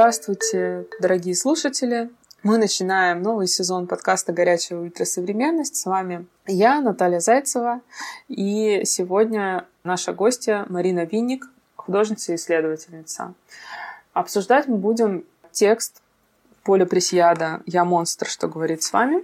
Здравствуйте, 0.00 0.86
дорогие 0.98 1.34
слушатели! 1.34 2.08
Мы 2.42 2.56
начинаем 2.56 3.20
новый 3.20 3.46
сезон 3.46 3.86
подкаста 3.86 4.32
«Горячая 4.32 4.78
ультрасовременность». 4.78 5.76
С 5.76 5.84
вами 5.84 6.24
я, 6.46 6.80
Наталья 6.80 7.20
Зайцева, 7.20 7.82
и 8.26 8.80
сегодня 8.86 9.66
наша 9.84 10.14
гостья 10.14 10.64
Марина 10.70 11.04
Винник, 11.04 11.50
художница 11.76 12.32
и 12.32 12.36
исследовательница. 12.36 13.34
Обсуждать 14.14 14.68
мы 14.68 14.78
будем 14.78 15.26
текст 15.52 16.00
Поля 16.62 16.86
Пресьяда 16.86 17.60
«Я 17.66 17.84
монстр, 17.84 18.26
что 18.26 18.48
говорит 18.48 18.82
с 18.82 18.94
вами». 18.94 19.22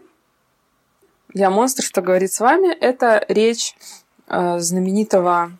«Я 1.33 1.49
монстр, 1.49 1.85
что 1.85 2.03
говорит 2.03 2.35
с 2.35 2.39
вами»— 2.39 2.71
это 2.81 3.25
речь 3.29 3.75
э, 4.27 4.59
знаменитого 4.59 5.53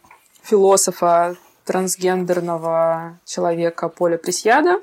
философа 0.43 1.37
трансгендерного 1.65 3.19
человека 3.25 3.89
Поля 3.89 4.19
Пресьяда 4.19 4.83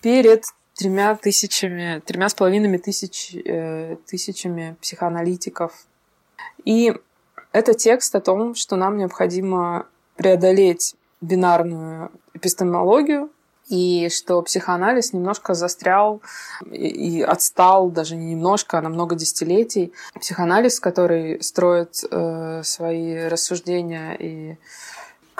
перед 0.00 0.44
тремя 0.76 1.14
тысячами, 1.14 2.02
тремя 2.06 2.28
с 2.28 2.34
половиной 2.34 2.78
тысяч, 2.78 3.34
э, 3.34 3.96
тысячами 4.06 4.76
психоаналитиков. 4.80 5.72
И 6.64 6.94
это 7.52 7.74
текст 7.74 8.14
о 8.14 8.20
том, 8.20 8.54
что 8.54 8.76
нам 8.76 8.96
необходимо 8.96 9.86
преодолеть 10.16 10.94
бинарную 11.20 12.10
эпистемологию, 12.34 13.30
и 13.70 14.08
что 14.08 14.42
психоанализ 14.42 15.12
немножко 15.12 15.54
застрял 15.54 16.20
и 16.72 17.22
отстал 17.22 17.88
даже 17.88 18.16
не 18.16 18.32
немножко, 18.32 18.78
а 18.78 18.82
на 18.82 18.88
много 18.88 19.14
десятилетий. 19.14 19.92
Психоанализ, 20.18 20.80
который 20.80 21.40
строит 21.40 22.02
э, 22.10 22.62
свои 22.64 23.28
рассуждения 23.28 24.14
и 24.14 24.56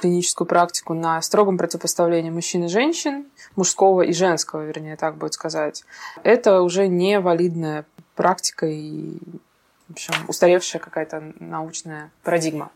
клиническую 0.01 0.47
практику 0.49 0.95
на 0.95 1.21
строгом 1.23 1.59
противопоставлении 1.59 2.31
мужчин 2.31 2.65
и 2.65 2.69
женщин, 2.69 3.27
мужского 3.57 4.03
и 4.03 4.13
женского, 4.13 4.65
вернее, 4.65 4.97
так 4.97 5.17
будет 5.17 5.35
сказать, 5.35 5.85
это 6.23 6.63
уже 6.63 6.89
не 6.89 7.21
валидная 7.21 7.85
практика 8.15 8.67
и, 8.67 9.19
в 9.89 9.93
общем, 9.93 10.15
устаревшая 10.29 10.81
какая-то 10.81 11.33
научная 11.39 12.11
парадигма. 12.23 12.71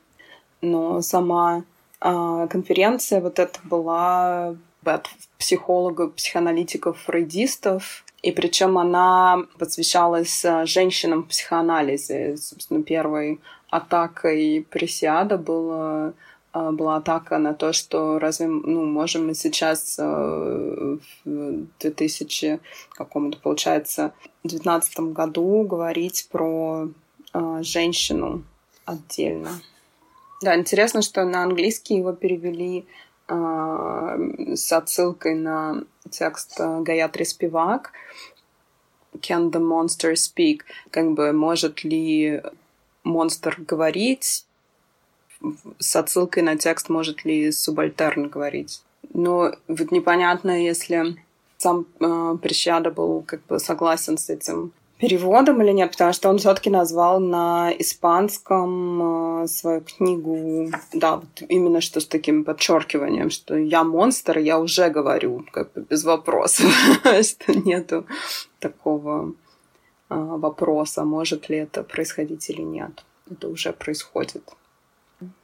Но 0.61 1.00
сама 1.03 1.64
э, 2.00 2.47
конференция 2.50 3.20
вот 3.20 3.38
эта 3.38 3.59
была 3.64 4.55
от 4.84 5.09
психологов, 5.38 6.14
психоаналитиков, 6.14 7.00
фрейдистов, 7.00 8.05
и 8.22 8.33
причем 8.33 8.78
она 8.78 9.42
посвящалась 9.59 10.44
а, 10.44 10.64
женщинам 10.64 11.25
в 11.25 11.28
психоанализе. 11.28 12.36
Собственно, 12.38 12.83
первой 12.83 13.41
атакой 13.69 14.66
Пресиада 14.70 15.36
было 15.36 16.14
была 16.55 16.97
атака 16.97 17.38
на 17.38 17.52
то, 17.52 17.72
что 17.72 18.19
разве 18.20 18.47
ну, 18.47 18.84
можем 18.84 19.27
мы 19.27 19.34
сейчас 19.34 19.97
э, 19.98 20.98
в 21.24 21.66
2000 21.80 22.60
каком-то, 22.91 23.38
получается, 23.38 24.12
2019 24.44 25.00
году 25.12 25.64
говорить 25.64 26.28
про 26.30 26.88
э, 27.32 27.58
женщину 27.62 28.44
отдельно. 28.84 29.50
Да, 30.42 30.55
интересно, 30.56 31.02
что 31.02 31.25
на 31.25 31.42
английский 31.42 31.97
его 31.97 32.12
перевели 32.12 32.86
э, 33.27 34.55
с 34.55 34.72
отсылкой 34.72 35.34
на 35.34 35.82
текст 36.10 36.60
Гаятри 36.60 37.25
Спивак 37.25 37.92
«Can 39.14 39.50
the 39.50 39.60
monster 39.60 40.12
speak?» 40.12 40.60
Как 40.91 41.12
бы, 41.12 41.32
может 41.32 41.82
ли 41.82 42.42
монстр 43.02 43.56
говорить? 43.58 44.44
С 45.78 45.97
отсылкой 45.97 46.43
на 46.43 46.56
текст, 46.56 46.88
может 46.88 47.25
ли 47.25 47.50
субальтерн 47.53 48.28
говорить. 48.28 48.82
Но 49.12 49.53
вот 49.69 49.91
непонятно, 49.91 50.62
если 50.62 51.16
сам 51.59 51.87
э, 52.00 52.37
Прищада 52.43 52.91
был 52.91 53.22
как 53.27 53.44
бы 53.47 53.59
согласен 53.59 54.19
с 54.19 54.31
этим 54.31 54.72
переводом 54.99 55.62
или 55.62 55.72
нет, 55.72 55.91
потому 55.91 56.12
что 56.12 56.31
он 56.31 56.38
все-таки 56.38 56.71
назвал 56.71 57.21
на 57.21 57.72
испанском 57.78 59.43
э, 59.43 59.47
свою 59.49 59.81
книгу, 59.81 60.71
да, 60.93 61.16
вот 61.16 61.43
именно 61.49 61.81
что 61.81 62.00
с 62.00 62.06
таким 62.06 62.44
подчеркиванием, 62.44 63.31
что 63.31 63.56
я 63.56 63.84
монстр, 63.84 64.38
я 64.38 64.59
уже 64.59 64.88
говорю, 64.88 65.44
как 65.53 65.72
бы 65.72 65.82
без 65.82 66.05
вопросов, 66.05 66.66
что 67.03 67.55
нету 67.55 68.06
такого 68.61 69.34
э, 70.11 70.15
вопроса, 70.15 71.05
может 71.05 71.49
ли 71.49 71.59
это 71.59 71.82
происходить 71.82 72.49
или 72.50 72.62
нет. 72.62 73.05
Это 73.31 73.49
уже 73.49 73.72
происходит. 73.72 74.43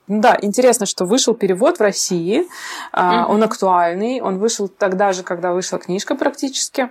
Да, 0.09 0.37
интересно, 0.43 0.87
что 0.87 1.05
вышел 1.05 1.35
перевод 1.35 1.79
в 1.79 1.83
России, 1.83 2.49
mm-hmm. 2.93 3.27
он 3.29 3.45
актуальный, 3.45 4.21
он 4.21 4.39
вышел 4.39 4.67
тогда 4.67 5.13
же, 5.13 5.23
когда 5.23 5.53
вышла 5.53 5.79
книжка 5.79 6.17
практически. 6.17 6.91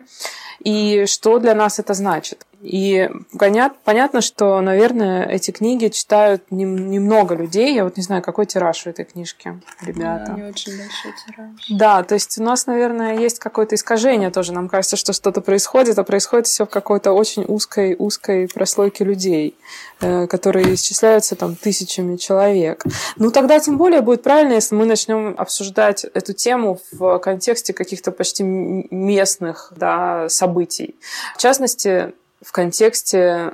И 0.60 1.06
что 1.06 1.40
для 1.40 1.54
нас 1.54 1.80
это 1.80 1.94
значит? 1.94 2.46
И 2.62 3.10
понятно, 3.38 4.22
что, 4.22 4.60
наверное, 4.60 5.26
эти 5.26 5.52
книги 5.52 5.88
читают 5.88 6.44
немного 6.52 7.36
людей. 7.36 7.74
Я 7.74 7.86
вот 7.86 7.96
не 7.96 8.04
знаю, 8.04 8.22
какой 8.22 8.46
тираж 8.46 8.86
у 8.86 8.90
этой 8.90 9.06
книжки, 9.06 9.62
ребята. 9.82 10.26
Да, 10.28 10.34
не 10.34 10.44
очень 10.44 10.78
большой 10.78 11.14
тираж. 11.26 11.50
Да, 11.70 12.04
то 12.04 12.16
есть 12.16 12.38
у 12.38 12.44
нас, 12.44 12.68
наверное, 12.68 13.18
есть 13.18 13.40
какое-то 13.40 13.76
искажение 13.76 14.30
тоже. 14.30 14.52
Нам 14.52 14.68
кажется, 14.68 14.98
что 14.98 15.14
что-то 15.14 15.40
происходит, 15.42 15.98
а 16.00 16.04
происходит 16.04 16.48
все 16.48 16.66
в 16.66 16.70
какой-то 16.70 17.14
очень 17.14 17.46
узкой, 17.48 17.96
узкой 17.98 18.50
прослойке 18.50 19.06
людей, 19.06 19.56
э, 20.02 20.28
которые 20.28 20.74
исчисляются 20.74 21.36
там 21.36 21.56
тысячами 21.56 22.18
человек. 22.18 22.84
Ну, 23.16 23.32
тогда 23.32 23.60
тем 23.60 23.78
более 23.78 24.02
будет 24.02 24.22
правильно, 24.22 24.54
если 24.54 24.76
мы 24.76 24.86
начнем 24.86 25.34
обсуждать 25.38 26.04
эту 26.04 26.34
тему 26.34 26.80
в 26.92 27.20
контексте 27.20 27.74
каких-то 27.74 28.12
почти 28.12 28.44
местных 28.44 29.72
да, 29.78 30.28
событий. 30.28 30.96
В 31.36 31.42
частности, 31.42 32.14
в 32.42 32.52
контексте, 32.52 33.54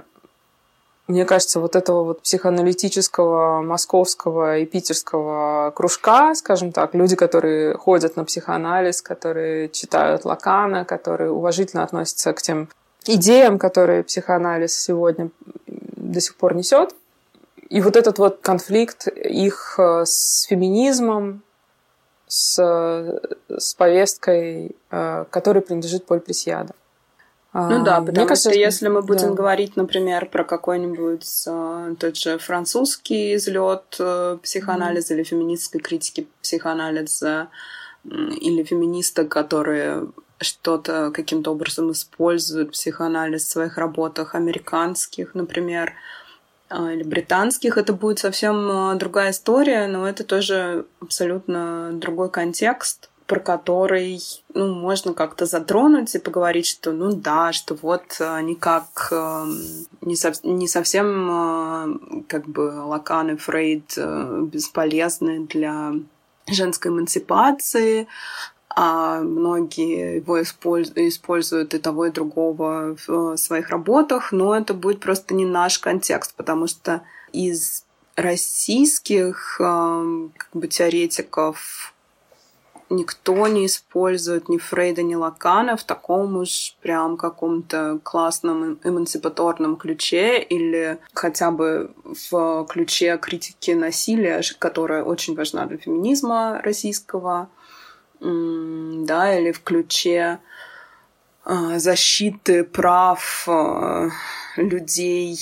мне 1.08 1.26
кажется, 1.26 1.60
вот 1.60 1.76
этого 1.76 2.04
вот 2.04 2.22
психоаналитического 2.22 3.62
московского 3.62 4.60
и 4.60 4.66
питерского 4.66 5.72
кружка, 5.72 6.36
скажем 6.36 6.72
так, 6.72 6.94
люди, 6.94 7.16
которые 7.16 7.76
ходят 7.78 8.16
на 8.16 8.26
психоанализ, 8.26 9.02
которые 9.02 9.70
читают 9.70 10.26
Лакана, 10.26 10.86
которые 10.86 11.32
уважительно 11.32 11.84
относятся 11.84 12.34
к 12.34 12.42
тем 12.42 12.70
идеям, 13.06 13.60
которые 13.60 14.04
психоанализ 14.04 14.74
сегодня 14.78 15.30
до 15.68 16.22
сих 16.22 16.36
пор 16.36 16.56
несет. 16.56 16.96
И 17.70 17.82
вот 17.82 17.96
этот 17.96 18.20
вот 18.20 18.40
конфликт 18.42 19.08
их 19.08 19.76
э, 19.80 20.04
с 20.06 20.46
феминизмом, 20.48 21.42
с, 22.28 22.56
с 23.50 23.74
повесткой, 23.74 24.76
э, 24.92 25.26
которой 25.30 25.62
принадлежит 25.62 26.06
Поль 26.06 26.20
Пресьяда. 26.20 26.74
Ну 27.58 27.86
да, 27.86 28.02
потому 28.02 28.18
Мне 28.18 28.28
кажется, 28.28 28.50
что 28.50 28.60
если 28.60 28.90
мы 28.90 29.02
будем 29.02 29.30
да. 29.30 29.34
говорить, 29.34 29.78
например, 29.78 30.26
про 30.26 30.44
какой-нибудь 30.44 31.44
э, 31.48 31.96
тот 31.98 32.18
же 32.18 32.38
французский 32.38 33.36
излет 33.36 33.96
э, 33.98 34.38
психоанализа 34.44 35.14
mm. 35.14 35.18
или 35.18 35.24
феминистской 35.24 35.80
критики 35.80 36.28
психоанализа, 36.42 37.48
э, 38.04 38.10
или 38.42 38.62
феминисток, 38.64 39.30
которые 39.30 40.08
что-то 40.42 41.12
каким-то 41.12 41.52
образом 41.52 41.94
используют 41.94 42.74
психоанализ 42.74 43.46
в 43.46 43.50
своих 43.50 43.78
работах, 43.78 44.36
американских, 44.36 45.34
например, 45.34 45.94
э, 46.70 46.94
или 46.94 47.04
британских, 47.04 47.78
это 47.78 47.94
будет 47.94 48.20
совсем 48.20 48.98
другая 48.98 49.32
история, 49.32 49.88
но 49.88 50.06
это 50.06 50.26
тоже 50.26 50.88
абсолютно 51.00 51.92
другой 51.94 52.30
контекст 52.30 53.10
про 53.28 53.40
который, 53.40 54.20
ну, 54.54 54.74
можно 54.76 55.14
как-то 55.14 55.46
затронуть 55.46 56.14
и 56.14 56.20
поговорить, 56.20 56.68
что, 56.68 56.92
ну 56.92 57.12
да, 57.12 57.54
что 57.54 57.76
вот 57.76 58.04
они 58.20 58.56
как 58.56 59.08
э, 59.12 59.46
не, 60.02 60.16
сов 60.16 60.44
не 60.44 60.68
совсем 60.68 61.30
э, 61.32 62.24
как 62.28 62.46
бы 62.48 62.84
Лакан 62.86 63.32
и 63.32 63.36
Фрейд 63.36 63.94
э, 63.98 64.42
бесполезны 64.44 65.48
для 65.48 65.94
женской 66.48 66.92
эмансипации, 66.92 68.08
а 68.70 69.22
многие 69.22 70.18
его 70.18 70.42
используют 70.44 71.74
и 71.74 71.80
того, 71.80 72.06
и 72.06 72.12
другого 72.12 72.96
в 73.08 73.38
своих 73.38 73.70
работах, 73.70 74.32
но 74.32 74.56
это 74.56 74.76
будет 74.76 75.00
просто 75.00 75.34
не 75.34 75.46
наш 75.46 75.80
контекст, 75.80 76.36
потому 76.36 76.68
что 76.68 77.02
из 77.32 77.86
российских 78.16 79.56
как 79.58 80.50
бы 80.54 80.68
теоретиков 80.68 81.95
никто 82.96 83.48
не 83.48 83.66
использует 83.66 84.50
ни 84.50 84.58
Фрейда, 84.58 85.04
ни 85.04 85.16
Лакана 85.16 85.78
в 85.78 85.84
таком 85.84 86.38
уж 86.38 86.76
прям 86.82 87.18
каком-то 87.18 88.00
классном 88.04 88.80
эмансипаторном 88.84 89.78
ключе 89.78 90.40
или 90.40 91.00
хотя 91.14 91.52
бы 91.52 91.92
в 92.30 92.66
ключе 92.70 93.18
критики 93.18 93.72
насилия, 93.72 94.42
которая 94.60 95.04
очень 95.04 95.36
важна 95.36 95.66
для 95.66 95.78
феминизма 95.78 96.62
российского, 96.64 97.50
да, 98.20 99.38
или 99.40 99.52
в 99.52 99.62
ключе 99.62 100.40
а, 101.44 101.78
защиты 101.78 102.64
прав 102.64 103.48
а, 103.48 104.10
людей 104.58 105.38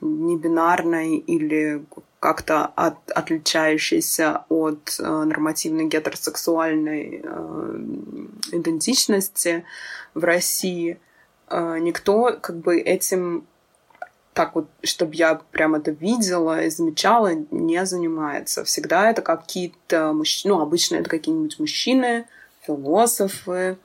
небинарной 0.00 1.16
или 1.16 1.84
как-то 2.22 2.66
от, 2.76 3.10
отличающейся 3.10 4.44
от 4.48 4.94
э, 5.00 5.02
нормативной 5.02 5.86
гетеросексуальной 5.86 7.20
э, 7.20 7.84
идентичности 8.52 9.64
в 10.14 10.22
России, 10.22 11.00
э, 11.50 11.78
никто 11.80 12.38
как 12.40 12.58
бы 12.58 12.78
этим 12.78 13.44
так 14.34 14.54
вот, 14.54 14.68
чтобы 14.84 15.16
я 15.16 15.40
прям 15.50 15.74
это 15.74 15.90
видела 15.90 16.62
и 16.62 16.70
замечала, 16.70 17.32
не 17.50 17.84
занимается. 17.84 18.62
Всегда 18.62 19.10
это 19.10 19.20
какие-то 19.20 20.12
мужчины, 20.12 20.54
ну, 20.54 20.62
обычно 20.62 20.96
это 20.96 21.10
какие-нибудь 21.10 21.58
мужчины, 21.58 22.26
философы, 22.60 23.78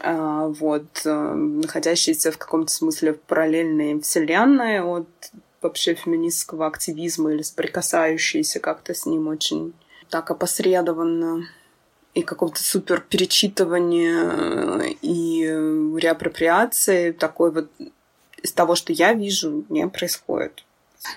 э, 0.00 0.54
вот, 0.60 1.06
э, 1.06 1.10
находящиеся 1.10 2.32
в 2.32 2.36
каком-то 2.36 2.70
смысле 2.70 3.14
в 3.14 3.20
параллельной 3.22 3.98
вселенной 4.02 4.82
от 4.82 5.08
вообще 5.60 5.94
феминистского 5.94 6.66
активизма 6.66 7.32
или 7.32 7.42
соприкасающиеся 7.42 8.60
как-то 8.60 8.94
с 8.94 9.06
ним 9.06 9.28
очень 9.28 9.72
так 10.08 10.30
опосредованно. 10.30 11.46
И 12.14 12.22
какого-то 12.22 12.62
супер 12.62 13.00
перечитывания 13.00 14.96
и 15.02 15.42
реапроприации. 16.00 17.12
Такой 17.12 17.52
вот 17.52 17.70
из 18.42 18.52
того, 18.52 18.74
что 18.74 18.92
я 18.92 19.12
вижу, 19.12 19.64
не 19.68 19.86
происходит. 19.88 20.64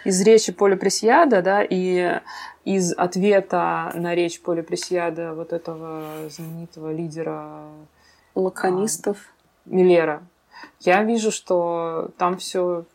Из 0.05 0.21
речи 0.21 0.51
Поля 0.51 0.75
Пресьяда, 0.75 1.41
да, 1.41 1.63
и 1.67 2.19
из 2.65 2.93
ответа 2.93 3.91
на 3.95 4.13
речь 4.13 4.41
Поля 4.41 4.61
Пресьяда 4.61 5.33
вот 5.33 5.53
этого 5.53 6.29
знаменитого 6.29 6.93
лидера 6.93 7.63
лаконистов. 8.35 9.17
А, 9.17 9.69
Миллера, 9.69 10.23
я 10.81 11.03
вижу, 11.03 11.31
что 11.31 12.11
там 12.17 12.37
все 12.37 12.85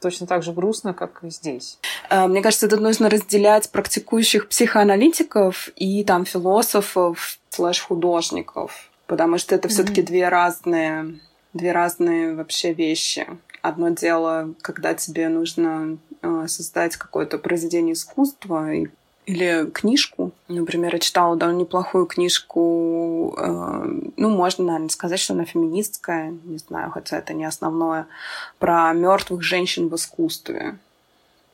точно 0.00 0.26
так 0.26 0.42
же 0.42 0.52
грустно, 0.52 0.94
как 0.94 1.22
и 1.24 1.30
здесь. 1.30 1.78
Э, 2.10 2.26
мне 2.26 2.42
кажется, 2.42 2.68
тут 2.68 2.80
нужно 2.80 3.10
разделять 3.10 3.70
практикующих 3.70 4.48
психоаналитиков 4.48 5.68
и 5.76 6.04
там 6.04 6.24
философов 6.24 7.38
слэш 7.50 7.80
художников, 7.80 8.90
потому 9.06 9.38
что 9.38 9.54
это 9.54 9.68
mm-hmm. 9.68 9.70
все-таки 9.70 10.02
две 10.02 10.28
разные, 10.28 11.18
две 11.52 11.72
разные 11.72 12.34
вообще 12.34 12.72
вещи. 12.72 13.26
Одно 13.62 13.88
дело, 13.88 14.54
когда 14.62 14.94
тебе 14.94 15.28
нужно 15.28 15.98
э, 16.22 16.44
создать 16.46 16.96
какое-то 16.96 17.38
произведение 17.38 17.94
искусства 17.94 18.72
и 18.72 18.86
или 19.28 19.70
книжку. 19.70 20.32
Например, 20.48 20.94
я 20.94 20.98
читала 20.98 21.36
довольно 21.36 21.60
неплохую 21.60 22.06
книжку, 22.06 23.36
э, 23.38 23.84
ну, 24.16 24.30
можно, 24.30 24.64
наверное, 24.64 24.88
сказать, 24.88 25.20
что 25.20 25.34
она 25.34 25.44
феминистская, 25.44 26.34
не 26.44 26.56
знаю, 26.56 26.90
хотя 26.90 27.18
это 27.18 27.34
не 27.34 27.44
основное, 27.44 28.06
про 28.58 28.90
мертвых 28.94 29.42
женщин 29.42 29.88
в 29.88 29.96
искусстве. 29.96 30.78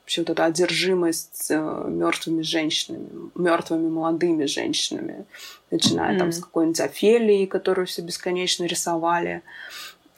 Вообще 0.03 0.21
вот 0.21 0.29
эта 0.29 0.45
одержимость 0.45 1.47
э, 1.49 1.85
мертвыми 1.89 2.43
женщинами, 2.43 3.09
мертвыми 3.35 3.89
молодыми 3.89 4.45
женщинами, 4.45 5.25
начиная 5.69 6.15
mm-hmm. 6.15 6.19
там 6.19 6.31
с 6.31 6.39
какой-нибудь 6.39 6.79
Офелии, 6.79 7.45
которую 7.45 7.87
все 7.87 8.03
бесконечно 8.03 8.63
рисовали, 8.63 9.41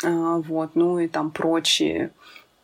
э, 0.04 0.42
вот, 0.48 0.76
ну 0.76 1.00
и 1.00 1.08
там 1.08 1.32
прочие 1.32 2.12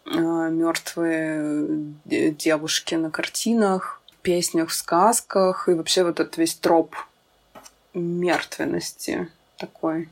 мертвые 0.05 1.95
девушки 2.05 2.93
на 2.95 3.09
картинах 3.09 4.02
песнях, 4.23 4.71
сказках, 4.71 5.69
и 5.69 5.73
вообще 5.73 6.03
вот 6.03 6.19
этот 6.19 6.37
весь 6.37 6.55
троп 6.55 6.95
мертвенности 7.93 9.29
такой, 9.57 10.09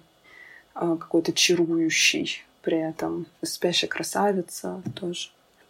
а, 0.75 0.95
какой-то 0.97 1.33
чарующий 1.33 2.43
при 2.61 2.77
этом. 2.77 3.25
Спящая 3.41 3.89
красавица 3.89 4.81
тоже. 4.95 5.29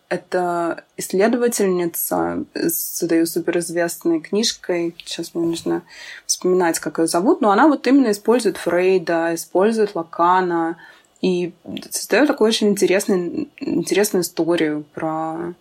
Это 0.10 0.84
исследовательница 0.98 2.44
с 2.54 3.02
этой 3.02 3.26
суперизвестной 3.26 4.20
книжкой. 4.20 4.94
Сейчас 5.06 5.34
мне 5.34 5.46
нужно 5.46 5.84
вспоминать, 6.26 6.80
как 6.80 7.00
ее 7.00 7.08
зовут. 7.08 7.40
Но 7.40 7.50
она 7.50 7.68
вот 7.68 7.88
именно 7.88 8.12
использует 8.12 8.58
Фрейда, 8.58 9.34
использует 9.34 9.96
Лакана 9.96 10.76
и 11.22 11.54
создает 11.92 12.28
такую 12.28 12.50
очень 12.50 12.68
интересную, 12.68 13.48
интересную 13.62 14.24
историю 14.24 14.84
про 14.94 15.54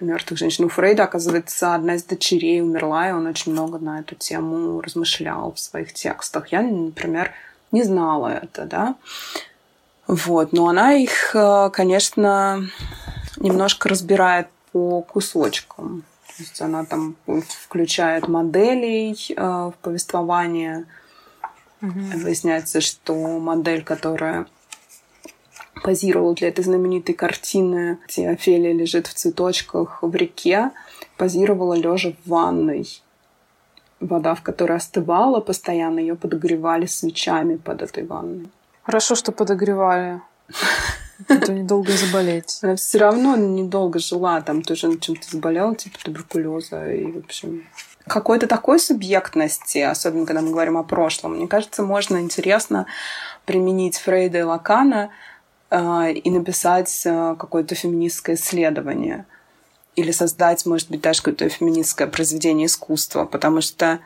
мертвых 0.00 0.38
женщин. 0.38 0.64
У 0.64 0.68
Фрейда, 0.68 1.04
оказывается, 1.04 1.74
одна 1.74 1.94
из 1.94 2.04
дочерей 2.04 2.62
умерла, 2.62 3.08
и 3.08 3.12
он 3.12 3.26
очень 3.26 3.52
много 3.52 3.78
на 3.78 4.00
эту 4.00 4.14
тему 4.14 4.80
размышлял 4.80 5.52
в 5.52 5.58
своих 5.60 5.92
текстах. 5.92 6.48
Я, 6.52 6.62
например, 6.62 7.32
не 7.72 7.82
знала 7.82 8.28
это, 8.28 8.64
да. 8.64 8.96
Вот, 10.06 10.52
но 10.52 10.68
она 10.68 10.94
их, 10.94 11.34
э, 11.34 11.70
конечно, 11.72 12.66
немножко 13.36 13.88
разбирает 13.88 14.48
по 14.72 15.02
кусочкам. 15.02 16.04
То 16.26 16.42
есть 16.42 16.60
она 16.60 16.84
там 16.84 17.16
включает 17.26 18.26
моделей 18.26 19.16
э, 19.36 19.40
в 19.40 19.74
повествование. 19.82 20.86
Угу. 21.82 22.00
Выясняется, 22.16 22.80
что 22.80 23.14
модель, 23.38 23.84
которая 23.84 24.46
позировал 25.82 26.34
для 26.34 26.48
этой 26.48 26.64
знаменитой 26.64 27.14
картины, 27.14 27.98
где 28.06 28.28
Офелия 28.28 28.72
лежит 28.72 29.06
в 29.06 29.14
цветочках 29.14 30.02
в 30.02 30.14
реке, 30.14 30.70
позировала 31.16 31.74
лежа 31.74 32.12
в 32.24 32.28
ванной. 32.28 32.86
Вода, 34.00 34.34
в 34.34 34.42
которой 34.42 34.78
остывала 34.78 35.40
постоянно, 35.40 35.98
ее 35.98 36.16
подогревали 36.16 36.86
свечами 36.86 37.56
под 37.56 37.82
этой 37.82 38.04
ванной. 38.04 38.48
Хорошо, 38.82 39.14
что 39.14 39.30
подогревали. 39.30 40.22
А 41.28 41.36
то 41.36 41.52
недолго 41.52 41.92
заболеть. 41.92 42.58
Она 42.62 42.76
все 42.76 42.98
равно 42.98 43.36
недолго 43.36 43.98
жила, 43.98 44.40
там 44.40 44.62
тоже 44.62 44.88
на 44.88 44.98
чем-то 44.98 45.30
заболела, 45.30 45.74
типа 45.74 45.98
туберкулеза 46.02 46.90
и, 46.90 47.12
в 47.12 47.18
общем, 47.18 47.64
какой-то 48.06 48.46
такой 48.46 48.78
субъектности, 48.78 49.78
особенно 49.78 50.26
когда 50.26 50.40
мы 50.40 50.50
говорим 50.50 50.78
о 50.78 50.82
прошлом, 50.82 51.36
мне 51.36 51.46
кажется, 51.46 51.82
можно 51.82 52.18
интересно 52.18 52.86
применить 53.44 53.98
Фрейда 53.98 54.38
и 54.38 54.42
Лакана 54.42 55.10
и 55.72 56.30
написать 56.30 57.02
а, 57.06 57.36
какое-то 57.36 57.74
феминистское 57.74 58.36
исследование. 58.36 59.26
Или 59.96 60.10
создать, 60.10 60.66
может 60.66 60.90
быть, 60.90 61.00
даже 61.00 61.20
какое-то 61.20 61.48
феминистское 61.48 62.08
произведение 62.08 62.66
искусства, 62.66 63.24
потому 63.24 63.60
что 63.60 64.00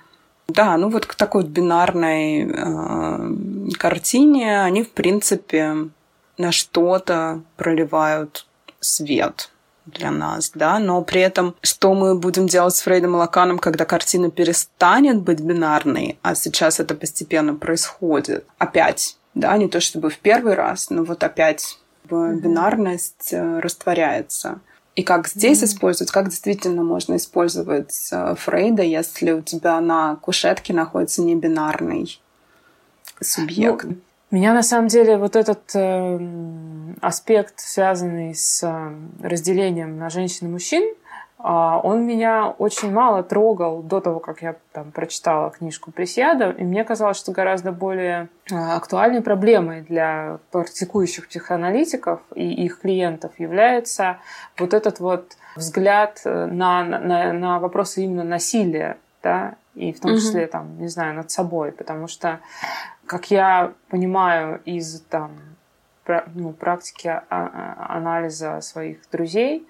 да, 0.46 0.76
ну 0.76 0.90
вот 0.90 1.06
к 1.06 1.14
такой 1.14 1.42
вот 1.42 1.50
бинарной 1.50 2.42
э, 2.42 3.70
картине 3.78 4.62
они, 4.62 4.82
в 4.82 4.90
принципе, 4.90 5.88
на 6.36 6.52
что-то 6.52 7.42
проливают 7.56 8.46
свет 8.80 9.50
для 9.86 10.10
нас, 10.10 10.52
да, 10.54 10.78
но 10.78 11.02
при 11.02 11.20
этом 11.20 11.54
что 11.62 11.94
мы 11.94 12.14
будем 12.14 12.46
делать 12.46 12.74
с 12.74 12.82
Фрейдом 12.82 13.14
и 13.14 13.18
Лаканом, 13.18 13.58
когда 13.58 13.84
картина 13.84 14.30
перестанет 14.30 15.20
быть 15.20 15.40
бинарной, 15.40 16.18
а 16.22 16.34
сейчас 16.34 16.80
это 16.80 16.94
постепенно 16.94 17.54
происходит. 17.54 18.46
Опять 18.58 19.16
да, 19.34 19.56
не 19.56 19.68
то 19.68 19.80
чтобы 19.80 20.10
в 20.10 20.18
первый 20.18 20.54
раз, 20.54 20.90
но 20.90 21.04
вот 21.04 21.22
опять 21.22 21.78
mm-hmm. 22.08 22.40
бинарность 22.40 23.32
э, 23.32 23.58
растворяется. 23.60 24.60
И 24.94 25.02
как 25.02 25.26
здесь 25.26 25.62
mm-hmm. 25.62 25.66
использовать, 25.66 26.12
как 26.12 26.28
действительно 26.28 26.84
можно 26.84 27.16
использовать 27.16 28.08
э, 28.12 28.34
Фрейда, 28.36 28.82
если 28.82 29.32
у 29.32 29.42
тебя 29.42 29.80
на 29.80 30.16
кушетке 30.16 30.72
находится 30.72 31.22
небинарный 31.22 32.20
субъект. 33.20 33.84
Ну, 33.84 33.96
меня 34.30 34.54
на 34.54 34.62
самом 34.62 34.88
деле 34.88 35.16
вот 35.16 35.36
этот 35.36 35.62
э, 35.74 36.18
аспект, 37.00 37.60
связанный 37.60 38.34
с 38.34 38.62
э, 38.62 38.94
разделением 39.20 39.98
на 39.98 40.10
женщин 40.10 40.48
и 40.48 40.50
мужчин, 40.50 40.94
он 41.46 42.06
меня 42.06 42.48
очень 42.48 42.90
мало 42.90 43.22
трогал 43.22 43.82
до 43.82 44.00
того, 44.00 44.18
как 44.18 44.40
я 44.40 44.56
там 44.72 44.90
прочитала 44.92 45.50
книжку 45.50 45.92
Пресьяда, 45.92 46.50
и 46.50 46.64
мне 46.64 46.84
казалось, 46.84 47.18
что 47.18 47.32
гораздо 47.32 47.70
более 47.70 48.30
а, 48.50 48.76
актуальной 48.76 49.20
проблемой 49.20 49.82
для 49.82 50.38
практикующих 50.52 51.28
психоаналитиков 51.28 52.20
и 52.34 52.64
их 52.64 52.80
клиентов 52.80 53.38
является 53.38 54.16
вот 54.58 54.72
этот 54.72 55.00
вот 55.00 55.36
взгляд 55.54 56.22
э, 56.24 56.46
на, 56.46 56.82
на, 56.82 57.34
на 57.34 57.58
вопросы 57.58 58.04
именно 58.04 58.24
насилия, 58.24 58.96
да, 59.22 59.56
и 59.74 59.92
в 59.92 60.00
том 60.00 60.16
числе, 60.16 60.46
там, 60.46 60.78
не 60.80 60.88
знаю, 60.88 61.14
над 61.14 61.30
собой, 61.30 61.72
потому 61.72 62.08
что, 62.08 62.40
как 63.04 63.30
я 63.30 63.74
понимаю 63.90 64.62
из 64.64 65.02
там, 65.10 65.32
ну, 66.34 66.54
практики 66.54 67.08
а, 67.08 67.86
анализа 67.90 68.62
своих 68.62 68.98
друзей, 69.12 69.66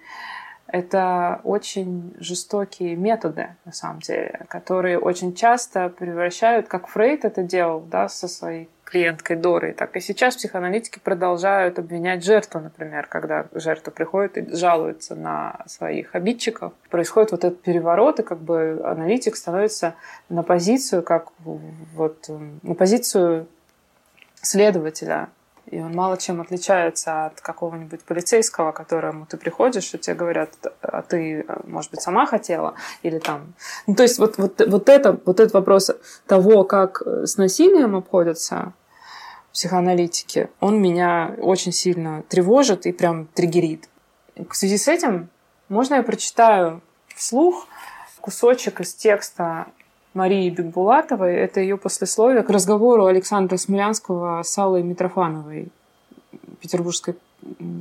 это 0.74 1.40
очень 1.44 2.16
жестокие 2.18 2.96
методы, 2.96 3.50
на 3.64 3.70
самом 3.70 4.00
деле, 4.00 4.40
которые 4.48 4.98
очень 4.98 5.32
часто 5.32 5.88
превращают, 5.88 6.66
как 6.66 6.88
Фрейд 6.88 7.24
это 7.24 7.44
делал 7.44 7.80
да, 7.80 8.08
со 8.08 8.26
своей 8.26 8.68
клиенткой 8.82 9.36
Дорой, 9.36 9.72
так 9.72 9.96
и 9.96 10.00
сейчас 10.00 10.34
психоаналитики 10.34 10.98
продолжают 10.98 11.78
обвинять 11.78 12.24
жертву, 12.24 12.58
например, 12.58 13.06
когда 13.06 13.46
жертва 13.54 13.92
приходит 13.92 14.36
и 14.36 14.56
жалуется 14.56 15.14
на 15.14 15.60
своих 15.66 16.12
обидчиков. 16.16 16.72
Происходит 16.90 17.30
вот 17.30 17.44
этот 17.44 17.62
переворот, 17.62 18.18
и 18.18 18.24
как 18.24 18.38
бы 18.38 18.80
аналитик 18.84 19.36
становится 19.36 19.94
на 20.28 20.42
позицию, 20.42 21.04
как 21.04 21.28
вот 21.44 22.28
на 22.62 22.74
позицию 22.74 23.46
следователя 24.42 25.28
и 25.66 25.80
он 25.80 25.94
мало 25.94 26.16
чем 26.16 26.40
отличается 26.40 27.26
от 27.26 27.40
какого-нибудь 27.40 28.02
полицейского, 28.02 28.72
к 28.72 28.76
которому 28.76 29.26
ты 29.26 29.36
приходишь, 29.36 29.94
и 29.94 29.98
тебе 29.98 30.14
говорят, 30.14 30.50
а 30.82 31.02
ты, 31.02 31.46
может 31.64 31.90
быть, 31.90 32.02
сама 32.02 32.26
хотела, 32.26 32.74
или 33.02 33.18
там... 33.18 33.54
Ну, 33.86 33.94
то 33.94 34.02
есть 34.02 34.18
вот, 34.18 34.38
вот, 34.38 34.60
вот, 34.66 34.88
это, 34.88 35.18
вот 35.24 35.40
этот 35.40 35.54
вопрос 35.54 35.90
того, 36.26 36.64
как 36.64 37.02
с 37.02 37.36
насилием 37.36 37.96
обходятся 37.96 38.72
психоаналитики, 39.52 40.50
он 40.60 40.82
меня 40.82 41.34
очень 41.38 41.72
сильно 41.72 42.22
тревожит 42.28 42.86
и 42.86 42.92
прям 42.92 43.26
триггерит. 43.26 43.88
В 44.36 44.54
связи 44.54 44.76
с 44.76 44.88
этим 44.88 45.28
можно 45.68 45.94
я 45.94 46.02
прочитаю 46.02 46.82
вслух 47.14 47.68
кусочек 48.20 48.80
из 48.80 48.94
текста 48.94 49.66
Марии 50.14 50.48
Бекбулатовой. 50.50 51.34
Это 51.34 51.60
ее 51.60 51.76
послесловие 51.76 52.42
к 52.42 52.50
разговору 52.50 53.06
Александра 53.06 53.56
Смолянского 53.56 54.42
с 54.42 54.56
Аллой 54.56 54.82
Митрофановой, 54.82 55.68
петербургской 56.60 57.16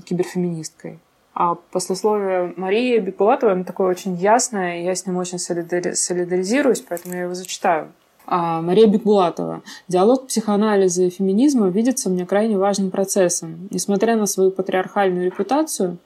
киберфеминисткой. 0.06 1.00
А 1.34 1.56
послесловие 1.72 2.54
Марии 2.58 3.00
Бекбулатовой, 3.00 3.54
оно 3.54 3.64
такое 3.64 3.90
очень 3.90 4.16
ясное, 4.16 4.80
и 4.80 4.84
я 4.84 4.94
с 4.94 5.06
ним 5.06 5.18
очень 5.18 5.40
солидаризируюсь, 5.40 6.82
поэтому 6.82 7.16
я 7.16 7.24
его 7.24 7.34
зачитаю. 7.34 7.88
А 8.26 8.62
Мария 8.62 8.88
Бекбулатова. 8.88 9.64
Диалог 9.88 10.28
психоанализа 10.28 11.04
и 11.04 11.10
феминизма 11.10 11.68
видится 11.70 12.10
мне 12.10 12.26
крайне 12.26 12.58
важным 12.58 12.90
процессом. 12.90 13.68
Несмотря 13.70 14.16
на 14.16 14.28
свою 14.28 14.52
патриархальную 14.52 15.26
репутацию, 15.26 15.98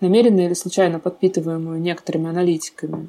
намеренно 0.00 0.40
или 0.40 0.54
случайно 0.54 0.98
подпитываемую 0.98 1.80
некоторыми 1.80 2.28
аналитиками, 2.28 3.08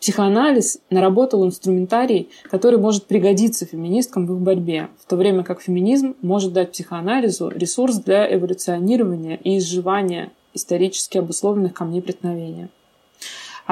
Психоанализ 0.00 0.80
наработал 0.90 1.46
инструментарий, 1.46 2.30
который 2.50 2.78
может 2.78 3.06
пригодиться 3.06 3.66
феминисткам 3.66 4.26
в 4.26 4.32
их 4.34 4.38
борьбе, 4.38 4.88
в 4.98 5.08
то 5.08 5.16
время 5.16 5.44
как 5.44 5.62
феминизм 5.62 6.14
может 6.22 6.52
дать 6.52 6.72
психоанализу 6.72 7.48
ресурс 7.48 7.96
для 7.96 8.32
эволюционирования 8.34 9.36
и 9.36 9.58
изживания 9.58 10.30
исторически 10.54 11.18
обусловленных 11.18 11.72
камней 11.72 12.02
преткновения. 12.02 12.68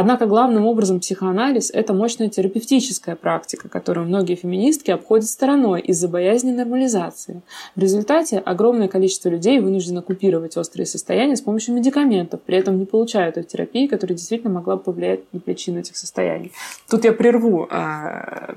Однако 0.01 0.25
главным 0.25 0.65
образом 0.65 0.99
психоанализ– 0.99 1.71
это 1.75 1.93
мощная 1.93 2.31
терапевтическая 2.31 3.17
практика, 3.17 3.69
которую 3.69 4.07
многие 4.07 4.35
феминистки 4.35 4.91
обходят 4.91 5.27
стороной 5.27 5.83
из-за 5.83 6.09
боязни 6.09 6.53
нормализации. 6.53 7.43
В 7.77 7.81
результате 7.83 8.39
огромное 8.39 8.89
количество 8.89 9.29
людей 9.29 9.61
вынуждено 9.61 10.01
купировать 10.01 10.57
острые 10.57 10.87
состояния 10.87 11.37
с 11.37 11.43
помощью 11.43 11.75
медикаментов, 11.75 12.41
при 12.41 12.57
этом 12.57 12.79
не 12.79 12.87
получают 12.87 13.35
той 13.35 13.45
терапии, 13.45 13.89
которая 13.89 14.17
действительно 14.17 14.51
могла 14.51 14.77
бы 14.77 14.85
повлиять 14.85 15.31
на 15.35 15.41
причину 15.41 15.81
этих 15.81 15.99
состояний. 15.99 16.51
Тут 16.89 17.05
я 17.05 17.13
прерву 17.13 17.69
э, 17.71 18.55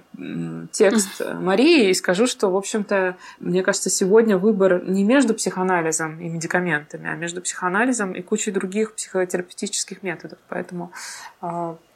текст 0.72 1.22
Марии 1.42 1.90
и 1.90 1.94
скажу, 1.94 2.26
что, 2.26 2.52
в 2.52 2.56
общем-то, 2.56 3.18
мне 3.42 3.64
кажется, 3.64 3.90
сегодня 3.90 4.38
выбор 4.38 4.82
не 4.88 5.04
между 5.04 5.34
психоанализом 5.34 6.22
и 6.22 6.30
медикаментами, 6.30 7.10
а 7.10 7.18
между 7.18 7.42
психоанализом 7.42 8.14
и 8.14 8.22
кучей 8.22 8.52
других 8.52 8.96
психотерапевтических 8.96 10.04
методов. 10.04 10.40
Поэтому 10.48 10.94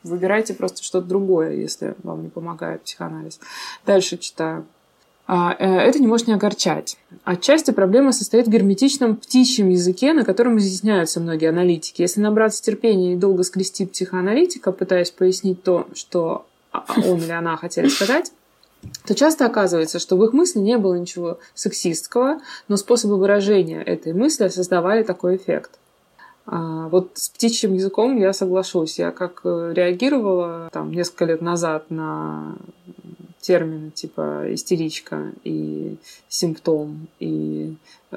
выбирайте 0.04 0.54
просто 0.54 0.84
что-то 0.84 1.08
другое, 1.08 1.54
если 1.54 1.96
вам 2.04 2.24
не 2.24 2.30
помогает 2.30 2.84
психоанализ. 2.84 3.40
Дальше 3.86 4.18
читаю. 4.18 4.66
А, 5.30 5.54
э, 5.60 5.66
это 5.66 6.00
не 6.00 6.08
может 6.08 6.28
не 6.28 6.34
огорчать. 6.34 6.98
Отчасти 7.26 7.72
проблема 7.72 8.14
состоит 8.14 8.48
в 8.48 8.50
герметичном 8.50 9.18
птичьем 9.18 9.70
языке, 9.70 10.14
на 10.14 10.24
котором 10.24 10.58
изъясняются 10.58 11.20
многие 11.20 11.50
аналитики. 11.50 12.02
Если 12.02 12.22
набраться 12.22 12.64
терпения 12.64 13.14
и 13.14 13.18
долго 13.18 13.44
скрести 13.44 13.86
психоаналитика, 13.86 14.72
пытаясь 14.72 15.12
пояснить 15.12 15.64
то, 15.64 15.88
что 15.94 16.46
он 16.72 17.22
или 17.22 17.32
она 17.32 17.58
хотели 17.58 17.90
сказать, 17.90 18.32
то 19.06 19.16
часто 19.16 19.46
оказывается, 19.46 20.00
что 20.00 20.16
в 20.16 20.24
их 20.24 20.32
мысли 20.32 20.60
не 20.60 20.78
было 20.78 20.96
ничего 20.96 21.40
сексистского, 21.56 22.40
но 22.70 22.78
способы 22.78 23.18
выражения 23.18 23.82
этой 23.82 24.14
мысли 24.14 24.48
создавали 24.48 25.04
такой 25.04 25.36
эффект. 25.36 25.72
А, 26.48 26.88
вот 26.88 27.12
с 27.16 27.30
птичьим 27.30 27.74
языком 27.74 28.18
я 28.18 28.32
соглашусь. 28.32 29.00
Я 29.00 29.12
как 29.12 29.42
э, 29.44 29.74
реагировала 29.76 30.70
там 30.72 30.92
несколько 30.92 31.26
лет 31.26 31.42
назад 31.42 31.92
на 31.92 32.56
термины 33.42 33.92
типа 33.92 34.54
истеричка 34.54 35.32
и 35.44 35.98
симптом 36.28 37.08
и 37.20 37.76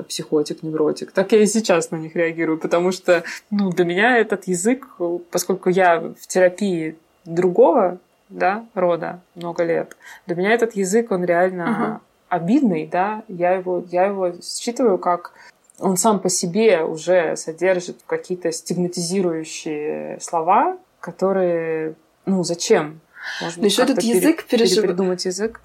психотик, 0.08 0.62
невротик. 0.62 1.12
Так 1.12 1.32
я 1.32 1.42
и 1.42 1.46
сейчас 1.46 1.90
на 1.90 1.96
них 1.96 2.16
реагирую, 2.16 2.58
потому 2.58 2.92
что 2.92 3.25
ну, 3.50 3.70
для 3.70 3.84
меня 3.84 4.16
этот 4.16 4.46
язык, 4.46 4.87
поскольку 5.30 5.68
я 5.68 6.00
в 6.00 6.26
терапии 6.26 6.96
другого 7.25 7.99
да, 8.28 8.64
рода 8.75 9.20
много 9.34 9.64
лет, 9.64 9.96
для 10.26 10.37
меня 10.37 10.52
этот 10.52 10.75
язык, 10.75 11.10
он 11.10 11.25
реально 11.25 11.62
uh-huh. 11.62 12.37
обидный, 12.37 12.87
да, 12.87 13.25
я 13.28 13.52
его, 13.52 13.84
я 13.90 14.06
его 14.06 14.32
считываю 14.40 14.99
как 14.99 15.32
он 15.80 15.96
сам 15.96 16.20
по 16.20 16.28
себе 16.28 16.82
уже 16.82 17.37
содержит 17.37 17.99
какие-то 18.06 18.52
стигматизирующие 18.52 20.18
слова, 20.20 20.78
которые, 21.00 21.94
ну, 22.26 22.44
зачем? 22.44 23.00
Можно 23.40 23.64
еще 23.64 23.82
этот 23.82 24.02
язык 24.02 24.44
пережив... 24.44 24.82
передумать 24.82 25.25
язык 25.25 25.60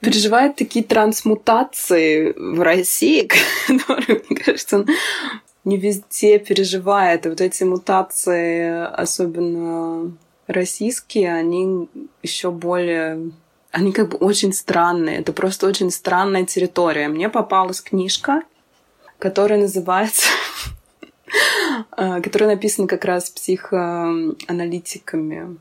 переживает 0.00 0.56
такие 0.56 0.84
трансмутации 0.84 2.32
в 2.32 2.60
России, 2.62 3.28
которые, 3.66 4.22
мне 4.28 4.38
кажется, 4.38 4.78
он 4.78 4.86
не 5.64 5.78
везде 5.78 6.38
переживает. 6.38 7.26
И 7.26 7.28
вот 7.28 7.40
эти 7.40 7.64
мутации, 7.64 8.86
особенно 8.92 10.12
российские, 10.46 11.34
они 11.34 11.88
еще 12.22 12.50
более 12.50 13.30
они 13.72 13.92
как 13.92 14.10
бы 14.10 14.16
очень 14.18 14.54
странные. 14.54 15.18
Это 15.18 15.34
просто 15.34 15.66
очень 15.66 15.90
странная 15.90 16.46
территория. 16.46 17.08
Мне 17.08 17.28
попалась 17.28 17.82
книжка 17.82 18.42
которая 19.18 19.60
называется 19.60 20.26
э, 21.96 22.20
которая 22.20 22.50
написана 22.50 22.88
как 22.88 23.04
раз 23.04 23.30
психоаналитиками. 23.30 25.58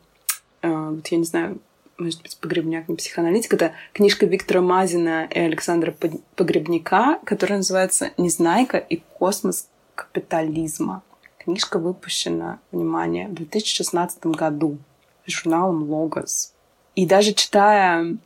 Э, 0.62 0.90
вот 0.90 1.08
я 1.08 1.18
не 1.18 1.24
знаю, 1.24 1.60
может 1.98 2.22
быть, 2.22 2.38
Погребняк 2.38 2.90
не 2.90 2.96
психоаналитик. 2.96 3.54
Это 3.54 3.74
книжка 3.94 4.26
Виктора 4.26 4.62
Мазина 4.62 5.26
и 5.26 5.40
Александра 5.40 5.96
Погребняка, 6.36 7.20
которая 7.24 7.60
называется 7.60 8.12
«Незнайка 8.18 8.78
и 8.78 9.02
космос 9.14 9.70
капитализма». 9.96 11.04
Книжка 11.38 11.80
выпущена, 11.80 12.60
внимание, 12.72 13.28
в 13.28 13.34
2016 13.36 14.26
году 14.28 14.78
журналом 15.26 15.90
«Логос». 15.90 16.54
И 16.96 17.06
даже 17.06 17.34
читая 17.34 18.18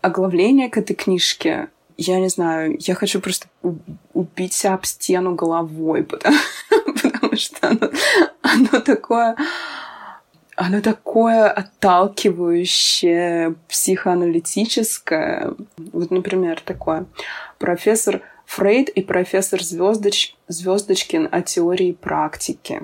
оглавление 0.00 0.70
к 0.70 0.78
этой 0.78 0.94
книжке, 0.94 1.68
я 2.02 2.20
не 2.20 2.28
знаю, 2.28 2.76
я 2.78 2.94
хочу 2.94 3.20
просто 3.20 3.48
убить 4.12 4.64
об 4.64 4.84
стену 4.84 5.34
головой, 5.34 6.04
потому, 6.04 6.36
потому 7.02 7.36
что 7.36 7.68
оно, 7.68 7.90
оно 8.42 8.80
такое 8.80 9.36
оно 10.54 10.80
такое 10.80 11.50
отталкивающее, 11.50 13.54
психоаналитическое. 13.68 15.54
Вот, 15.92 16.10
например, 16.10 16.60
такое. 16.60 17.06
Профессор 17.58 18.20
Фрейд 18.46 18.88
и 18.90 19.02
профессор 19.02 19.62
Звездоч... 19.62 20.36
Звездочкин 20.48 21.28
о 21.32 21.40
теории 21.40 21.92
практики. 21.92 22.82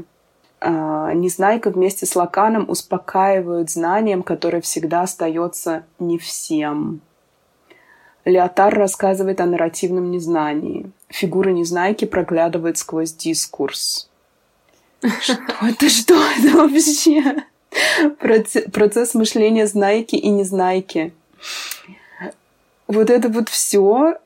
А, 0.61 1.13
Незнайка 1.13 1.71
вместе 1.71 2.07
с 2.07 2.17
Лаканом 2.17 2.65
успокаивают 2.69 3.71
знанием, 3.71 4.23
которое 4.23 4.63
всегда 4.63 5.03
остается 5.03 5.85
не 5.99 6.19
всем. 6.19 7.03
Леотар 8.25 8.75
рассказывает 8.75 9.41
о 9.41 9.47
нарративном 9.47 10.11
незнании. 10.11 10.91
Фигура 11.09 11.51
незнайки 11.51 12.05
проглядывает 12.05 12.79
сквозь 12.79 13.13
дискурс. 13.13 14.09
Что 15.21 15.37
это? 15.63 15.89
Что 15.89 16.15
это 16.15 16.57
вообще? 16.57 17.45
Процесс 18.73 19.15
мышления 19.15 19.67
знайки 19.67 20.17
и 20.17 20.29
незнайки. 20.29 21.13
Вот 22.87 23.11
это 23.11 23.29
вот 23.29 23.49
все, 23.49 24.17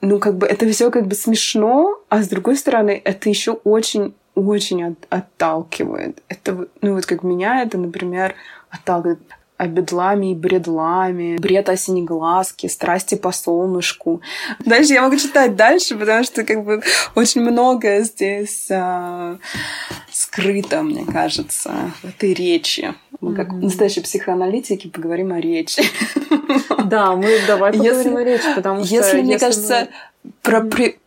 ну, 0.00 0.18
как 0.20 0.38
бы, 0.38 0.46
это 0.46 0.68
все 0.70 0.90
как 0.90 1.06
бы 1.06 1.14
смешно, 1.14 2.00
а 2.08 2.22
с 2.22 2.28
другой 2.28 2.56
стороны, 2.56 3.00
это 3.04 3.28
еще 3.28 3.52
очень 3.52 4.14
очень 4.34 4.84
от, 4.84 5.06
отталкивает. 5.10 6.22
Это, 6.28 6.68
ну, 6.80 6.94
вот 6.94 7.06
как 7.06 7.22
меня 7.22 7.62
это, 7.62 7.78
например, 7.78 8.34
отталкивает 8.70 9.20
о 9.60 9.66
бедламе 9.66 10.32
и 10.32 10.34
бредламе, 10.34 11.36
бред 11.36 11.68
о 11.68 11.76
синеглазке, 11.76 12.70
страсти 12.70 13.14
по 13.14 13.30
солнышку. 13.30 14.22
Дальше 14.64 14.94
я 14.94 15.02
могу 15.02 15.16
читать 15.16 15.54
дальше, 15.54 15.96
потому 15.98 16.24
что 16.24 16.44
как 16.44 16.64
бы 16.64 16.82
очень 17.14 17.42
многое 17.42 18.02
здесь 18.04 18.68
а, 18.70 19.36
скрыто, 20.10 20.82
мне 20.82 21.04
кажется, 21.04 21.92
в 22.02 22.08
этой 22.08 22.32
речи. 22.32 22.94
Мы 23.20 23.34
как 23.34 23.48
mm-hmm. 23.48 23.64
настоящие 23.64 24.02
психоаналитики 24.02 24.88
поговорим 24.88 25.32
о 25.32 25.40
речи. 25.40 25.82
Да, 26.86 27.14
мы 27.14 27.38
давай 27.46 27.72
поговорим 27.72 27.98
если, 27.98 28.14
о 28.14 28.24
речи, 28.24 28.54
потому 28.54 28.82
что... 28.82 28.94
Если, 28.94 29.20
мне 29.20 29.32
если 29.34 29.44
кажется, 29.44 29.88
мы... 30.24 30.30
про, 30.40 30.62
при, 30.62 30.98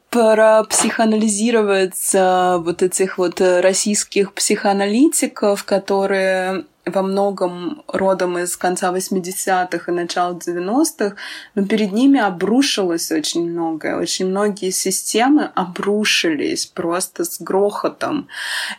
психоанализировать 0.69 2.13
вот 2.13 2.83
этих 2.83 3.17
вот 3.17 3.41
российских 3.41 4.33
психоаналитиков, 4.33 5.63
которые 5.63 6.65
во 6.85 7.01
многом 7.01 7.83
родом 7.87 8.37
из 8.37 8.57
конца 8.57 8.91
80-х 8.91 9.91
и 9.91 9.95
начала 9.95 10.33
90-х, 10.33 11.15
но 11.55 11.65
перед 11.65 11.93
ними 11.93 12.19
обрушилось 12.19 13.11
очень 13.11 13.49
многое. 13.49 13.97
Очень 13.97 14.27
многие 14.27 14.71
системы 14.71 15.49
обрушились 15.55 16.65
просто 16.65 17.23
с 17.23 17.39
грохотом. 17.39 18.27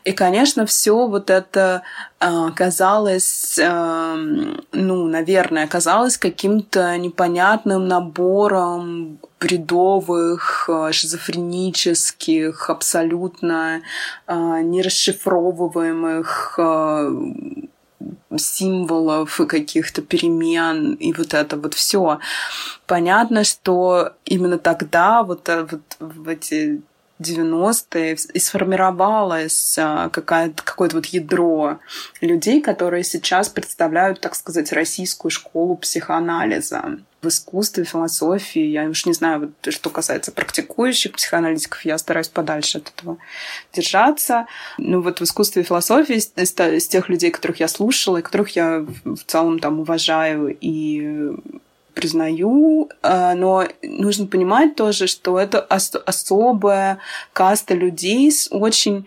И, 0.04 0.12
конечно, 0.12 0.66
все 0.66 1.06
вот 1.06 1.30
это 1.30 1.82
э, 2.20 2.50
казалось, 2.54 3.58
э, 3.58 4.14
ну, 4.72 5.08
наверное, 5.08 5.66
казалось 5.66 6.18
каким-то 6.18 6.98
непонятным 6.98 7.88
набором 7.88 9.18
бредовых, 9.40 10.68
э, 10.68 10.92
шизофренических, 10.92 12.68
абсолютно 12.68 13.80
э, 14.26 14.60
нерасшифровываемых 14.62 16.58
символов 18.36 19.40
и 19.40 19.46
каких-то 19.46 20.02
перемен 20.02 20.94
и 20.94 21.12
вот 21.12 21.34
это 21.34 21.56
вот 21.56 21.74
все. 21.74 22.18
Понятно, 22.86 23.44
что 23.44 24.12
именно 24.24 24.58
тогда 24.58 25.22
вот, 25.22 25.48
э, 25.48 25.66
вот 25.70 25.82
в 25.98 26.28
эти 26.28 26.82
90-е 27.20 28.16
и 28.32 28.38
сформировалось 28.38 29.78
а, 29.78 30.08
какое-то 30.08 30.96
вот 30.96 31.06
ядро 31.06 31.78
людей, 32.20 32.60
которые 32.60 33.04
сейчас 33.04 33.48
представляют, 33.48 34.20
так 34.20 34.34
сказать, 34.34 34.72
российскую 34.72 35.30
школу 35.30 35.76
психоанализа 35.76 36.98
в 37.24 37.28
искусстве, 37.28 37.84
философии. 37.84 38.62
Я 38.62 38.84
уж 38.84 39.06
не 39.06 39.12
знаю, 39.12 39.40
вот, 39.40 39.72
что 39.72 39.90
касается 39.90 40.30
практикующих 40.30 41.12
психоаналитиков, 41.12 41.84
я 41.84 41.98
стараюсь 41.98 42.28
подальше 42.28 42.78
от 42.78 42.92
этого 42.94 43.16
держаться. 43.72 44.46
Ну 44.78 45.00
вот 45.00 45.20
в 45.20 45.24
искусстве 45.24 45.62
и 45.62 45.64
философии 45.64 46.16
из, 46.16 46.32
из 46.36 46.88
тех 46.88 47.08
людей, 47.08 47.30
которых 47.30 47.60
я 47.60 47.68
слушала, 47.68 48.18
и 48.18 48.22
которых 48.22 48.50
я 48.50 48.86
в 49.04 49.24
целом 49.26 49.58
там 49.58 49.80
уважаю 49.80 50.56
и 50.60 51.32
признаю, 51.94 52.90
э, 53.02 53.34
но 53.34 53.66
нужно 53.82 54.26
понимать 54.26 54.74
тоже, 54.74 55.06
что 55.06 55.38
это 55.38 55.60
особая 55.60 56.98
каста 57.32 57.74
людей 57.74 58.30
с 58.30 58.48
очень 58.50 59.06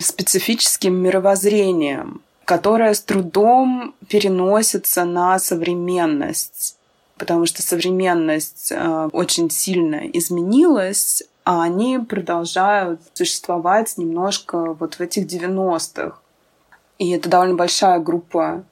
специфическим 0.00 0.94
мировоззрением, 0.94 2.22
которая 2.44 2.94
с 2.94 3.02
трудом 3.02 3.94
переносится 4.08 5.04
на 5.04 5.38
современность 5.38 6.76
потому 7.16 7.46
что 7.46 7.62
современность 7.62 8.72
э, 8.72 9.08
очень 9.12 9.50
сильно 9.50 10.06
изменилась, 10.12 11.22
а 11.44 11.62
они 11.62 11.98
продолжают 11.98 13.00
существовать 13.14 13.96
немножко 13.96 14.74
вот 14.74 14.94
в 14.94 15.00
этих 15.00 15.26
90-х. 15.26 16.16
И 16.98 17.10
это 17.10 17.28
довольно 17.28 17.54
большая 17.54 17.98
группа 17.98 18.64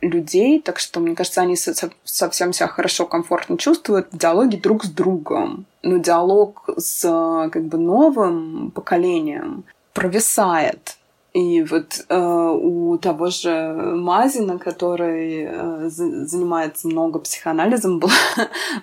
людей, 0.00 0.60
так 0.60 0.78
что, 0.78 1.00
мне 1.00 1.14
кажется, 1.14 1.40
они 1.40 1.56
совсем 1.56 2.52
себя 2.52 2.68
хорошо, 2.68 3.06
комфортно 3.06 3.56
чувствуют 3.56 4.08
в 4.12 4.18
диалоге 4.18 4.58
друг 4.58 4.84
с 4.84 4.90
другом. 4.90 5.66
Но 5.82 5.98
диалог 5.98 6.68
с 6.76 7.02
как 7.50 7.64
бы 7.64 7.78
новым 7.78 8.70
поколением 8.70 9.64
провисает. 9.94 10.97
И 11.38 11.62
вот 11.62 12.04
э, 12.08 12.50
у 12.60 12.98
того 12.98 13.30
же 13.30 13.72
Мазина, 13.94 14.58
который 14.58 15.46
э, 15.48 15.88
занимается 15.88 16.88
много 16.88 17.20
психоанализом, 17.20 17.98
был, 18.00 18.10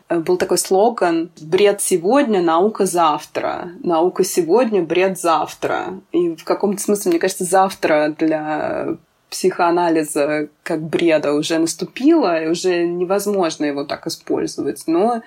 был 0.10 0.38
такой 0.38 0.58
слоган 0.58 1.32
«Бред 1.42 1.82
сегодня, 1.82 2.42
наука 2.42 2.86
завтра». 2.86 3.72
Наука 3.84 4.24
сегодня, 4.24 4.82
бред 4.82 5.20
завтра. 5.20 6.00
И 6.14 6.34
в 6.38 6.46
каком-то 6.46 6.82
смысле, 6.82 7.12
мне 7.12 7.20
кажется, 7.20 7.44
завтра 7.44 8.16
для 8.18 8.96
психоанализа 9.30 10.48
как 10.64 10.82
бреда 10.82 11.34
уже 11.34 11.58
наступило, 11.58 12.42
и 12.42 12.48
уже 12.48 12.88
невозможно 12.88 13.66
его 13.66 13.84
так 13.84 14.08
использовать. 14.08 14.84
Но 14.88 15.24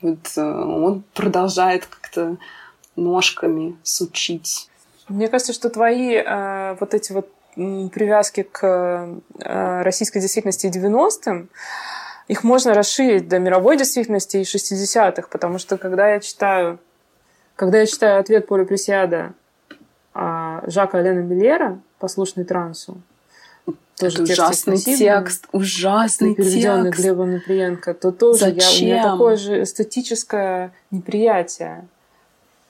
вот 0.00 0.18
э, 0.36 0.42
он 0.42 1.04
продолжает 1.14 1.86
как-то 1.86 2.36
ножками 2.96 3.76
сучить. 3.84 4.68
Мне 5.08 5.28
кажется, 5.28 5.52
что 5.52 5.70
твои 5.70 6.14
э, 6.14 6.76
вот 6.80 6.94
эти 6.94 7.12
вот 7.12 7.30
привязки 7.54 8.42
к 8.42 8.64
э, 9.38 9.82
российской 9.82 10.20
действительности 10.20 10.66
90-м, 10.66 11.48
их 12.26 12.42
можно 12.42 12.74
расширить 12.74 13.28
до 13.28 13.38
мировой 13.38 13.76
действительности 13.76 14.38
и 14.38 14.42
60-х, 14.42 15.28
потому 15.30 15.58
что 15.58 15.76
когда 15.76 16.08
я 16.08 16.20
читаю, 16.20 16.78
когда 17.54 17.78
я 17.80 17.86
читаю 17.86 18.20
ответ 18.20 18.46
Поля 18.46 18.64
Пресиада 18.64 19.34
э, 20.14 20.60
Жака 20.66 20.98
Алена 20.98 21.20
Миллера, 21.20 21.78
послушный 21.98 22.44
трансу, 22.44 23.00
тоже 23.96 24.24
Это 24.24 24.32
ужасный 24.32 24.78
текст, 24.78 25.46
ужасный 25.52 26.34
переведенный 26.34 26.90
текст. 26.90 27.00
Глебом 27.00 27.32
Наприенко, 27.34 27.94
то 27.94 28.10
тоже 28.10 28.40
Зачем? 28.40 28.58
я, 28.58 28.70
у 28.70 28.82
меня 28.82 29.12
такое 29.12 29.36
же 29.36 29.62
эстетическое 29.62 30.72
неприятие. 30.90 31.86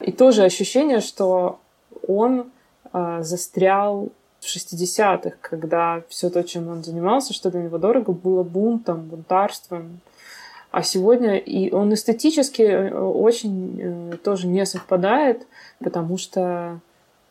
И 0.00 0.12
тоже 0.12 0.44
ощущение, 0.44 1.00
что 1.00 1.60
он 2.06 2.50
э, 2.92 3.18
застрял 3.22 4.10
в 4.40 4.44
60-х, 4.44 5.36
когда 5.40 6.02
все 6.08 6.30
то, 6.30 6.42
чем 6.42 6.68
он 6.68 6.84
занимался, 6.84 7.32
что 7.32 7.50
для 7.50 7.62
него 7.62 7.78
дорого, 7.78 8.12
было 8.12 8.42
бунтом, 8.42 9.06
бунтарством. 9.06 10.00
А 10.70 10.82
сегодня 10.82 11.36
и 11.36 11.70
он 11.70 11.94
эстетически 11.94 12.62
э, 12.62 12.94
очень 12.94 13.80
э, 13.80 14.16
тоже 14.22 14.46
не 14.46 14.66
совпадает, 14.66 15.46
потому 15.78 16.18
что 16.18 16.80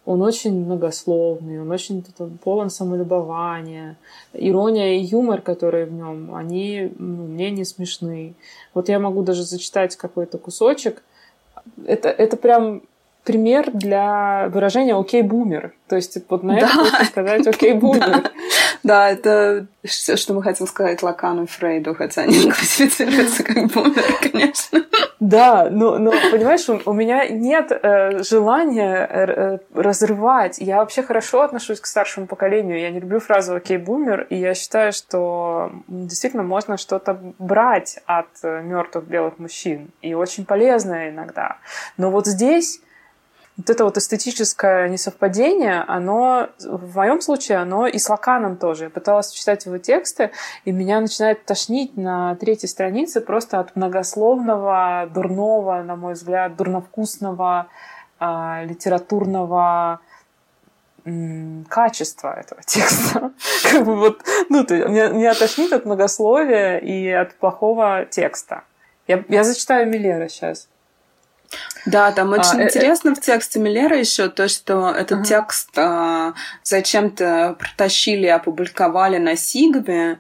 он 0.06 0.22
очень 0.22 0.66
многословный, 0.66 1.62
он 1.62 1.72
очень 1.72 2.04
полон 2.44 2.70
самолюбования. 2.70 3.98
Ирония 4.34 4.98
и 4.98 5.04
юмор, 5.04 5.42
которые 5.42 5.86
в 5.86 5.94
нем, 5.94 6.36
они 6.36 6.92
ну, 6.98 7.28
мне 7.28 7.52
не 7.52 7.64
смешны. 7.64 8.34
Вот 8.74 8.90
я 8.90 9.00
могу 9.00 9.24
даже 9.24 9.44
зачитать 9.44 9.96
какой-то 9.96 10.38
кусочек. 10.38 11.04
Это, 11.86 12.10
это 12.10 12.36
прям 12.36 12.84
пример 13.24 13.72
для 13.72 14.48
выражения 14.50 14.96
«окей, 14.96 15.22
бумер». 15.22 15.74
То 15.88 15.96
есть 15.96 16.18
вот 16.30 16.44
на 16.44 16.60
да. 16.60 16.68
это 16.68 16.76
можно 16.76 17.06
сказать 17.06 17.48
«окей, 17.48 17.74
бумер». 17.80 18.32
Да, 18.84 19.10
это 19.10 19.68
все, 19.86 20.18
что 20.18 20.34
мы 20.34 20.44
хотим 20.44 20.68
сказать 20.68 21.02
Лакану 21.02 21.44
и 21.44 21.48
Фрейду, 21.48 21.96
хотя 21.96 22.24
они 22.24 22.42
классифицируются 22.52 23.44
как 23.44 23.68
бумеры, 23.68 24.14
конечно. 24.32 24.84
Да, 25.22 25.70
но, 25.72 25.98
но 25.98 26.12
понимаешь, 26.32 26.68
у, 26.68 26.82
у 26.86 26.94
меня 26.94 27.28
нет 27.30 27.72
э, 27.72 28.24
желания 28.24 29.08
э, 29.10 29.58
разрывать. 29.74 30.58
Я 30.58 30.78
вообще 30.78 31.02
хорошо 31.02 31.44
отношусь 31.44 31.80
к 31.80 31.86
старшему 31.86 32.28
поколению. 32.28 32.80
Я 32.80 32.92
не 32.92 33.00
люблю 33.00 33.20
фразу 33.20 33.56
«окей, 33.56 33.78
бумер», 33.78 34.28
и 34.30 34.36
я 34.36 34.54
считаю, 34.54 34.92
что 34.92 35.72
действительно 35.88 36.44
можно 36.44 36.78
что-то 36.78 37.18
брать 37.40 38.00
от 38.06 38.28
э, 38.44 38.62
мертвых 38.62 39.06
белых 39.06 39.40
мужчин. 39.40 39.92
И 40.02 40.14
очень 40.14 40.44
полезное 40.44 41.10
иногда. 41.10 41.58
Но 41.96 42.12
вот 42.12 42.28
здесь 42.28 42.82
вот 43.58 43.70
это 43.70 43.84
вот 43.84 43.98
эстетическое 43.98 44.90
несовпадение, 44.90 45.84
оно 45.88 46.50
в 46.60 46.96
моем 46.96 47.22
случае, 47.22 47.60
оно 47.60 47.86
и 47.86 48.00
с 48.00 48.10
Лаканом 48.10 48.58
тоже. 48.58 48.86
Я 48.86 48.90
пыталась 48.90 49.32
читать 49.32 49.66
его 49.66 49.78
тексты, 49.78 50.32
и 50.66 50.72
меня 50.72 51.00
начинает 51.00 51.46
тошнить 51.46 51.96
на 51.96 52.36
третьей 52.36 52.68
странице 52.68 53.22
просто 53.22 53.60
от 53.60 53.76
многословного, 53.76 55.08
дурного, 55.14 55.84
на 55.84 55.96
мой 55.96 56.14
взгляд, 56.14 56.56
дурновкусного 56.56 57.68
э, 58.20 58.66
литературного 58.66 60.00
качества 61.70 62.40
этого 62.40 62.62
текста. 62.66 63.32
как 63.70 63.86
бы 63.86 63.98
вот, 63.98 64.22
ну, 64.50 64.64
то 64.64 64.76
меня, 64.76 65.10
меня 65.10 65.34
тошнит 65.34 65.74
от 65.74 65.86
многословия 65.86 66.78
и 66.78 67.10
от 67.10 67.36
плохого 67.36 68.06
текста. 68.06 68.64
Я, 69.08 69.24
я 69.28 69.44
зачитаю 69.44 69.90
Миллера 69.90 70.30
сейчас. 70.30 70.70
Да, 71.86 72.12
там 72.12 72.34
а, 72.34 72.38
очень 72.38 72.62
а, 72.62 72.64
интересно 72.64 73.10
э, 73.10 73.16
в 73.16 73.20
тексте 73.20 73.60
Миллера 73.60 73.98
еще 73.98 74.30
то, 74.30 74.48
что 74.48 74.90
этот 74.90 75.20
ага. 75.20 75.26
текст 75.26 75.70
а, 75.78 76.34
зачем-то 76.64 77.56
протащили 77.60 78.26
и 78.26 78.30
опубликовали 78.30 79.18
на 79.18 79.36
Сигме, 79.36 80.20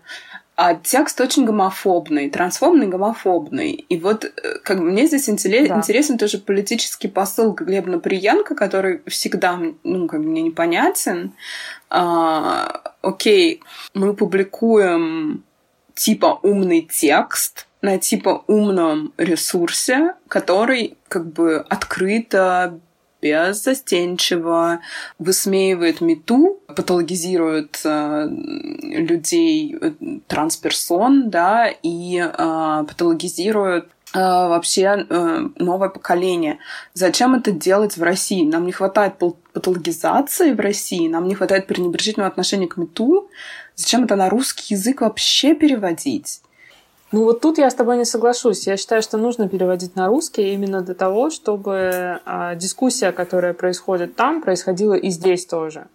а 0.55 0.75
текст 0.75 1.19
очень 1.19 1.45
гомофобный, 1.45 2.29
трансфобный, 2.29 2.87
гомофобный. 2.87 3.71
И 3.71 3.97
вот 3.97 4.25
э, 4.25 4.59
как 4.63 4.79
мне 4.79 5.07
здесь 5.07 5.27
интерес, 5.27 5.67
да. 5.67 5.77
интересен 5.77 6.17
тоже 6.17 6.37
политический 6.37 7.07
посыл 7.07 7.53
Глеба 7.53 7.89
Наприенко, 7.89 8.53
который 8.53 9.01
всегда, 9.07 9.59
ну, 9.83 10.07
как 10.07 10.19
мне 10.19 10.43
непонятен. 10.43 11.33
А, 11.89 12.81
окей, 13.01 13.61
мы 13.95 14.13
публикуем 14.13 15.43
типа 15.95 16.39
умный 16.43 16.81
текст, 16.81 17.67
на 17.83 17.97
типа 17.99 18.43
умном 18.47 19.13
ресурсе, 19.17 20.15
который 20.29 20.97
как 21.09 21.31
бы 21.31 21.59
открыто, 21.69 22.79
беззастенчиво 23.21 24.79
высмеивает 25.19 26.01
мету, 26.01 26.61
патологизирует 26.67 27.79
э, 27.85 28.27
людей, 28.27 29.77
э, 29.79 29.91
трансперсон, 30.27 31.29
да, 31.29 31.69
и 31.83 32.19
э, 32.19 32.27
патологизирует 32.87 33.85
э, 34.13 34.19
вообще 34.19 35.05
э, 35.09 35.47
новое 35.57 35.89
поколение. 35.89 36.59
Зачем 36.93 37.35
это 37.35 37.51
делать 37.51 37.97
в 37.97 38.03
России? 38.03 38.45
Нам 38.45 38.65
не 38.65 38.71
хватает 38.73 39.13
патологизации 39.53 40.53
в 40.53 40.59
России, 40.59 41.07
нам 41.07 41.27
не 41.27 41.35
хватает 41.35 41.67
пренебрежительного 41.67 42.31
отношения 42.31 42.67
к 42.67 42.77
мету. 42.77 43.29
Зачем 43.75 44.03
это 44.03 44.15
на 44.15 44.29
русский 44.29 44.73
язык 44.73 45.01
вообще 45.01 45.55
переводить? 45.55 46.41
Ну 47.13 47.25
вот 47.25 47.41
тут 47.41 47.59
я 47.59 47.69
с 47.69 47.75
тобой 47.75 47.97
не 47.97 48.05
соглашусь. 48.05 48.65
Я 48.65 48.75
считаю, 48.75 49.03
что 49.03 49.17
нужно 49.17 49.47
переводить 49.47 49.95
на 49.95 50.07
русский 50.07 50.51
именно 50.51 50.81
для 50.81 50.95
того, 50.95 51.29
чтобы 51.29 52.19
а, 52.25 52.55
дискуссия, 52.55 53.11
которая 53.11 53.53
происходит 53.53 54.15
там, 54.15 54.41
происходила 54.41 54.95
и 54.95 55.11
здесь 55.11 55.45
тоже. 55.45 55.85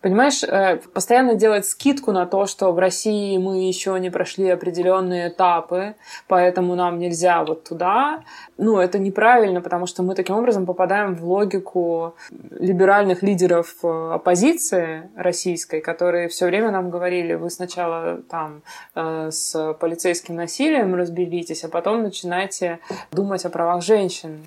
Понимаешь, 0.00 0.44
э, 0.44 0.76
постоянно 0.94 1.34
делать 1.34 1.66
скидку 1.66 2.12
на 2.12 2.24
то, 2.24 2.46
что 2.46 2.70
в 2.70 2.78
России 2.78 3.36
мы 3.36 3.66
еще 3.66 3.98
не 3.98 4.10
прошли 4.10 4.48
определенные 4.48 5.28
этапы, 5.28 5.96
поэтому 6.28 6.76
нам 6.76 7.00
нельзя 7.00 7.42
вот 7.44 7.64
туда. 7.64 8.22
Ну, 8.58 8.78
это 8.78 9.00
неправильно, 9.00 9.60
потому 9.60 9.86
что 9.86 10.04
мы 10.04 10.14
таким 10.14 10.36
образом 10.36 10.66
попадаем 10.66 11.16
в 11.16 11.24
логику 11.24 12.14
либеральных 12.50 13.24
лидеров 13.24 13.74
э, 13.82 14.10
оппозиции 14.14 15.10
российской, 15.16 15.80
которые 15.80 16.28
все 16.28 16.46
время 16.46 16.70
нам 16.70 16.90
говорили, 16.90 17.34
вы 17.34 17.50
сначала 17.50 18.18
там 18.30 18.62
э, 18.94 19.30
с 19.32 19.74
полицейским 19.80 20.36
насилием 20.36 20.94
разберитесь, 20.94 21.64
а 21.64 21.68
потом 21.68 22.04
начинайте 22.04 22.78
думать 23.10 23.44
о 23.44 23.50
правах 23.50 23.82
женщин. 23.82 24.44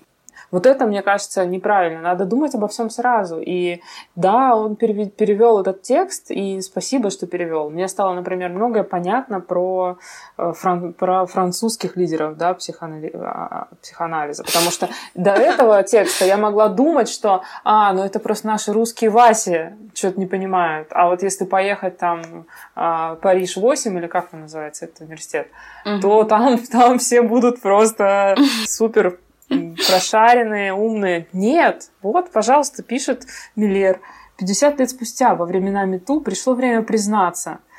Вот 0.51 0.65
это, 0.65 0.85
мне 0.85 1.01
кажется, 1.01 1.45
неправильно. 1.45 2.01
Надо 2.01 2.25
думать 2.25 2.55
обо 2.55 2.67
всем 2.67 2.89
сразу. 2.89 3.39
И 3.39 3.81
да, 4.15 4.55
он 4.55 4.75
перевел 4.75 5.59
этот 5.59 5.81
текст, 5.81 6.31
и 6.31 6.61
спасибо, 6.61 7.09
что 7.09 7.27
перевел. 7.27 7.69
Мне 7.69 7.87
стало, 7.87 8.13
например, 8.13 8.49
многое 8.49 8.83
понятно 8.83 9.39
про, 9.39 9.97
э, 10.37 10.53
фран 10.53 10.93
про 10.93 11.25
французских 11.25 11.95
лидеров 11.95 12.37
да, 12.37 12.53
психоанали 12.53 13.11
а, 13.13 13.67
психоанализа. 13.81 14.43
Потому 14.43 14.71
что 14.71 14.89
до 15.15 15.31
этого 15.31 15.83
текста 15.83 16.25
я 16.25 16.37
могла 16.37 16.69
думать, 16.69 17.09
что 17.09 17.43
а, 17.63 17.93
ну 17.93 18.03
это 18.03 18.19
просто 18.19 18.47
наши 18.47 18.73
русские 18.73 19.09
Васи 19.09 19.73
что-то 19.93 20.19
не 20.19 20.25
понимают. 20.25 20.87
А 20.91 21.07
вот 21.07 21.23
если 21.23 21.45
поехать 21.45 21.97
там 21.97 22.45
а, 22.75 23.15
Париж 23.15 23.57
8, 23.57 23.97
или 23.97 24.07
как 24.07 24.33
он 24.33 24.41
называется, 24.41 24.85
этот 24.85 25.01
университет, 25.01 25.47
угу. 25.85 25.99
то 26.01 26.23
там, 26.23 26.57
там 26.71 26.99
все 26.99 27.21
будут 27.21 27.61
просто 27.61 28.35
супер 28.65 29.19
прошаренные, 29.87 30.73
умные. 30.73 31.27
Нет, 31.33 31.91
вот, 32.01 32.31
пожалуйста, 32.31 32.83
пишет 32.83 33.25
Миллер. 33.55 33.99
50 34.37 34.79
лет 34.79 34.89
спустя, 34.89 35.35
во 35.35 35.45
времена 35.45 35.85
Мету, 35.85 36.19
пришло 36.21 36.53
время 36.55 36.81
признаться– 36.83 37.59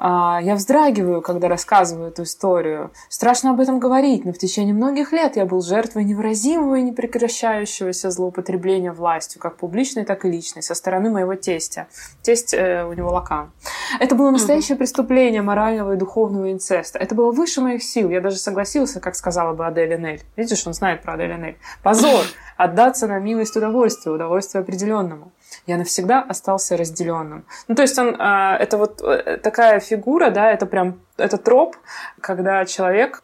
я 0.00 0.54
вздрагиваю, 0.56 1.22
когда 1.22 1.48
рассказываю 1.48 2.08
эту 2.08 2.24
историю. 2.24 2.90
Страшно 3.08 3.50
об 3.50 3.60
этом 3.60 3.78
говорить, 3.78 4.24
но 4.24 4.32
в 4.32 4.38
течение 4.38 4.74
многих 4.74 5.12
лет 5.12 5.36
я 5.36 5.46
был 5.46 5.62
жертвой 5.62 6.04
невыразимого 6.04 6.76
и 6.76 6.82
непрекращающегося 6.82 8.10
злоупотребления 8.10 8.92
властью, 8.92 9.40
как 9.40 9.56
публичной, 9.56 10.04
так 10.04 10.24
и 10.24 10.30
личной, 10.30 10.62
со 10.62 10.74
стороны 10.74 11.10
моего 11.10 11.34
тестя. 11.34 11.86
Тесть 12.22 12.54
э, 12.54 12.84
у 12.84 12.92
него 12.92 13.10
лакан. 13.10 13.52
Это 14.00 14.14
было 14.14 14.30
настоящее 14.30 14.76
преступление 14.76 15.42
морального 15.42 15.94
и 15.94 15.96
духовного 15.96 16.50
инцеста. 16.50 16.98
Это 16.98 17.14
было 17.14 17.30
выше 17.30 17.60
моих 17.60 17.82
сил. 17.82 18.10
Я 18.10 18.20
даже 18.20 18.36
согласился, 18.36 19.00
как 19.00 19.14
сказала 19.14 19.54
бы 19.54 19.66
Адель 19.66 20.00
Нель. 20.00 20.22
Видишь, 20.36 20.66
он 20.66 20.74
знает 20.74 21.02
про 21.02 21.14
Адель 21.14 21.38
Нель. 21.40 21.56
Позор! 21.82 22.24
Отдаться 22.56 23.06
на 23.06 23.18
милость 23.18 23.56
удовольствию, 23.56 24.14
удовольствию 24.14 24.62
определенному 24.62 25.32
я 25.66 25.76
навсегда 25.78 26.22
остался 26.22 26.76
разделенным. 26.76 27.44
Ну, 27.68 27.74
то 27.74 27.82
есть 27.82 27.98
он, 27.98 28.16
а, 28.18 28.56
это 28.56 28.76
вот 28.76 29.00
э, 29.02 29.38
такая 29.42 29.80
фигура, 29.80 30.30
да, 30.30 30.50
это 30.52 30.66
прям, 30.66 31.00
это 31.16 31.38
троп, 31.38 31.76
когда 32.20 32.64
человек 32.64 33.22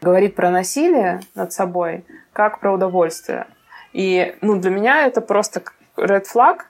говорит 0.00 0.34
про 0.34 0.50
насилие 0.50 1.20
над 1.34 1.52
собой, 1.52 2.04
как 2.32 2.60
про 2.60 2.72
удовольствие. 2.72 3.46
И, 3.92 4.36
ну, 4.40 4.56
для 4.58 4.70
меня 4.70 5.06
это 5.06 5.20
просто 5.20 5.62
red 5.96 6.24
flag, 6.32 6.60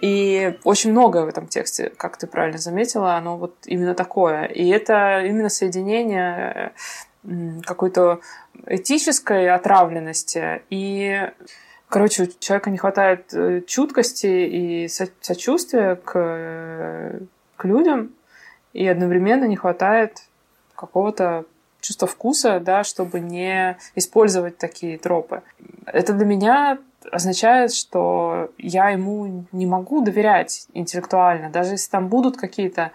и 0.00 0.58
очень 0.64 0.90
многое 0.90 1.24
в 1.24 1.28
этом 1.28 1.46
тексте, 1.46 1.90
как 1.96 2.16
ты 2.16 2.26
правильно 2.26 2.58
заметила, 2.58 3.14
оно 3.14 3.36
вот 3.36 3.54
именно 3.66 3.94
такое. 3.94 4.44
И 4.44 4.68
это 4.68 5.22
именно 5.24 5.48
соединение 5.48 6.72
какой-то 7.64 8.20
этической 8.66 9.48
отравленности 9.50 10.62
и 10.70 11.30
Короче, 11.92 12.22
у 12.22 12.26
человека 12.38 12.70
не 12.70 12.78
хватает 12.78 13.34
э, 13.34 13.60
чуткости 13.66 14.26
и 14.26 14.88
сочувствия 14.88 15.96
к, 15.96 16.12
э, 16.14 17.20
к 17.58 17.66
людям, 17.66 18.12
и 18.72 18.88
одновременно 18.88 19.44
не 19.44 19.56
хватает 19.56 20.22
какого-то 20.74 21.44
чувства 21.82 22.08
вкуса, 22.08 22.60
да, 22.60 22.82
чтобы 22.82 23.20
не 23.20 23.76
использовать 23.94 24.56
такие 24.56 24.96
тропы. 24.96 25.42
Это 25.84 26.14
для 26.14 26.24
меня 26.24 26.78
означает, 27.10 27.74
что 27.74 28.50
я 28.56 28.88
ему 28.88 29.44
не 29.52 29.66
могу 29.66 30.02
доверять 30.02 30.68
интеллектуально, 30.72 31.50
даже 31.50 31.72
если 31.72 31.90
там 31.90 32.08
будут 32.08 32.38
какие-то 32.38 32.92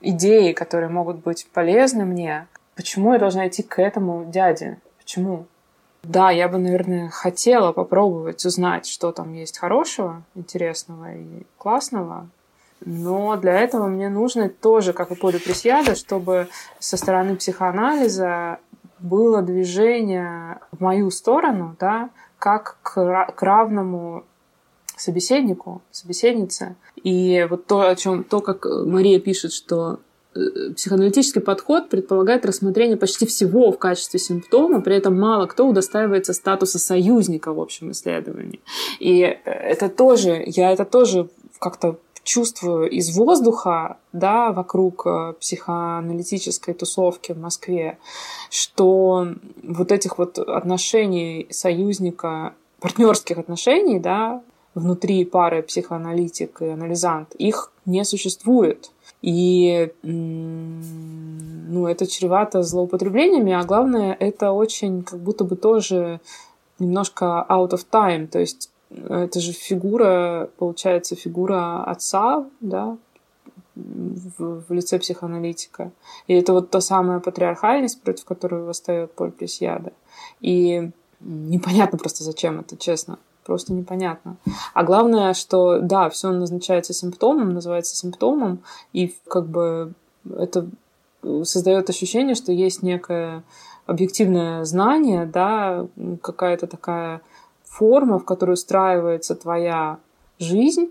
идеи, 0.00 0.54
которые 0.54 0.88
могут 0.88 1.18
быть 1.18 1.46
полезны 1.52 2.06
мне. 2.06 2.46
Почему 2.74 3.12
я 3.12 3.18
должна 3.18 3.48
идти 3.48 3.62
к 3.62 3.78
этому 3.82 4.24
дяде? 4.24 4.78
Почему? 4.96 5.44
Да, 6.02 6.30
я 6.30 6.48
бы, 6.48 6.58
наверное, 6.58 7.08
хотела 7.10 7.72
попробовать 7.72 8.44
узнать, 8.44 8.86
что 8.86 9.12
там 9.12 9.34
есть 9.34 9.58
хорошего, 9.58 10.22
интересного 10.34 11.12
и 11.14 11.46
классного. 11.58 12.28
Но 12.84 13.36
для 13.36 13.58
этого 13.58 13.86
мне 13.86 14.08
нужно 14.08 14.48
тоже, 14.48 14.92
как 14.94 15.10
и 15.10 15.14
Поле 15.14 15.38
Пресьяда, 15.38 15.94
чтобы 15.94 16.48
со 16.78 16.96
стороны 16.96 17.36
психоанализа 17.36 18.58
было 18.98 19.42
движение 19.42 20.58
в 20.72 20.80
мою 20.80 21.10
сторону, 21.10 21.76
да, 21.78 22.10
как 22.38 22.78
к, 22.82 23.26
к 23.34 23.42
равному 23.42 24.24
собеседнику, 24.96 25.82
собеседнице. 25.90 26.76
И 27.02 27.46
вот 27.48 27.66
то, 27.66 27.82
о 27.82 27.96
чем, 27.96 28.24
то, 28.24 28.40
как 28.40 28.64
Мария 28.64 29.20
пишет, 29.20 29.52
что 29.52 30.00
психоаналитический 30.76 31.40
подход 31.40 31.88
предполагает 31.88 32.46
рассмотрение 32.46 32.96
почти 32.96 33.26
всего 33.26 33.72
в 33.72 33.78
качестве 33.78 34.20
симптома, 34.20 34.80
при 34.80 34.96
этом 34.96 35.18
мало 35.18 35.46
кто 35.46 35.66
удостаивается 35.66 36.32
статуса 36.32 36.78
союзника 36.78 37.52
в 37.52 37.60
общем 37.60 37.90
исследовании. 37.90 38.60
И 39.00 39.18
это 39.44 39.88
тоже, 39.88 40.42
я 40.46 40.70
это 40.70 40.84
тоже 40.84 41.28
как-то 41.58 41.98
чувствую 42.22 42.88
из 42.90 43.16
воздуха, 43.16 43.96
да, 44.12 44.52
вокруг 44.52 45.06
э, 45.06 45.34
психоаналитической 45.40 46.74
тусовки 46.74 47.32
в 47.32 47.38
Москве, 47.38 47.98
что 48.50 49.28
вот 49.62 49.90
этих 49.90 50.18
вот 50.18 50.38
отношений 50.38 51.46
союзника, 51.50 52.54
партнерских 52.78 53.38
отношений, 53.38 53.98
да, 53.98 54.42
внутри 54.74 55.24
пары 55.24 55.62
психоаналитик 55.62 56.62
и 56.62 56.68
анализант, 56.68 57.34
их 57.34 57.72
не 57.86 58.04
существует. 58.04 58.90
И 59.22 59.92
ну, 60.02 61.86
это 61.86 62.06
чревато 62.06 62.62
злоупотреблениями, 62.62 63.52
а 63.52 63.64
главное, 63.64 64.16
это 64.18 64.52
очень 64.52 65.02
как 65.02 65.20
будто 65.20 65.44
бы 65.44 65.56
тоже 65.56 66.20
немножко 66.78 67.46
out 67.48 67.70
of 67.70 67.86
time, 67.90 68.26
то 68.26 68.38
есть 68.38 68.70
это 68.90 69.40
же 69.40 69.52
фигура, 69.52 70.50
получается, 70.58 71.14
фигура 71.14 71.84
отца, 71.84 72.46
да, 72.60 72.96
в, 73.76 74.64
в 74.68 74.72
лице 74.72 74.98
психоаналитика. 74.98 75.92
И 76.26 76.34
это 76.34 76.52
вот 76.52 76.70
та 76.70 76.80
самая 76.80 77.20
патриархальность, 77.20 78.02
против 78.02 78.24
которой 78.24 78.62
восстает 78.62 79.12
Поль 79.12 79.30
Пресьяда. 79.30 79.92
И 80.40 80.90
непонятно 81.20 81.98
просто, 81.98 82.24
зачем 82.24 82.58
это, 82.58 82.76
честно 82.76 83.18
просто 83.44 83.72
непонятно. 83.72 84.36
А 84.74 84.84
главное, 84.84 85.34
что 85.34 85.80
да, 85.80 86.08
все 86.10 86.30
назначается 86.30 86.92
симптомом, 86.92 87.54
называется 87.54 87.96
симптомом, 87.96 88.60
и 88.92 89.14
как 89.28 89.46
бы 89.46 89.92
это 90.36 90.68
создает 91.42 91.90
ощущение, 91.90 92.34
что 92.34 92.52
есть 92.52 92.82
некое 92.82 93.42
объективное 93.86 94.64
знание, 94.64 95.26
да, 95.26 95.86
какая-то 96.22 96.66
такая 96.66 97.22
форма, 97.64 98.18
в 98.18 98.24
которой 98.24 98.52
устраивается 98.52 99.34
твоя 99.34 99.98
жизнь, 100.38 100.90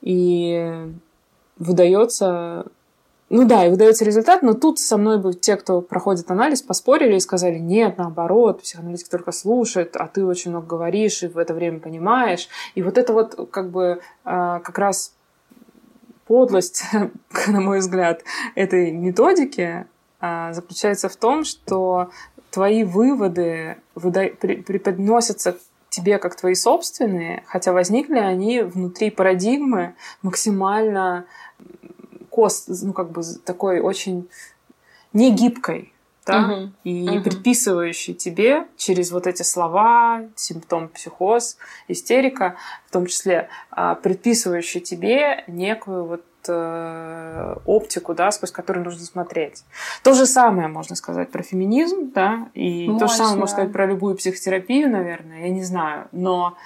и 0.00 0.92
выдается 1.58 2.66
ну 3.30 3.44
да, 3.44 3.66
и 3.66 3.70
выдается 3.70 4.04
результат, 4.04 4.42
но 4.42 4.54
тут 4.54 4.78
со 4.78 4.96
мной 4.96 5.18
бы 5.18 5.34
те, 5.34 5.56
кто 5.56 5.82
проходит 5.82 6.30
анализ, 6.30 6.62
поспорили 6.62 7.16
и 7.16 7.20
сказали, 7.20 7.58
нет, 7.58 7.98
наоборот, 7.98 8.62
психоаналитик 8.62 9.08
только 9.08 9.32
слушает, 9.32 9.96
а 9.96 10.06
ты 10.06 10.24
очень 10.24 10.50
много 10.50 10.66
говоришь 10.66 11.22
и 11.22 11.28
в 11.28 11.36
это 11.36 11.52
время 11.52 11.78
понимаешь. 11.78 12.48
И 12.74 12.82
вот 12.82 12.96
это 12.96 13.12
вот 13.12 13.50
как 13.50 13.70
бы 13.70 14.00
а, 14.24 14.60
как 14.60 14.78
раз 14.78 15.12
подлость, 16.26 16.84
на 17.48 17.60
мой 17.60 17.80
взгляд, 17.80 18.22
этой 18.54 18.92
методики 18.92 19.86
а, 20.20 20.54
заключается 20.54 21.10
в 21.10 21.16
том, 21.16 21.44
что 21.44 22.10
твои 22.50 22.82
выводы 22.82 23.76
преподносятся 23.94 25.56
тебе 25.90 26.18
как 26.18 26.36
твои 26.36 26.54
собственные, 26.54 27.42
хотя 27.46 27.72
возникли 27.72 28.18
они 28.18 28.60
внутри 28.60 29.10
парадигмы 29.10 29.94
максимально 30.22 31.26
кос, 32.38 32.66
ну, 32.68 32.92
как 32.92 33.10
бы 33.10 33.22
такой 33.44 33.80
очень 33.80 34.28
негибкой. 35.12 35.92
да, 36.24 36.44
угу. 36.44 36.70
и 36.84 37.08
угу. 37.08 37.22
предписывающий 37.24 38.14
тебе 38.14 38.66
через 38.76 39.10
вот 39.10 39.26
эти 39.26 39.42
слова, 39.42 40.22
симптом 40.36 40.88
психоз, 40.88 41.56
истерика, 41.88 42.54
в 42.86 42.92
том 42.92 43.06
числе 43.06 43.48
а, 43.70 43.96
предписывающий 43.96 44.80
тебе 44.80 45.42
некую 45.48 46.04
вот 46.04 46.24
э, 46.46 47.56
оптику, 47.66 48.14
да, 48.14 48.30
сквозь 48.30 48.52
которую 48.52 48.84
нужно 48.84 49.04
смотреть. 49.04 49.64
То 50.04 50.12
же 50.12 50.26
самое 50.26 50.68
можно 50.68 50.94
сказать 50.94 51.30
про 51.30 51.42
феминизм, 51.42 52.12
да, 52.14 52.48
и 52.54 52.86
можно. 52.86 53.00
то 53.00 53.08
же 53.08 53.16
самое 53.16 53.36
можно 53.36 53.54
сказать 53.56 53.72
про 53.72 53.86
любую 53.86 54.14
психотерапию, 54.14 54.88
наверное, 54.90 55.40
я 55.40 55.50
не 55.50 55.64
знаю, 55.64 56.06
но 56.12 56.56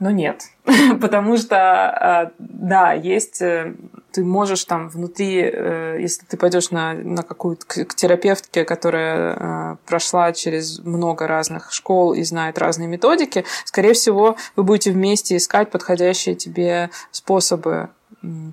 но 0.00 0.12
нет, 0.12 0.44
потому 1.00 1.36
что, 1.36 1.56
а, 1.56 2.32
да, 2.38 2.92
есть, 2.92 3.42
э, 3.42 3.74
ты 4.12 4.24
можешь 4.24 4.64
там 4.64 4.88
внутри, 4.88 5.40
э, 5.42 5.98
если 6.00 6.24
ты 6.24 6.36
пойдешь 6.36 6.70
на, 6.70 6.92
на 6.92 7.24
какую-то 7.24 7.66
к 7.66 7.94
терапевтке, 7.94 8.64
которая 8.64 9.34
э, 9.34 9.76
прошла 9.86 10.32
через 10.32 10.78
много 10.78 11.26
разных 11.26 11.72
школ 11.72 12.14
и 12.14 12.22
знает 12.22 12.58
разные 12.58 12.86
методики, 12.86 13.44
скорее 13.64 13.92
всего, 13.92 14.36
вы 14.54 14.62
будете 14.62 14.92
вместе 14.92 15.36
искать 15.36 15.70
подходящие 15.70 16.36
тебе 16.36 16.90
способы 17.10 17.90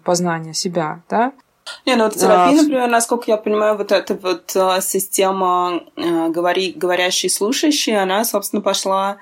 познания 0.03 0.53
себя, 0.53 1.01
да? 1.09 1.31
Не, 1.85 1.95
ну 1.95 2.05
вот 2.05 2.13
терапия, 2.13 2.61
например, 2.61 2.87
насколько 2.87 3.25
я 3.27 3.37
понимаю, 3.37 3.75
вот 3.75 3.91
эта 3.91 4.13
вот 4.13 4.55
система 4.83 5.81
говори, 5.95 6.73
говорящей 6.75 7.29
слушающей, 7.29 7.99
она, 7.99 8.23
собственно, 8.23 8.61
пошла 8.61 9.17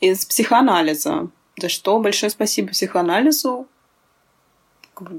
из 0.00 0.24
психоанализа. 0.24 1.28
За 1.56 1.68
что 1.68 1.98
большое 1.98 2.30
спасибо 2.30 2.70
психоанализу. 2.70 3.66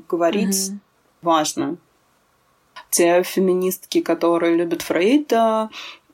Говорить 0.10 0.56
mm-hmm. 0.56 0.78
важно. 1.22 1.78
Те 2.90 3.24
феминистки, 3.24 4.02
которые 4.02 4.56
любят 4.56 4.82
Фрейда, 4.82 5.70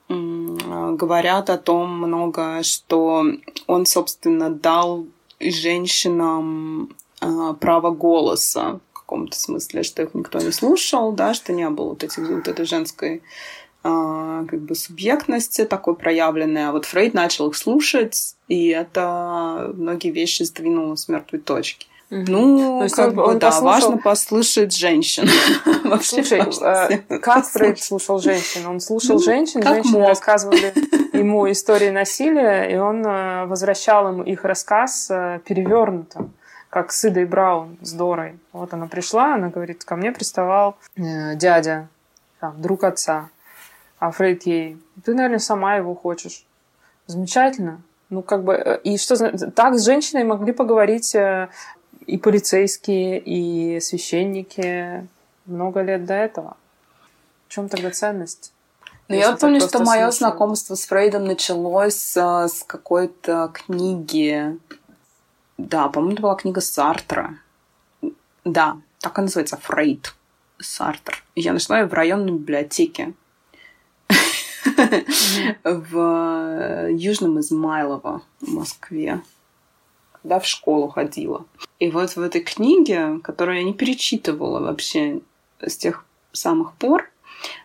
говорят 0.10 1.50
о 1.50 1.58
том 1.58 1.98
много, 1.98 2.64
что 2.64 3.26
он, 3.68 3.86
собственно, 3.86 4.50
дал 4.50 5.06
женщинам 5.40 6.96
а, 7.20 7.54
право 7.54 7.92
голоса 7.92 8.80
в 8.94 9.00
каком-то 9.00 9.40
смысле, 9.40 9.84
что 9.84 10.04
их 10.04 10.14
никто 10.14 10.40
не 10.40 10.52
слушал, 10.52 11.12
да, 11.14 11.34
что 11.34 11.54
не 11.54 11.70
было 11.70 11.90
вот, 11.90 12.04
этих, 12.04 12.18
вот 12.18 12.48
этой 12.48 12.66
женской 12.66 13.24
как 13.84 14.62
бы 14.62 14.76
субъектности 14.76 15.66
такой 15.66 15.96
проявленной, 15.96 16.68
а 16.68 16.72
вот 16.72 16.86
Фрейд 16.86 17.14
начал 17.14 17.50
их 17.50 17.56
слушать, 17.56 18.36
и 18.48 18.68
это 18.68 19.72
многие 19.74 20.12
вещи 20.12 20.44
сдвинуло 20.44 20.96
с 20.96 21.08
мертвой 21.08 21.40
точки. 21.40 21.88
Угу. 22.12 22.26
Ну, 22.28 22.78
То 22.80 22.84
есть 22.84 22.96
как 22.96 23.08
он, 23.08 23.16
бы, 23.16 23.24
он 23.24 23.40
да, 23.40 23.48
послушал... 23.48 23.72
важно 23.72 23.98
послушать 23.98 24.76
женщин. 24.76 25.30
Слушай, 26.02 26.42
э, 26.42 27.20
как 27.20 27.46
Фрейд 27.46 27.82
слушал 27.82 28.20
женщин? 28.20 28.68
Он 28.68 28.82
слушал 28.82 29.16
ну, 29.16 29.22
женщин, 29.22 29.64
женщины 29.64 30.06
рассказывали 30.06 30.74
ему 31.18 31.50
истории 31.50 31.90
насилия, 31.90 32.66
и 32.66 32.76
он 32.76 33.06
э, 33.06 33.46
возвращал 33.46 34.10
им 34.10 34.24
их 34.24 34.44
рассказ 34.44 35.08
э, 35.10 35.40
перевернутым 35.46 36.34
как 36.70 36.94
с 36.94 37.04
Идой 37.04 37.26
Браун, 37.26 37.78
с 37.82 37.92
Дорой. 37.92 38.40
Вот 38.54 38.74
она 38.74 38.88
пришла, 38.88 39.36
она 39.36 39.50
говорит, 39.50 39.84
ко 39.84 39.98
мне 39.98 40.14
приставал 40.14 40.78
дядя, 40.96 41.90
там, 42.40 42.62
друг 42.62 42.86
отца. 42.86 43.30
А 44.02 44.10
Фрейд 44.10 44.48
ей, 44.48 44.80
ты, 45.06 45.14
наверное, 45.14 45.38
сама 45.38 45.76
его 45.76 45.94
хочешь. 45.94 46.44
Замечательно. 47.06 47.84
Ну, 48.10 48.24
как 48.24 48.44
бы, 48.44 48.56
э, 48.56 48.82
и 48.84 48.98
что, 48.98 49.16
так 49.52 49.78
с 49.78 49.86
женщиной 49.86 50.24
могли 50.24 50.54
поговорить 50.54 51.14
э, 51.14 51.50
и 52.08 52.18
полицейские, 52.18 53.20
и 53.20 53.80
священники 53.80 55.08
много 55.46 55.84
лет 55.84 56.06
до 56.06 56.16
этого. 56.16 56.58
В 57.48 57.54
чем 57.54 57.70
тогда 57.70 57.92
ценность? 57.92 58.54
Ну, 59.08 59.18
я 59.18 59.34
помню, 59.34 59.62
что 59.62 59.84
мое 59.84 60.10
знакомство 60.10 60.74
с 60.74 60.88
Фрейдом 60.88 61.26
началось 61.26 62.18
а, 62.18 62.48
с 62.48 62.64
какой-то 62.64 63.52
книги. 63.54 64.58
Да, 65.60 65.90
по-моему, 65.90 66.14
это 66.14 66.22
была 66.24 66.36
книга 66.36 66.62
Сартра. 66.62 67.36
Да, 68.46 68.78
так 69.00 69.20
и 69.20 69.22
называется, 69.22 69.58
Фрейд. 69.58 70.16
Сартр. 70.60 71.24
Я 71.36 71.54
нашла 71.54 71.82
ее 71.82 71.86
в 71.86 71.94
районной 71.94 72.32
библиотеке 72.32 73.14
в 75.64 75.98
э, 75.98 76.90
Южном 76.94 77.40
Измайлово 77.40 78.22
в 78.40 78.54
Москве, 78.54 79.22
когда 80.22 80.40
в 80.40 80.46
школу 80.46 80.88
ходила. 80.88 81.46
И 81.80 81.90
вот 81.90 82.16
в 82.16 82.22
этой 82.22 82.42
книге, 82.42 83.20
которую 83.24 83.58
я 83.58 83.64
не 83.64 83.74
перечитывала 83.74 84.60
вообще 84.60 85.22
с 85.60 85.78
тех 85.78 86.06
самых 86.32 86.74
пор, 86.74 87.10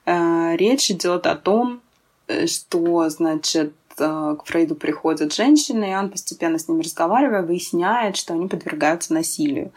э, 0.04 0.56
речь 0.56 0.90
идет 0.90 1.26
о 1.26 1.36
том, 1.36 1.80
э, 2.28 2.46
что, 2.46 3.08
значит, 3.08 3.72
к 3.96 4.42
Фрейду 4.44 4.74
приходят 4.74 5.34
женщины, 5.34 5.90
и 5.90 5.94
он 5.94 6.10
постепенно 6.10 6.58
с 6.58 6.68
ними 6.68 6.82
разговаривая, 6.82 7.42
выясняет, 7.42 8.16
что 8.16 8.34
они 8.34 8.46
подвергаются 8.46 9.14
насилию. 9.14 9.72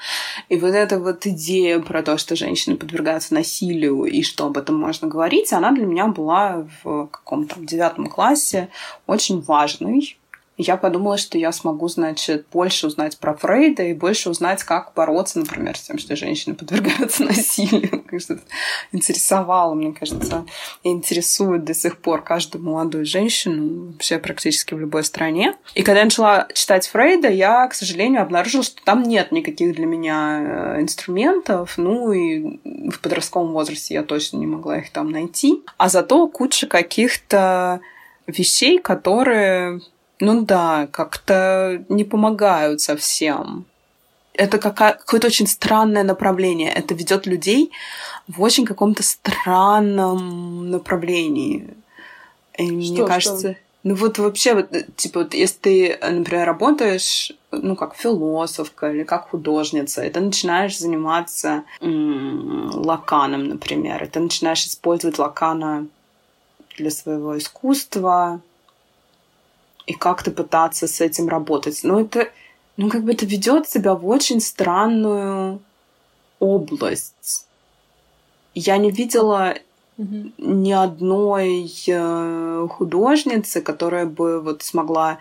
И 0.50 0.58
вот 0.58 0.74
эта 0.74 1.00
вот 1.00 1.26
идея 1.26 1.80
про 1.80 2.04
то, 2.04 2.18
что 2.18 2.36
женщины 2.36 2.76
подвергаются 2.76 3.34
насилию 3.34 4.04
и 4.04 4.22
что 4.22 4.48
об 4.48 4.58
этом 4.58 4.76
можно 4.78 5.08
говорить, 5.08 5.54
она 5.54 5.72
для 5.72 5.86
меня 5.86 6.08
была 6.08 6.68
в 6.84 7.08
каком-то 7.08 7.60
девятом 7.60 8.08
классе 8.08 8.70
очень 9.08 9.42
важной 9.42 10.19
я 10.62 10.76
подумала, 10.76 11.18
что 11.18 11.38
я 11.38 11.54
смогу, 11.54 11.88
значит, 11.88 12.48
больше 12.52 12.88
узнать 12.88 13.18
про 13.18 13.34
Фрейда 13.34 13.84
и 13.84 13.94
больше 13.94 14.30
узнать, 14.30 14.62
как 14.64 14.92
бороться, 14.94 15.40
например, 15.40 15.78
с 15.78 15.84
тем, 15.84 15.98
что 15.98 16.18
женщины 16.18 16.54
подвергаются 16.54 17.24
насилию. 17.26 18.04
Что 18.20 18.40
интересовало, 18.92 19.74
мне 19.74 19.94
кажется, 19.94 20.46
и 20.84 20.90
интересует 20.90 21.64
до 21.64 21.74
сих 21.74 22.00
пор 22.00 22.24
каждую 22.24 22.62
молодую 22.62 23.06
женщину 23.06 23.94
вообще 23.94 24.20
практически 24.20 24.74
в 24.74 24.80
любой 24.82 25.06
стране. 25.06 25.56
И 25.76 25.82
когда 25.82 26.00
я 26.00 26.06
начала 26.06 26.50
читать 26.54 26.88
Фрейда, 26.90 27.30
я, 27.30 27.66
к 27.68 27.74
сожалению, 27.74 28.22
обнаружила, 28.22 28.64
что 28.64 28.84
там 28.84 29.04
нет 29.04 29.32
никаких 29.32 29.76
для 29.76 29.86
меня 29.86 30.40
э, 30.42 30.82
инструментов, 30.82 31.78
ну 31.78 32.12
и 32.12 32.60
в 32.90 33.00
подростковом 33.00 33.54
возрасте 33.54 33.94
я 33.94 34.04
точно 34.04 34.36
не 34.36 34.48
могла 34.48 34.80
их 34.80 34.92
там 34.92 35.10
найти. 35.10 35.64
А 35.78 35.88
зато 35.88 36.28
куча 36.28 36.68
каких-то 36.68 37.80
вещей, 38.28 38.78
которые 38.80 39.80
ну 40.20 40.42
да, 40.42 40.88
как-то 40.92 41.84
не 41.90 42.04
помогают 42.04 42.82
совсем. 42.82 43.66
Это 44.34 44.58
какое-то 44.58 45.28
очень 45.28 45.48
странное 45.48 46.04
направление. 46.04 46.72
Это 46.72 46.94
ведет 46.94 47.26
людей 47.26 47.72
в 48.28 48.42
очень 48.42 48.66
каком-то 48.66 49.04
странном 49.04 50.72
направлении. 50.72 51.74
И 52.58 52.66
что, 52.84 52.94
мне 52.94 53.04
кажется, 53.06 53.54
что? 53.54 53.56
ну 53.84 53.96
вот 53.96 54.18
вообще, 54.18 54.54
вот, 54.54 54.70
типа, 54.96 55.20
вот 55.20 55.34
если 55.34 55.58
ты, 55.58 56.00
например, 56.02 56.46
работаешь, 56.46 57.32
ну, 57.52 57.76
как 57.76 57.96
философка 57.96 58.92
или 58.92 59.04
как 59.04 59.30
художница, 59.30 60.04
и 60.06 60.10
ты 60.10 60.20
начинаешь 60.20 60.78
заниматься 60.78 61.64
м- 61.82 62.72
лаканом, 62.74 63.48
например, 63.48 64.04
и 64.04 64.08
ты 64.08 64.20
начинаешь 64.20 64.66
использовать 64.66 65.18
лакана 65.18 65.88
для 66.78 66.92
своего 66.92 67.38
искусства, 67.38 68.42
и 69.90 69.94
как-то 69.94 70.30
пытаться 70.30 70.88
с 70.88 71.02
этим 71.02 71.28
работать. 71.28 71.80
Но 71.84 72.02
это, 72.02 72.30
ну, 72.78 72.90
как 72.90 73.04
бы 73.04 73.12
это 73.12 73.26
ведет 73.26 73.68
себя 73.68 73.96
в 73.96 74.08
очень 74.08 74.40
странную 74.40 75.62
область. 76.40 77.48
Я 78.54 78.78
не 78.78 78.92
видела 78.92 79.56
mm-hmm. 79.98 80.34
ни 80.38 80.72
одной 80.72 81.74
э, 81.88 82.68
художницы, 82.70 83.62
которая 83.62 84.06
бы 84.06 84.42
вот 84.42 84.62
смогла 84.62 85.18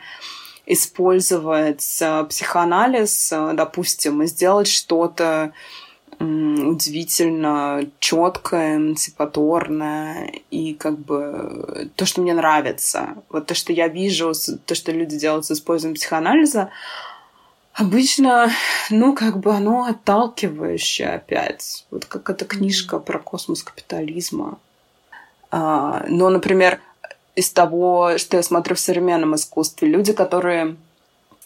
использовать 0.66 2.02
э, 2.02 2.24
психоанализ, 2.24 3.32
э, 3.32 3.52
допустим, 3.54 4.22
и 4.22 4.26
сделать 4.26 4.68
что-то 4.68 5.54
удивительно 6.20 7.88
четкое, 8.00 8.76
эмансипаторное 8.76 10.32
и 10.50 10.74
как 10.74 10.98
бы 10.98 11.90
то, 11.96 12.06
что 12.06 12.20
мне 12.20 12.34
нравится. 12.34 13.16
Вот 13.28 13.46
то, 13.46 13.54
что 13.54 13.72
я 13.72 13.88
вижу, 13.88 14.32
то, 14.66 14.74
что 14.74 14.92
люди 14.92 15.16
делают 15.16 15.46
с 15.46 15.52
использованием 15.52 15.96
психоанализа, 15.96 16.70
обычно, 17.74 18.50
ну, 18.90 19.14
как 19.14 19.38
бы 19.38 19.54
оно 19.54 19.84
отталкивающее 19.84 21.10
опять. 21.10 21.86
Вот 21.90 22.04
как 22.04 22.28
эта 22.30 22.44
книжка 22.44 22.98
про 22.98 23.18
космос 23.18 23.62
капитализма. 23.62 24.58
А, 25.50 26.04
но, 26.08 26.28
например, 26.28 26.80
из 27.36 27.50
того, 27.50 28.18
что 28.18 28.36
я 28.36 28.42
смотрю 28.42 28.74
в 28.74 28.80
современном 28.80 29.36
искусстве, 29.36 29.88
люди, 29.88 30.12
которые 30.12 30.76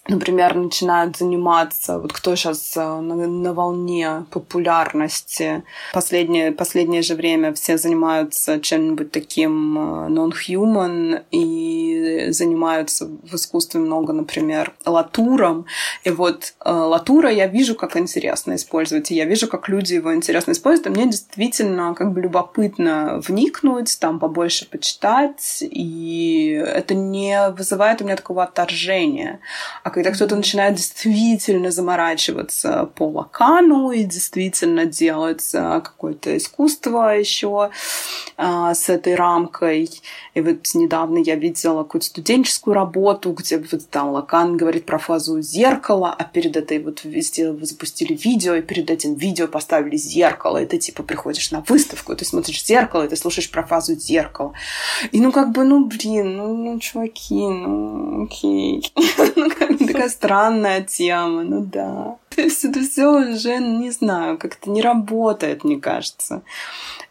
например, 0.09 0.57
начинают 0.57 1.17
заниматься, 1.17 1.99
вот 2.01 2.13
кто 2.13 2.35
сейчас 2.35 2.77
э, 2.77 2.81
на, 2.81 3.15
на 3.15 3.55
волне 3.55 4.25
популярности, 4.31 5.63
последнее, 5.95 6.51
последнее 6.51 7.03
же 7.03 7.15
время 7.15 7.53
все 7.55 7.79
занимаются 7.79 8.59
чем-нибудь 8.59 9.13
таким 9.13 9.79
э, 9.79 10.09
non-human 10.11 11.23
и 11.31 12.27
занимаются 12.31 13.07
в 13.07 13.35
искусстве 13.35 13.79
много, 13.79 14.13
например, 14.13 14.73
латуром. 14.85 15.67
И 16.03 16.11
вот 16.11 16.55
э, 16.65 16.71
латура 16.73 17.31
я 17.31 17.47
вижу, 17.47 17.77
как 17.77 17.97
интересно 17.97 18.57
использовать, 18.57 19.13
и 19.13 19.15
я 19.15 19.25
вижу, 19.25 19.47
как 19.47 19.69
люди 19.69 19.95
его 19.95 20.13
интересно 20.13 20.51
используют, 20.51 20.89
и 20.89 20.91
мне 20.91 21.07
действительно 21.07 21.95
как 21.95 22.13
бы 22.13 22.23
любопытно 22.23 23.21
вникнуть, 23.25 23.97
там 24.01 24.19
побольше 24.19 24.69
почитать, 24.69 25.59
и 25.61 26.61
это 26.67 26.95
не 26.95 27.51
вызывает 27.51 28.01
у 28.01 28.05
меня 28.05 28.17
такого 28.17 28.43
отторжения. 28.43 29.39
А 29.85 29.92
когда 29.93 30.11
кто-то 30.11 30.37
начинает 30.37 30.75
действительно 30.75 31.71
заморачиваться 31.71 32.91
по 32.95 33.09
лакану 33.09 33.91
и 33.91 34.05
действительно 34.05 34.87
делать 34.87 35.51
а, 35.55 35.81
какое-то 35.81 36.37
искусство 36.37 37.17
еще 37.17 37.71
а, 38.37 38.75
с 38.75 38.89
этой 38.89 39.15
рамкой. 39.15 39.91
И 40.35 40.41
вот 40.41 40.67
недавно 40.75 41.19
я 41.19 41.37
видела 41.37 41.83
какую-то 41.83 42.07
студенческую 42.07 42.75
работу, 42.75 43.33
где 43.33 43.59
вот 43.59 43.89
там 43.91 44.11
Лакан 44.11 44.57
говорит 44.57 44.87
про 44.87 44.99
фазу 44.99 45.41
зеркала, 45.43 46.15
а 46.19 46.25
перед 46.25 46.57
этой 46.57 46.79
вот 46.79 47.05
везде 47.05 47.53
запустили 47.65 48.15
видео, 48.15 48.55
и 48.55 48.63
перед 48.63 48.91
этим 48.91 49.15
видео 49.15 49.47
поставили 49.47 49.97
зеркало, 49.97 50.63
и 50.63 50.67
ты 50.67 50.79
типа 50.79 51.03
приходишь 51.03 51.51
на 51.51 51.61
выставку, 51.69 52.17
ты 52.17 52.25
смотришь 52.25 52.65
зеркало, 52.65 53.05
и 53.05 53.09
ты 53.09 53.17
слушаешь 53.17 53.51
про 53.51 53.63
фазу 53.63 53.95
зеркала. 53.95 54.55
И 55.11 55.21
ну 55.21 55.33
как 55.33 55.53
бы, 55.53 55.65
ну 55.65 55.85
блин, 55.85 56.37
ну, 56.37 56.57
ну 56.57 56.79
чуваки, 56.81 57.35
ну 57.35 58.25
окей. 58.25 58.93
Ну, 59.35 59.82
такая 59.93 60.09
странная 60.09 60.83
тема, 60.83 61.43
ну 61.43 61.61
да. 61.61 62.17
То 62.35 62.43
есть 62.43 62.65
это 62.65 62.81
все 62.81 63.07
уже, 63.07 63.59
не 63.59 63.91
знаю, 63.91 64.39
как-то 64.39 64.71
не 64.71 64.83
работает, 64.83 65.65
мне 65.65 65.81
кажется. 65.81 66.43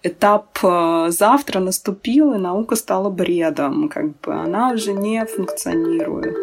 Этап 0.03 0.57
э, 0.63 1.07
завтра 1.09 1.59
наступил, 1.59 2.33
и 2.33 2.37
наука 2.37 2.75
стала 2.75 3.09
бредом. 3.09 3.89
Как 3.89 4.19
бы 4.21 4.33
она 4.33 4.71
уже 4.71 4.93
не 4.93 5.25
функционирует. 5.25 6.37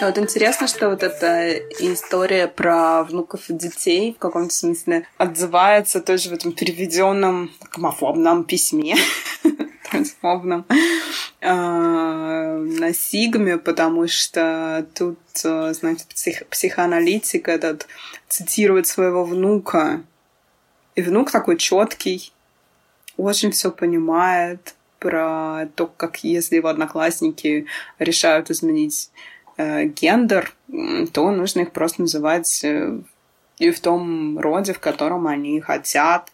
Вот 0.00 0.16
интересно, 0.16 0.66
что 0.66 0.88
вот 0.88 1.02
эта 1.02 1.58
история 1.78 2.48
про 2.48 3.04
внуков 3.04 3.50
и 3.50 3.52
детей 3.52 4.14
в 4.14 4.18
каком-то 4.18 4.52
смысле 4.54 5.06
отзывается 5.18 6.00
тоже 6.00 6.30
в 6.30 6.32
этом 6.32 6.52
переведенном 6.52 7.50
гомофобном 7.70 8.44
письме 8.44 8.96
трансфобном 9.90 10.64
э, 11.40 11.52
на 11.52 12.94
Сигме, 12.94 13.58
потому 13.58 14.08
что 14.08 14.86
тут, 14.94 15.18
э, 15.44 15.74
знаете, 15.74 16.06
псих, 16.08 16.46
психоаналитик 16.46 17.48
этот 17.48 17.86
цитирует 18.26 18.86
своего 18.86 19.24
внука. 19.24 20.02
И 20.94 21.02
внук 21.02 21.30
такой 21.30 21.58
четкий, 21.58 22.32
очень 23.18 23.50
все 23.50 23.70
понимает 23.70 24.74
про 24.98 25.68
то, 25.74 25.86
как 25.86 26.24
если 26.24 26.56
его 26.56 26.68
одноклассники 26.68 27.66
решают 27.98 28.50
изменить 28.50 29.10
гендер, 29.58 30.54
то 31.12 31.30
нужно 31.30 31.60
их 31.60 31.72
просто 31.72 32.02
называть 32.02 32.64
э, 32.64 33.00
и 33.58 33.70
в 33.70 33.80
том 33.80 34.38
роде, 34.38 34.72
в 34.72 34.80
котором 34.80 35.26
они 35.26 35.60
хотят, 35.60 36.32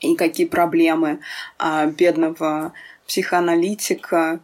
и 0.00 0.16
какие 0.16 0.46
проблемы 0.46 1.20
а 1.58 1.86
бедного 1.86 2.72
психоаналитика. 3.06 4.40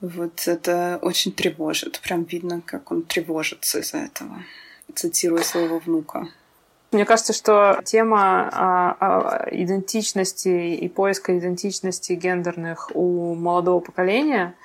Вот 0.00 0.46
это 0.46 0.98
очень 1.02 1.32
тревожит. 1.32 2.00
Прям 2.00 2.24
видно, 2.24 2.62
как 2.64 2.92
он 2.92 3.02
тревожится 3.02 3.80
из-за 3.80 3.98
этого, 3.98 4.42
цитируя 4.94 5.42
своего 5.42 5.78
внука. 5.78 6.28
Мне 6.92 7.04
кажется, 7.04 7.32
что 7.32 7.80
тема 7.84 8.48
а, 8.52 8.96
а, 9.00 9.48
идентичности 9.50 10.76
и 10.76 10.88
поиска 10.88 11.36
идентичности 11.36 12.12
гендерных 12.12 12.92
у 12.94 13.34
молодого 13.34 13.80
поколения— 13.80 14.54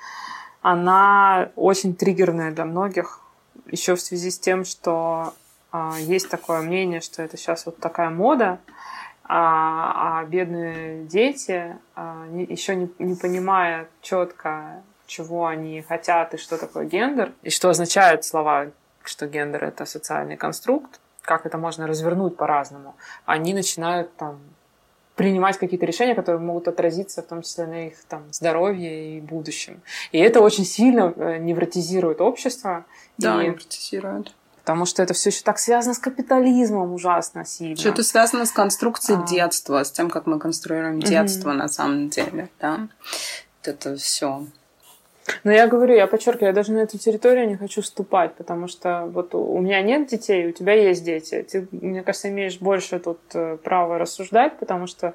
она 0.62 1.50
очень 1.56 1.94
триггерная 1.94 2.52
для 2.52 2.64
многих, 2.64 3.20
еще 3.66 3.96
в 3.96 4.00
связи 4.00 4.30
с 4.30 4.38
тем, 4.38 4.64
что 4.64 5.34
а, 5.70 5.96
есть 5.98 6.28
такое 6.28 6.62
мнение, 6.62 7.00
что 7.00 7.22
это 7.22 7.36
сейчас 7.36 7.66
вот 7.66 7.78
такая 7.78 8.10
мода, 8.10 8.60
а, 9.24 10.20
а 10.20 10.24
бедные 10.24 11.04
дети, 11.04 11.76
а, 11.94 12.26
не, 12.28 12.44
еще 12.44 12.76
не, 12.76 12.90
не 12.98 13.16
понимая 13.16 13.88
четко, 14.00 14.82
чего 15.06 15.46
они 15.46 15.82
хотят 15.82 16.34
и 16.34 16.36
что 16.38 16.58
такое 16.58 16.84
гендер, 16.84 17.32
и 17.42 17.50
что 17.50 17.68
означают 17.68 18.24
слова, 18.24 18.68
что 19.02 19.26
гендер 19.26 19.64
это 19.64 19.84
социальный 19.84 20.36
конструкт, 20.36 21.00
как 21.22 21.44
это 21.44 21.58
можно 21.58 21.86
развернуть 21.86 22.36
по-разному, 22.36 22.94
они 23.26 23.52
начинают 23.52 24.14
там 24.16 24.40
принимать 25.22 25.58
какие-то 25.58 25.86
решения, 25.86 26.14
которые 26.14 26.40
могут 26.40 26.68
отразиться 26.68 27.22
в 27.22 27.26
том 27.26 27.42
числе 27.42 27.66
на 27.66 27.86
их 27.88 27.94
там, 28.08 28.24
здоровье 28.32 29.18
и 29.18 29.20
будущем. 29.20 29.82
И 30.10 30.18
это 30.18 30.40
очень 30.40 30.64
сильно 30.64 31.12
э, 31.16 31.38
невротизирует 31.38 32.20
общество. 32.20 32.84
Да, 33.18 33.42
и... 33.42 33.46
невротизирует. 33.46 34.34
Потому 34.60 34.84
что 34.84 35.02
это 35.02 35.12
все 35.14 35.30
еще 35.30 35.42
так 35.42 35.58
связано 35.58 35.94
с 35.94 35.98
капитализмом 35.98 36.92
ужасно 36.92 37.44
сильно. 37.44 37.76
Что 37.76 37.88
это 37.88 38.02
связано 38.02 38.46
с 38.46 38.52
конструкцией 38.52 39.18
а. 39.20 39.26
детства, 39.26 39.82
с 39.82 39.90
тем, 39.90 40.08
как 40.10 40.26
мы 40.26 40.38
конструируем 40.38 41.00
детство 41.00 41.50
угу. 41.50 41.58
на 41.58 41.68
самом 41.68 42.08
деле. 42.08 42.48
Да? 42.60 42.88
Это 43.64 43.96
все 43.96 44.46
но 45.44 45.52
я 45.52 45.66
говорю, 45.66 45.94
я 45.94 46.06
подчеркиваю, 46.06 46.48
я 46.48 46.52
даже 46.52 46.72
на 46.72 46.78
эту 46.78 46.98
территорию 46.98 47.48
не 47.48 47.56
хочу 47.56 47.82
вступать, 47.82 48.34
потому 48.34 48.68
что 48.68 49.06
вот 49.12 49.34
у 49.34 49.58
меня 49.58 49.82
нет 49.82 50.08
детей, 50.08 50.46
у 50.46 50.52
тебя 50.52 50.74
есть 50.74 51.04
дети. 51.04 51.46
Ты, 51.50 51.68
мне 51.70 52.02
кажется, 52.02 52.28
имеешь 52.28 52.58
больше 52.58 52.98
тут 52.98 53.20
э, 53.34 53.56
права 53.56 53.98
рассуждать, 53.98 54.58
потому 54.58 54.86
что 54.86 55.14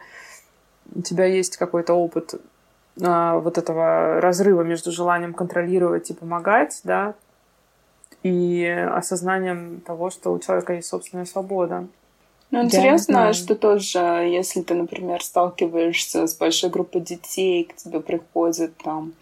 у 0.93 1.01
тебя 1.01 1.25
есть 1.25 1.57
какой-то 1.57 1.93
опыт 1.93 2.35
а, 3.01 3.37
вот 3.39 3.57
этого 3.57 4.19
разрыва 4.21 4.63
между 4.63 4.91
желанием 4.91 5.33
контролировать 5.33 6.09
и 6.09 6.13
помогать, 6.13 6.81
да, 6.83 7.13
и 8.23 8.65
осознанием 8.65 9.81
того, 9.81 10.09
что 10.09 10.33
у 10.33 10.39
человека 10.39 10.73
есть 10.73 10.87
собственная 10.87 11.25
свобода. 11.25 11.87
Ну, 12.49 12.63
интересно, 12.63 13.33
что 13.33 13.55
тоже, 13.55 13.99
если 13.99 14.61
ты, 14.61 14.73
например, 14.73 15.21
сталкиваешься 15.21 16.27
с 16.27 16.35
большой 16.35 16.69
группой 16.69 17.01
детей, 17.01 17.65
к 17.65 17.75
тебе 17.75 17.99
приходят 17.99 18.71
там 18.77 19.13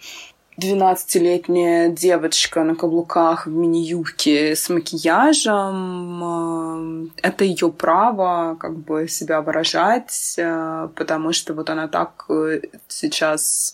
12-летняя 0.58 1.90
девочка 1.90 2.64
на 2.64 2.76
каблуках 2.76 3.46
в 3.46 3.50
мини-юбке 3.50 4.56
с 4.56 4.70
макияжем. 4.70 6.24
Э, 6.24 7.28
это 7.28 7.44
ее 7.44 7.72
право 7.72 8.56
как 8.56 8.78
бы 8.78 9.10
себя 9.10 9.42
выражать, 9.42 10.36
э, 10.38 10.88
потому 10.96 11.34
что 11.34 11.54
вот 11.54 11.70
она 11.70 11.90
так 11.90 12.26
э, 12.30 12.62
сейчас 12.88 13.74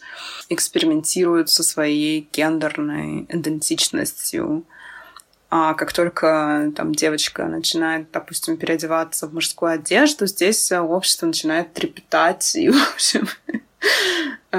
экспериментирует 0.50 1.50
со 1.50 1.62
своей 1.64 2.28
гендерной 2.34 3.28
идентичностью. 3.30 4.64
А 5.52 5.76
как 5.76 5.94
только 5.94 6.72
там 6.76 6.96
девочка 6.96 7.46
начинает, 7.46 8.10
допустим, 8.12 8.58
переодеваться 8.58 9.28
в 9.28 9.34
мужскую 9.34 9.74
одежду, 9.74 10.26
здесь 10.26 10.72
общество 10.72 11.28
начинает 11.28 11.74
трепетать 11.74 12.56
и, 12.56 12.70
в 12.70 12.94
общем, 12.94 13.28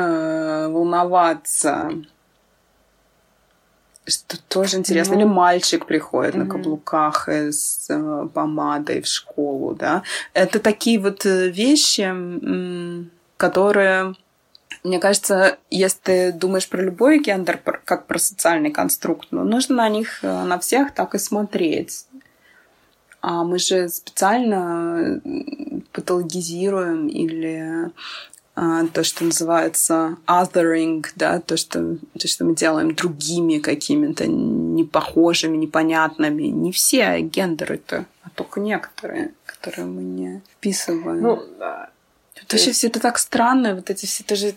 волноваться. 0.72 1.90
Что 4.04 4.36
тоже 4.48 4.78
интересно. 4.78 5.14
Ну, 5.14 5.20
Или 5.20 5.28
мальчик 5.28 5.86
приходит 5.86 6.34
угу. 6.34 6.44
на 6.44 6.50
каблуках 6.50 7.28
с 7.28 7.88
э, 7.88 8.28
помадой 8.34 9.00
в 9.00 9.06
школу, 9.06 9.74
да. 9.74 10.02
Это 10.34 10.58
такие 10.58 10.98
вот 10.98 11.24
э, 11.24 11.48
вещи, 11.48 12.12
которые, 13.36 14.14
мне 14.82 14.98
кажется, 14.98 15.56
если 15.70 15.98
ты 16.02 16.32
думаешь 16.32 16.68
про 16.68 16.82
любой 16.82 17.20
гендер 17.20 17.58
как 17.58 18.06
про 18.06 18.18
социальный 18.18 18.72
конструкт, 18.72 19.28
ну, 19.30 19.44
нужно 19.44 19.76
на 19.76 19.88
них, 19.88 20.24
э, 20.24 20.44
на 20.44 20.58
всех 20.58 20.92
так 20.92 21.14
и 21.14 21.18
смотреть. 21.18 22.06
А 23.20 23.44
мы 23.44 23.60
же 23.60 23.88
специально 23.88 25.20
патологизируем 25.92 27.06
или 27.06 27.92
то, 28.54 29.02
что 29.02 29.24
называется 29.24 30.16
othering, 30.26 31.06
да, 31.16 31.40
то, 31.40 31.56
что, 31.56 31.96
то, 32.18 32.28
что 32.28 32.44
мы 32.44 32.54
делаем 32.54 32.94
другими 32.94 33.58
какими-то 33.58 34.26
непохожими, 34.26 35.56
непонятными. 35.56 36.44
Не 36.44 36.70
все 36.72 37.20
гендеры-то, 37.20 38.04
а 38.22 38.30
только 38.30 38.60
некоторые, 38.60 39.32
которые 39.46 39.86
мы 39.86 40.02
не 40.02 40.42
вписываем. 40.52 41.22
Ну, 41.22 41.42
Вообще 42.50 42.72
все 42.72 42.88
это 42.88 43.00
так 43.00 43.18
странно, 43.18 43.74
вот 43.74 43.90
эти 43.90 44.06
все 44.06 44.24
тоже 44.24 44.54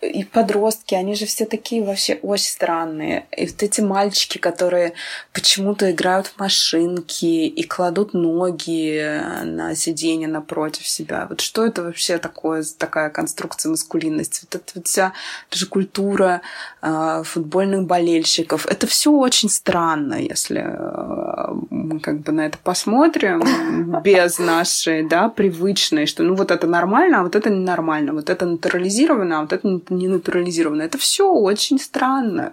и 0.00 0.24
подростки, 0.24 0.94
они 0.94 1.14
же 1.14 1.26
все 1.26 1.46
такие 1.46 1.82
вообще 1.82 2.14
очень 2.22 2.50
странные. 2.50 3.26
И 3.36 3.46
вот 3.46 3.62
эти 3.62 3.80
мальчики, 3.80 4.38
которые 4.38 4.94
почему-то 5.32 5.90
играют 5.90 6.26
в 6.26 6.38
машинки 6.38 7.46
и 7.46 7.62
кладут 7.62 8.14
ноги 8.14 9.20
на 9.44 9.74
сиденье 9.74 10.28
напротив 10.28 10.86
себя. 10.86 11.26
Вот 11.28 11.40
что 11.40 11.64
это 11.64 11.82
вообще 11.82 12.18
такое, 12.18 12.64
такая 12.78 13.10
конструкция 13.10 13.70
маскулинности? 13.70 14.46
Вот 14.50 14.60
эта 14.60 14.72
вот 14.74 14.86
вся 14.86 15.12
даже 15.50 15.66
культура 15.66 16.42
э, 16.82 17.22
футбольных 17.24 17.86
болельщиков. 17.86 18.66
Это 18.66 18.86
все 18.86 19.10
очень 19.10 19.48
странно, 19.48 20.14
если 20.14 20.62
э, 20.64 21.54
мы 21.70 22.00
как 22.00 22.20
бы 22.20 22.32
на 22.32 22.46
это 22.46 22.58
посмотрим 22.58 24.00
без 24.02 24.38
нашей, 24.38 25.06
да, 25.06 25.28
привычной, 25.28 26.06
что 26.06 26.22
ну 26.22 26.34
вот 26.34 26.50
это 26.50 26.66
нормально, 26.66 27.11
а 27.20 27.22
вот 27.22 27.36
это 27.36 27.50
ненормально, 27.50 28.12
вот 28.12 28.30
это 28.30 28.46
натурализировано, 28.46 29.38
а 29.38 29.42
вот 29.42 29.52
это 29.52 29.80
не 29.90 30.08
натурализировано. 30.08 30.82
Это 30.82 30.98
все 30.98 31.30
очень 31.32 31.78
странно 31.78 32.52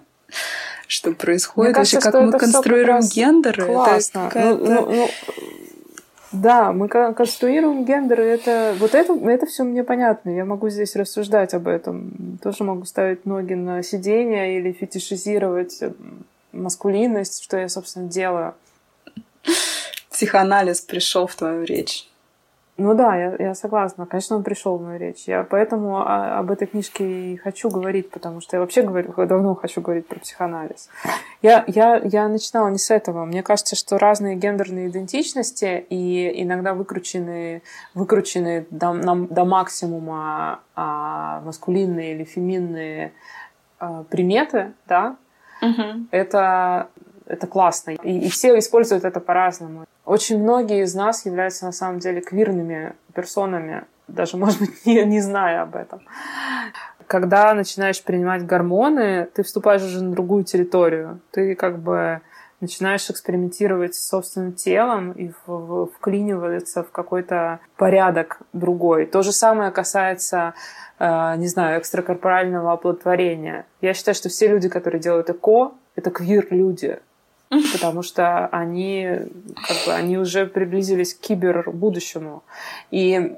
что 0.86 1.12
происходит, 1.12 1.68
Мне 1.68 1.74
кажется, 1.74 1.96
вообще 1.96 2.10
как 2.10 2.22
мы 2.22 2.38
конструируем 2.38 3.02
гендеры. 3.14 3.66
Классно. 3.66 4.28
Это 4.28 4.40
ну, 4.40 4.56
ну, 4.56 4.90
ну, 4.90 5.08
да, 6.32 6.72
мы 6.72 6.88
конструируем 6.88 7.84
гендеры, 7.84 8.24
это 8.24 8.76
вот 8.78 8.94
это, 8.94 9.12
это 9.14 9.46
все 9.46 9.64
мне 9.64 9.82
понятно. 9.82 10.30
Я 10.30 10.44
могу 10.44 10.68
здесь 10.68 10.94
рассуждать 10.94 11.54
об 11.54 11.66
этом. 11.66 12.38
Тоже 12.42 12.62
могу 12.62 12.84
ставить 12.84 13.26
ноги 13.26 13.54
на 13.54 13.82
сиденье 13.82 14.58
или 14.58 14.72
фетишизировать 14.72 15.80
маскулинность, 16.52 17.42
что 17.42 17.56
я, 17.56 17.68
собственно, 17.68 18.08
делаю. 18.08 18.54
Психоанализ 20.10 20.80
пришел 20.82 21.26
в 21.26 21.34
твою 21.34 21.64
речь. 21.64 22.09
Ну 22.80 22.94
да, 22.94 23.14
я, 23.14 23.36
я 23.38 23.54
согласна. 23.54 24.06
Конечно, 24.06 24.36
он 24.36 24.42
пришел 24.42 24.78
в 24.78 24.82
мою 24.82 24.98
речь. 24.98 25.24
Я 25.26 25.44
поэтому 25.44 25.98
о, 25.98 26.38
об 26.38 26.50
этой 26.50 26.66
книжке 26.66 27.32
и 27.32 27.36
хочу 27.36 27.68
говорить, 27.68 28.10
потому 28.10 28.40
что 28.40 28.56
я 28.56 28.60
вообще 28.60 28.80
говорю, 28.80 29.12
давно 29.26 29.54
хочу 29.54 29.82
говорить 29.82 30.06
про 30.06 30.18
психоанализ. 30.18 30.88
Я, 31.42 31.64
я, 31.66 32.00
я 32.02 32.26
начинала 32.28 32.68
не 32.68 32.78
с 32.78 32.90
этого. 32.90 33.26
Мне 33.26 33.42
кажется, 33.42 33.76
что 33.76 33.98
разные 33.98 34.34
гендерные 34.36 34.88
идентичности 34.88 35.84
и 35.90 36.42
иногда 36.42 36.72
выкрученные, 36.72 37.60
выкрученные 37.92 38.66
до, 38.70 38.94
на, 38.94 39.26
до 39.26 39.44
максимума 39.44 40.60
а, 40.74 41.42
маскулинные 41.42 42.14
или 42.14 42.24
феминные 42.24 43.12
а, 43.78 44.04
приметы, 44.04 44.72
да, 44.86 45.16
угу. 45.60 46.06
это 46.12 46.88
это 47.30 47.46
классно. 47.46 47.92
И, 47.92 48.26
и 48.26 48.28
все 48.28 48.58
используют 48.58 49.04
это 49.04 49.20
по-разному. 49.20 49.86
Очень 50.04 50.42
многие 50.42 50.82
из 50.82 50.94
нас 50.94 51.24
являются 51.24 51.64
на 51.64 51.72
самом 51.72 52.00
деле 52.00 52.20
квирными 52.20 52.94
персонами, 53.14 53.84
даже, 54.08 54.36
может 54.36 54.58
быть, 54.58 54.70
не, 54.86 55.04
не 55.04 55.20
зная 55.20 55.62
об 55.62 55.76
этом. 55.76 56.00
Когда 57.06 57.54
начинаешь 57.54 58.02
принимать 58.02 58.46
гормоны, 58.46 59.28
ты 59.34 59.42
вступаешь 59.42 59.82
уже 59.82 60.02
на 60.02 60.12
другую 60.12 60.44
территорию. 60.44 61.20
Ты 61.32 61.54
как 61.54 61.78
бы 61.78 62.20
начинаешь 62.60 63.08
экспериментировать 63.08 63.94
с 63.94 64.08
собственным 64.08 64.52
телом 64.52 65.12
и 65.12 65.28
в, 65.28 65.46
в, 65.46 65.86
вклиниваться 65.86 66.82
в 66.82 66.90
какой-то 66.90 67.60
порядок 67.76 68.40
другой. 68.52 69.06
То 69.06 69.22
же 69.22 69.32
самое 69.32 69.70
касается, 69.70 70.54
э, 70.98 71.36
не 71.36 71.48
знаю, 71.48 71.80
экстракорпорального 71.80 72.72
оплодотворения. 72.72 73.66
Я 73.80 73.94
считаю, 73.94 74.14
что 74.14 74.28
все 74.28 74.48
люди, 74.48 74.68
которые 74.68 75.00
делают 75.00 75.30
ЭКО, 75.30 75.72
это 75.96 76.10
квир-люди 76.10 77.00
потому 77.72 78.02
что 78.02 78.46
они, 78.46 79.08
как 79.66 79.76
бы, 79.84 79.92
они 79.92 80.18
уже 80.18 80.46
приблизились 80.46 81.14
к 81.14 81.20
кибербудущему. 81.20 82.44
И 82.92 83.36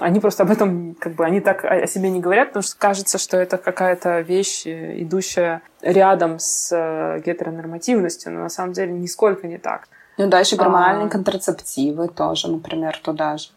они 0.00 0.20
просто 0.20 0.44
об 0.44 0.52
этом, 0.52 0.94
как 0.94 1.14
бы, 1.14 1.24
они 1.24 1.40
так 1.40 1.64
о 1.64 1.86
себе 1.88 2.10
не 2.10 2.20
говорят, 2.20 2.48
потому 2.48 2.62
что 2.62 2.76
кажется, 2.78 3.18
что 3.18 3.36
это 3.36 3.58
какая-то 3.58 4.20
вещь, 4.20 4.66
э, 4.66 5.02
идущая 5.02 5.62
рядом 5.82 6.38
с 6.38 6.70
э, 6.72 7.22
гетеронормативностью, 7.26 8.32
но 8.32 8.40
на 8.40 8.48
самом 8.48 8.72
деле 8.72 8.92
нисколько 8.92 9.48
не 9.48 9.58
так. 9.58 9.88
Ну 10.16 10.28
да, 10.28 10.38
еще 10.38 10.54
гормональные 10.54 11.06
а... 11.06 11.10
контрацептивы 11.10 12.06
тоже, 12.06 12.48
например, 12.48 12.96
туда 13.02 13.36
же. 13.36 13.48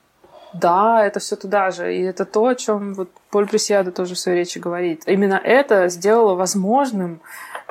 Да, 0.54 1.06
это 1.06 1.20
все 1.20 1.36
туда 1.36 1.70
же. 1.70 1.96
И 1.96 2.02
это 2.02 2.26
то, 2.26 2.48
о 2.48 2.56
чем 2.56 2.96
вот 2.96 3.10
Поль 3.30 3.48
Пресьяда 3.48 3.92
тоже 3.92 4.16
в 4.16 4.20
своей 4.20 4.40
речи 4.40 4.58
говорит. 4.58 5.04
Именно 5.06 5.40
это 5.44 5.88
сделало 5.90 6.34
возможным 6.34 7.22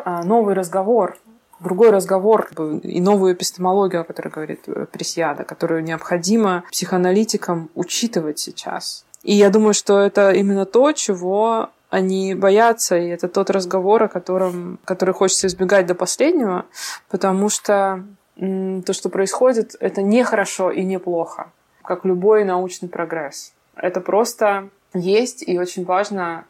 а, 0.05 0.23
новый 0.23 0.55
разговор 0.55 1.17
другой 1.61 1.91
разговор 1.91 2.49
и 2.83 3.01
новую 3.01 3.35
эпистемологию, 3.35 4.03
о 4.03 4.05
которой 4.05 4.29
говорит 4.29 4.61
э, 4.67 4.87
Пресьяда, 4.91 5.45
которую 5.45 5.83
необходимо 5.83 6.65
психоаналитикам 6.71 7.71
учитывать 7.75 8.39
сейчас. 8.39 9.05
И 9.23 9.35
я 9.35 9.51
думаю, 9.51 9.75
что 9.75 9.99
это 10.01 10.31
именно 10.33 10.67
то, 10.67 10.93
чего 10.93 11.71
они 11.91 12.35
боятся, 12.35 12.97
и 12.97 13.09
это 13.09 13.29
тот 13.29 13.51
разговор, 13.51 14.05
о 14.05 14.09
котором, 14.09 14.79
который 14.85 15.15
хочется 15.15 15.47
избегать 15.47 15.87
до 15.87 15.95
последнего, 15.95 16.67
потому 17.09 17.49
что 17.49 18.05
то, 18.37 18.93
что 18.93 19.09
происходит, 19.09 19.77
это 19.81 20.03
не 20.03 20.23
хорошо 20.25 20.71
и 20.71 20.85
не 20.85 20.99
плохо, 20.99 21.51
как 21.83 22.05
любой 22.05 22.45
научный 22.45 22.89
прогресс. 22.89 23.53
Это 23.75 24.01
просто 24.01 24.69
есть, 24.93 25.43
и 25.47 25.59
очень 25.59 25.85
важно 25.85 26.45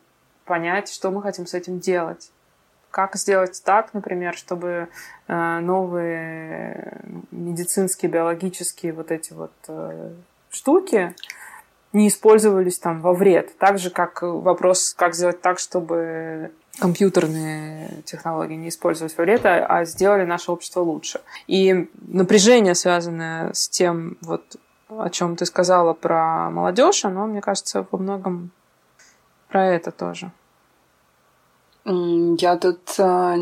понять, 0.44 0.92
что 0.92 1.10
мы 1.10 1.22
хотим 1.22 1.46
с 1.46 1.54
этим 1.54 1.78
делать. 1.78 2.30
Как 2.96 3.14
сделать 3.16 3.60
так, 3.62 3.92
например, 3.92 4.34
чтобы 4.34 4.88
э, 5.28 5.58
новые 5.60 7.02
медицинские, 7.30 8.10
биологические 8.10 8.94
вот 8.94 9.10
эти 9.10 9.34
вот 9.34 9.52
э, 9.68 10.12
штуки 10.48 11.14
не 11.92 12.08
использовались 12.08 12.78
там 12.78 13.02
во 13.02 13.12
вред. 13.12 13.58
Так 13.58 13.78
же, 13.78 13.90
как 13.90 14.22
вопрос, 14.22 14.94
как 14.94 15.14
сделать 15.14 15.42
так, 15.42 15.58
чтобы 15.58 16.52
компьютерные 16.78 18.00
технологии 18.06 18.54
не 18.54 18.70
использовать 18.70 19.14
во 19.18 19.24
вред, 19.24 19.44
а, 19.44 19.66
а 19.66 19.84
сделали 19.84 20.24
наше 20.24 20.50
общество 20.50 20.80
лучше. 20.80 21.20
И 21.46 21.90
напряжение, 22.00 22.74
связанное 22.74 23.52
с 23.52 23.68
тем, 23.68 24.16
вот, 24.22 24.56
о 24.88 25.10
чем 25.10 25.36
ты 25.36 25.44
сказала 25.44 25.92
про 25.92 26.48
молодежь, 26.48 27.04
оно, 27.04 27.26
мне 27.26 27.42
кажется, 27.42 27.86
во 27.90 27.98
многом 27.98 28.52
про 29.50 29.66
это 29.66 29.90
тоже. 29.90 30.32
Я 31.88 32.56
тут 32.56 32.80
э, 32.98 33.36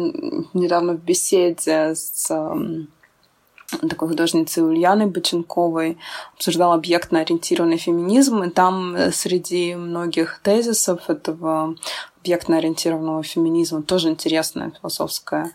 недавно 0.53 0.92
в 0.92 1.03
беседе 1.03 1.95
с 1.95 2.30
э, 2.30 3.86
такой 3.88 4.09
художницей 4.09 4.62
Ульяной 4.62 5.07
Боченковой 5.07 5.97
обсуждала 6.34 6.74
объектно-ориентированный 6.74 7.78
феминизм, 7.78 8.42
и 8.42 8.51
там 8.51 8.95
э, 8.97 9.12
среди 9.12 9.74
многих 9.74 10.40
тезисов 10.42 11.09
этого 11.09 11.76
объектно-ориентированного 12.20 13.22
феминизма 13.22 13.82
тоже 13.82 14.11
интересная 14.11 14.72
философская 14.78 15.51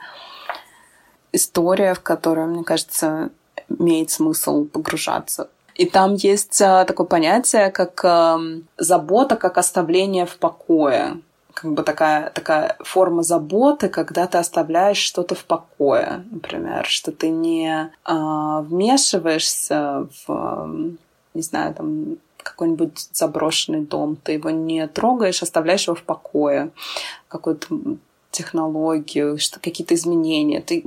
история, 1.31 1.93
в 1.93 1.99
которую, 1.99 2.47
мне 2.47 2.63
кажется, 2.63 3.29
имеет 3.69 4.09
смысл 4.09 4.65
погружаться. 4.65 5.47
И 5.75 5.85
там 5.85 6.15
есть 6.15 6.57
такое 6.57 7.05
понятие, 7.05 7.69
как 7.69 8.03
забота, 8.77 9.35
как 9.35 9.57
оставление 9.59 10.25
в 10.25 10.37
покое 10.37 11.21
как 11.61 11.73
бы 11.73 11.83
такая, 11.83 12.29
такая 12.29 12.77
форма 12.79 13.21
заботы, 13.21 13.89
когда 13.89 14.27
ты 14.27 14.37
оставляешь 14.37 14.97
что-то 14.97 15.35
в 15.35 15.43
покое, 15.43 16.23
например, 16.31 16.85
что 16.85 17.11
ты 17.11 17.27
не 17.29 17.91
а, 18.05 18.61
вмешиваешься 18.61 20.07
в, 20.25 20.95
не 21.33 21.41
знаю, 21.41 21.73
там, 21.73 22.17
какой-нибудь 22.37 23.09
заброшенный 23.11 23.81
дом, 23.81 24.15
ты 24.15 24.33
его 24.33 24.49
не 24.51 24.87
трогаешь, 24.87 25.43
оставляешь 25.43 25.87
его 25.87 25.95
в 25.95 26.03
покое, 26.03 26.71
какую-то 27.27 27.67
технологию, 28.31 29.37
что 29.37 29.59
какие-то 29.59 29.95
изменения. 29.95 30.61
Ты 30.61 30.81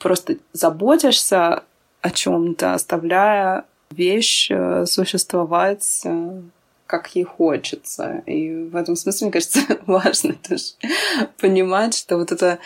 просто 0.00 0.38
заботишься 0.52 1.62
о 2.00 2.10
чем-то, 2.10 2.74
оставляя 2.74 3.64
вещь 3.90 4.50
э, 4.50 4.86
существовать 4.86 6.00
э, 6.04 6.42
как 6.90 7.14
ей 7.14 7.22
хочется. 7.22 8.24
И 8.26 8.64
в 8.64 8.74
этом 8.74 8.96
смысле, 8.96 9.26
мне 9.26 9.32
кажется, 9.32 9.60
важно 9.86 10.34
тоже 10.34 10.72
понимать, 11.40 11.94
что 11.94 12.16
вот 12.16 12.32
эта 12.32 12.58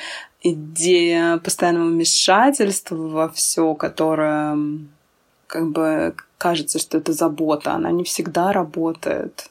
идея 0.43 1.37
постоянного 1.37 1.89
вмешательства 1.89 2.97
во 2.97 3.29
все, 3.29 3.75
которое 3.75 4.59
как 5.47 5.70
бы 5.70 6.14
кажется, 6.39 6.79
что 6.79 6.97
это 6.97 7.12
забота, 7.12 7.72
она 7.72 7.91
не 7.91 8.03
всегда 8.03 8.53
работает. 8.53 9.51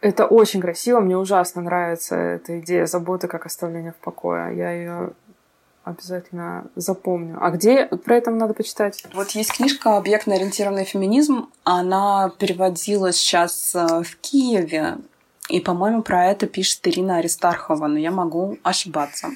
Это 0.00 0.24
очень 0.26 0.62
красиво, 0.62 1.00
мне 1.00 1.18
ужасно 1.18 1.60
нравится 1.60 2.16
эта 2.16 2.60
идея 2.60 2.86
заботы 2.86 3.28
как 3.28 3.44
оставление 3.44 3.92
в 3.92 4.04
покое. 4.04 4.56
Я 4.56 4.70
ее 4.72 5.12
Обязательно 5.84 6.66
запомню. 6.76 7.36
А 7.40 7.50
где 7.50 7.84
про 7.86 8.16
это 8.16 8.30
надо 8.30 8.54
почитать? 8.54 9.04
Вот 9.12 9.30
есть 9.30 9.52
книжка 9.52 9.98
«Объектно-ориентированный 9.98 10.84
феминизм». 10.84 11.50
Она 11.64 12.32
переводилась 12.38 13.16
сейчас 13.16 13.74
э, 13.74 14.02
в 14.02 14.16
Киеве. 14.16 14.96
И, 15.50 15.60
по-моему, 15.60 16.02
про 16.02 16.24
это 16.26 16.46
пишет 16.46 16.88
Ирина 16.88 17.18
Аристархова, 17.18 17.86
но 17.86 17.98
я 17.98 18.10
могу 18.10 18.56
ошибаться. 18.62 19.28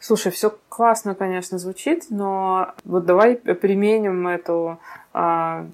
Слушай, 0.00 0.32
все 0.32 0.52
классно, 0.68 1.14
конечно, 1.14 1.58
звучит, 1.58 2.06
но 2.10 2.72
вот 2.84 3.06
давай 3.06 3.36
применим 3.36 4.26
эту 4.26 4.80
а, 5.12 5.64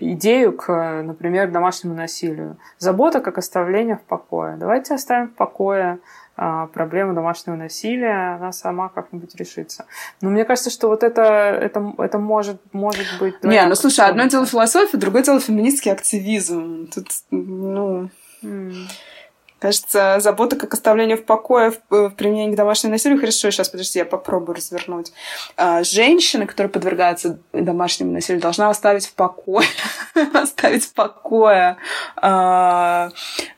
идею 0.00 0.56
к, 0.56 1.02
например, 1.02 1.50
домашнему 1.50 1.94
насилию. 1.94 2.56
Забота 2.78 3.20
как 3.20 3.36
оставление 3.36 3.96
в 3.96 4.02
покое. 4.02 4.56
Давайте 4.56 4.94
оставим 4.94 5.28
в 5.28 5.34
покое 5.34 5.98
а, 6.40 6.68
проблему 6.68 7.14
домашнего 7.14 7.56
насилия, 7.56 8.36
она 8.36 8.52
сама 8.52 8.88
как-нибудь 8.88 9.34
решится. 9.34 9.86
Но 10.20 10.30
мне 10.30 10.44
кажется, 10.44 10.70
что 10.70 10.86
вот 10.86 11.02
это, 11.02 11.22
это, 11.22 11.92
это 11.98 12.18
может, 12.20 12.60
может 12.72 13.06
быть... 13.18 13.42
Не, 13.42 13.66
ну 13.66 13.74
слушай, 13.74 14.06
одно 14.06 14.24
дело 14.26 14.46
философия, 14.46 14.96
другое 14.98 15.24
дело 15.24 15.40
феминистский 15.40 15.90
активизм. 15.90 16.86
Тут, 16.94 17.08
ну... 17.32 18.08
Mm. 18.44 18.86
Кажется, 19.58 20.18
забота 20.20 20.56
как 20.56 20.72
оставление 20.74 21.16
в 21.16 21.24
покое 21.24 21.72
в, 21.90 22.08
в 22.08 22.10
применении 22.10 22.54
к 22.54 22.56
домашнему 22.56 22.92
насилию. 22.92 23.18
Хорошо, 23.18 23.50
сейчас, 23.50 23.68
подожди, 23.68 23.98
я 23.98 24.04
попробую 24.04 24.56
развернуть. 24.56 25.12
А, 25.56 25.82
женщина, 25.82 26.46
которая 26.46 26.70
подвергается 26.70 27.40
домашнему 27.52 28.12
насилию, 28.12 28.40
должна 28.40 28.70
оставить 28.70 29.06
в 29.06 29.14
покое, 29.14 29.66
оставить 30.34 30.84
в 30.84 30.92
покое 30.92 31.76
а, 32.16 33.10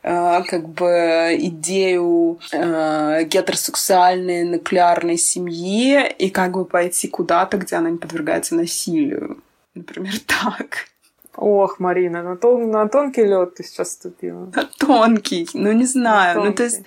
а, 0.03 0.43
как 0.43 0.69
бы 0.69 1.37
идею 1.39 2.41
гетеросексуальной 2.51 4.45
нуклеарной 4.45 5.19
семьи 5.19 6.11
и 6.19 6.31
как 6.31 6.53
бы 6.53 6.65
пойти 6.65 7.09
куда-то, 7.09 7.59
где 7.59 7.77
она 7.77 7.91
не 7.91 7.99
подвергается 7.99 8.55
насилию. 8.55 9.43
Например, 9.75 10.15
так. 10.27 10.90
Ох, 11.37 11.79
Марина, 11.79 12.23
на, 12.23 12.37
тон, 12.37 12.71
на 12.71 12.89
тонкий 12.89 13.25
лед 13.25 13.55
ты 13.55 13.63
сейчас 13.63 13.93
ступила. 13.93 14.51
На 14.55 14.69
тонкий, 14.79 15.49
ну 15.55 15.73
не 15.73 15.87
знаю. 15.87 16.45
Ну, 16.45 16.53
то 16.53 16.65
есть, 16.65 16.83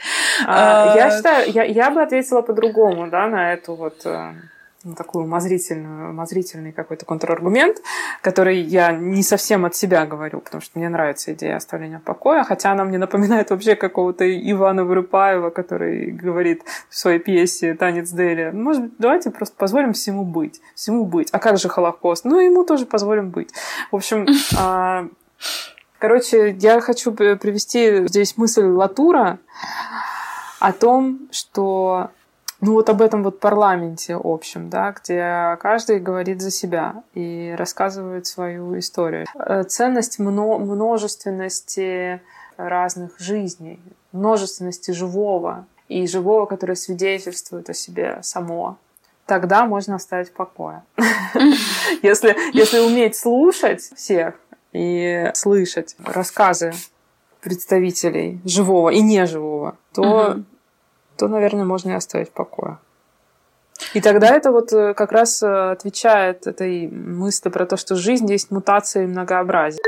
а, 0.45 0.93
а... 0.93 0.95
Я 0.95 1.11
считаю, 1.11 1.51
я, 1.51 1.63
я 1.63 1.91
бы 1.91 2.01
ответила 2.01 2.41
по-другому, 2.41 3.09
да, 3.09 3.27
на 3.27 3.53
эту 3.53 3.75
вот 3.75 4.05
э, 4.05 4.33
ну, 4.83 4.95
такую 4.95 5.23
умозрительную, 5.23 6.09
умозрительный 6.09 6.73
какой-то 6.73 7.05
контраргумент, 7.05 7.77
который 8.21 8.59
я 8.59 8.91
не 8.91 9.23
совсем 9.23 9.63
от 9.65 9.75
себя 9.75 10.05
говорю, 10.05 10.41
потому 10.41 10.61
что 10.61 10.77
мне 10.77 10.89
нравится 10.89 11.33
идея 11.33 11.55
оставления 11.55 11.99
покоя, 11.99 12.43
хотя 12.43 12.71
она 12.71 12.83
мне 12.83 12.97
напоминает 12.97 13.49
вообще 13.49 13.75
какого-то 13.75 14.25
Ивана 14.25 14.83
Вырыпаева, 14.83 15.51
который 15.51 16.11
говорит 16.11 16.63
в 16.89 16.97
своей 16.97 17.19
пьесе 17.19 17.75
«Танец 17.75 18.09
Дели». 18.09 18.51
Может 18.51 18.83
быть, 18.83 18.93
давайте 18.97 19.31
просто 19.31 19.55
позволим 19.55 19.93
всему 19.93 20.25
быть, 20.25 20.59
всему 20.75 21.05
быть. 21.05 21.29
А 21.31 21.39
как 21.39 21.57
же 21.57 21.69
Холокост? 21.69 22.25
Ну, 22.25 22.39
ему 22.39 22.65
тоже 22.65 22.85
позволим 22.85 23.29
быть. 23.29 23.53
В 23.89 23.95
общем, 23.95 24.27
а, 24.57 25.07
короче, 25.97 26.51
я 26.59 26.81
хочу 26.81 27.13
привести 27.13 28.05
здесь 28.07 28.35
мысль 28.37 28.65
Латура 28.65 29.39
о 30.59 30.73
том, 30.73 31.29
что 31.31 32.11
ну 32.63 32.73
вот 32.73 32.89
об 32.89 33.01
этом 33.01 33.23
вот 33.23 33.41
парламенте 33.41 34.17
общем, 34.21 34.69
да, 34.69 34.93
где 34.93 35.57
каждый 35.59 35.99
говорит 35.99 36.41
за 36.41 36.49
себя 36.49 37.03
и 37.13 37.53
рассказывает 37.57 38.25
свою 38.25 38.79
историю. 38.79 39.25
Э, 39.35 39.63
ценность 39.63 40.17
множественности 40.17 42.21
разных 42.55 43.19
жизней, 43.19 43.81
множественности 44.13 44.91
живого 44.91 45.65
и 45.89 46.07
живого, 46.07 46.45
которое 46.45 46.75
свидетельствует 46.75 47.69
о 47.69 47.73
себе 47.73 48.19
само, 48.21 48.77
тогда 49.25 49.65
можно 49.65 49.95
оставить 49.95 50.29
в 50.29 50.33
покое. 50.33 50.83
Если, 52.01 52.35
если 52.53 52.79
уметь 52.79 53.15
слушать 53.15 53.81
всех 53.81 54.35
и 54.71 55.31
слышать 55.33 55.95
рассказы 56.03 56.73
представителей 57.41 58.39
живого 58.45 58.89
и 58.89 59.01
неживого, 59.01 59.77
то 59.93 60.37
то, 61.23 61.29
наверное, 61.29 61.63
можно 61.63 61.91
и 61.91 61.93
оставить 61.93 62.31
в 62.31 62.33
покое. 62.33 62.79
И 63.93 64.01
тогда 64.01 64.35
это 64.35 64.51
вот 64.51 64.73
э, 64.73 64.93
как 64.93 65.13
раз 65.13 65.41
э, 65.41 65.71
отвечает 65.71 66.47
этой 66.47 66.89
мысли 66.89 67.47
про 67.47 67.65
то, 67.65 67.77
что 67.77 67.95
жизнь 67.95 68.29
есть 68.29 68.51
мутация 68.51 69.03
и 69.03 69.07
многообразие. 69.07 69.81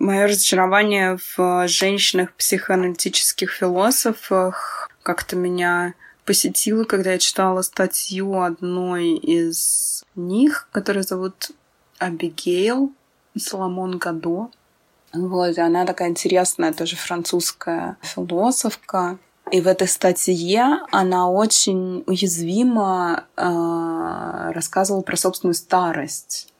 Мое 0.00 0.26
разочарование 0.26 1.16
в 1.36 1.68
женщинах 1.68 2.32
психоаналитических 2.32 3.52
философах 3.52 4.90
как-то 5.04 5.36
меня 5.36 5.94
посетило, 6.24 6.82
когда 6.82 7.12
я 7.12 7.18
читала 7.18 7.62
статью 7.62 8.42
одной 8.42 9.10
из 9.10 10.04
них, 10.16 10.68
которая 10.72 11.04
зовут 11.04 11.52
Абигейл 11.98 12.92
Соломон 13.38 13.98
Гадо. 13.98 14.50
Вот, 15.12 15.56
и 15.56 15.60
она 15.60 15.86
такая 15.86 16.08
интересная, 16.08 16.72
тоже 16.72 16.96
французская 16.96 17.96
философка. 18.02 19.18
И 19.52 19.60
в 19.60 19.68
этой 19.68 19.86
статье 19.86 20.80
она 20.90 21.30
очень 21.30 22.02
уязвимо 22.06 23.24
э, 23.36 24.50
рассказывала 24.52 25.02
про 25.02 25.16
собственную 25.16 25.54
старость. 25.54 26.52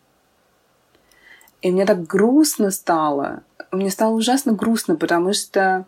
И 1.62 1.72
мне 1.72 1.84
так 1.84 2.07
грустно 2.07 2.70
стало. 2.70 3.43
Мне 3.72 3.91
стало 3.91 4.14
ужасно 4.14 4.53
грустно, 4.53 4.95
потому 4.95 5.32
что 5.32 5.84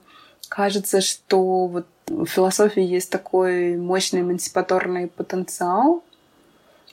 кажется, 0.49 1.01
что 1.01 1.67
вот 1.69 1.87
в 2.09 2.27
философии 2.27 2.83
есть 2.83 3.11
такой 3.11 3.77
мощный 3.77 4.23
эмансипаторный 4.23 5.07
потенциал, 5.07 6.03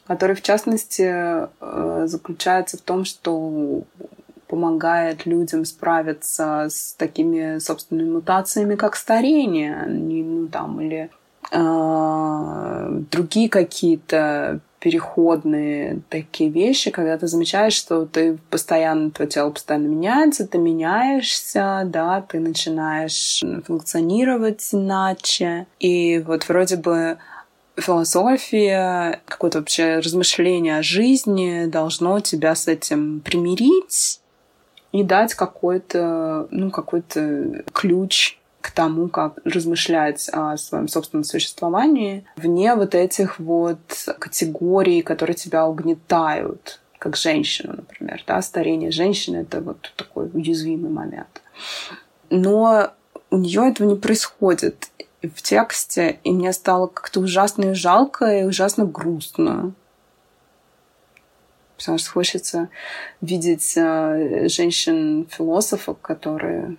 который, 0.06 0.36
в 0.36 0.44
частности, 0.44 1.48
э, 1.60 2.04
заключается 2.06 2.78
в 2.78 2.82
том, 2.82 3.06
что 3.06 3.82
помогает 4.56 5.26
людям 5.26 5.66
справиться 5.66 6.68
с 6.70 6.94
такими 6.94 7.60
собственными 7.60 8.14
мутациями, 8.14 8.76
как 8.76 8.96
старение, 8.96 9.86
ну, 9.86 10.48
там, 10.48 10.80
или 10.80 11.10
э, 11.52 13.02
другие 13.12 13.50
какие-то 13.50 14.62
переходные 14.80 16.00
такие 16.10 16.50
вещи, 16.50 16.90
когда 16.90 17.18
ты 17.18 17.28
замечаешь, 17.28 17.74
что 17.74 18.06
ты 18.06 18.38
постоянно, 18.50 19.12
твое 19.12 19.30
тело 19.30 19.50
постоянно 19.50 19.88
меняется, 19.88 20.48
ты 20.48 20.58
меняешься, 20.58 21.84
да, 21.86 22.22
ты 22.22 22.40
начинаешь 22.40 23.44
функционировать 23.66 24.70
иначе. 24.72 25.66
И 25.80 26.24
вот 26.26 26.48
вроде 26.48 26.78
бы 26.78 27.18
философия, 27.78 29.22
какое-то 29.26 29.60
вообще 29.60 29.98
размышление 29.98 30.78
о 30.78 30.84
жизни 30.84 31.66
должно 31.66 32.20
тебя 32.20 32.56
с 32.56 32.68
этим 32.68 33.20
примирить, 33.22 34.22
и 34.92 35.04
дать 35.04 35.34
какой-то, 35.34 36.48
ну, 36.52 36.72
какой-то 36.72 37.64
ключ 37.74 38.38
к 38.62 38.72
тому, 38.72 39.10
как 39.10 39.40
размышлять 39.44 40.28
о 40.34 40.58
своем 40.58 40.88
собственном 40.88 41.24
существовании 41.24 42.26
вне 42.36 42.74
вот 42.74 42.96
этих 42.96 43.40
вот 43.40 43.80
категорий, 44.18 45.04
которые 45.04 45.36
тебя 45.36 45.68
угнетают, 45.68 46.80
как 46.98 47.16
женщину, 47.16 47.74
например. 47.76 48.24
Да? 48.26 48.42
Старение 48.42 48.90
женщины— 48.90 49.38
это 49.42 49.62
вот 49.62 49.94
такой 49.96 50.32
уязвимый 50.34 50.90
момент. 50.90 51.44
Но 52.32 52.90
у 53.30 53.38
нее 53.38 53.70
этого 53.70 53.88
не 53.88 53.96
происходит 53.96 54.90
в 55.22 55.42
тексте, 55.42 56.20
и 56.24 56.32
мне 56.32 56.52
стало 56.52 56.88
как-то 56.88 57.20
ужасно 57.20 57.72
и 57.72 57.74
жалко, 57.74 58.26
и 58.26 58.44
ужасно 58.44 58.86
грустно 58.86 59.74
потому 61.78 61.98
что 61.98 62.12
хочется 62.12 62.70
видеть 63.22 63.74
э, 63.76 64.48
женщин-философов, 64.48 65.98
которые 66.02 66.78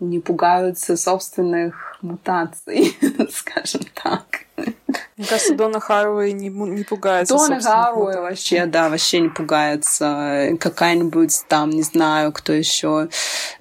не 0.00 0.20
пугаются 0.20 0.96
собственных 0.96 1.98
мутаций, 2.02 2.96
скажем 3.30 3.82
так. 3.94 4.24
Мне 5.16 5.26
кажется, 5.26 5.54
Дона 5.54 5.80
Харуэй 5.80 6.32
не, 6.32 6.48
не 6.48 6.82
пугается. 6.84 7.34
Дона 7.34 7.60
Харуэй 7.60 8.20
вообще, 8.20 8.66
да, 8.66 8.88
вообще 8.88 9.20
не 9.20 9.28
пугается. 9.28 10.56
Какая-нибудь 10.60 11.44
там, 11.48 11.70
не 11.70 11.82
знаю, 11.82 12.32
кто 12.32 12.52
еще. 12.52 13.08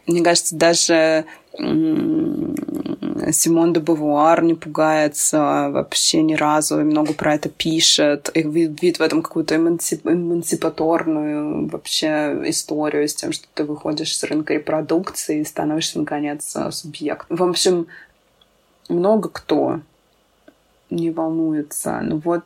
Мне 0.07 0.23
кажется, 0.23 0.55
даже 0.55 1.25
Симон 3.31 3.73
де 3.73 3.79
Бавуар 3.79 4.43
не 4.43 4.55
пугается 4.55 5.69
вообще 5.71 6.21
ни 6.21 6.35
разу 6.35 6.79
и 6.79 6.83
много 6.83 7.13
про 7.13 7.35
это 7.35 7.49
пишет. 7.49 8.29
И 8.33 8.41
видит 8.41 8.99
в 8.99 9.01
этом 9.01 9.21
какую-то 9.21 9.55
эмансип... 9.55 10.05
эмансипаторную 10.05 11.67
вообще 11.67 12.41
историю 12.45 13.07
с 13.07 13.15
тем, 13.15 13.31
что 13.31 13.47
ты 13.53 13.63
выходишь 13.63 14.17
с 14.17 14.23
рынка 14.23 14.53
репродукции 14.53 15.41
и 15.41 15.45
становишься, 15.45 15.99
наконец, 15.99 16.55
субъектом. 16.71 17.37
В 17.37 17.43
общем, 17.43 17.87
много 18.89 19.29
кто 19.29 19.79
не 20.89 21.11
волнуется. 21.11 21.99
Ну 22.01 22.21
вот, 22.23 22.43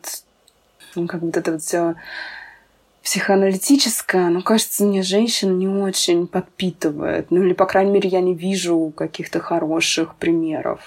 ну, 0.96 1.08
как 1.08 1.22
вот 1.22 1.38
это 1.38 1.52
вот 1.54 1.62
все 1.62 1.96
психоаналитическая, 3.08 4.28
ну, 4.28 4.42
кажется, 4.42 4.84
мне 4.84 5.02
женщин 5.02 5.58
не 5.58 5.70
очень 5.70 6.28
подпитывает. 6.28 7.32
Ну, 7.32 7.42
или, 7.42 7.54
по 7.54 7.66
крайней 7.66 7.92
мере, 7.92 8.10
я 8.10 8.20
не 8.20 8.36
вижу 8.36 8.92
каких-то 8.94 9.40
хороших 9.40 10.16
примеров. 10.16 10.82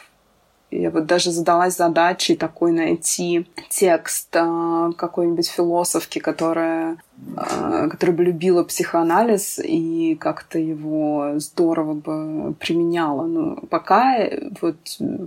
Я 0.70 0.90
вот 0.90 1.06
даже 1.06 1.30
задалась 1.30 1.78
задачей 1.78 2.36
такой 2.36 2.72
найти 2.72 3.48
текст 3.70 4.28
э, 4.36 4.90
какой-нибудь 4.98 5.48
философки, 5.48 6.18
которая, 6.18 6.98
э, 7.36 7.88
которая 7.90 8.14
бы 8.14 8.24
любила 8.24 8.64
психоанализ 8.64 9.58
и 9.58 10.14
как-то 10.20 10.58
его 10.58 11.32
здорово 11.36 11.94
бы 11.94 12.52
применяла. 12.52 13.24
Но 13.24 13.56
пока 13.70 14.28
вот 14.60 14.76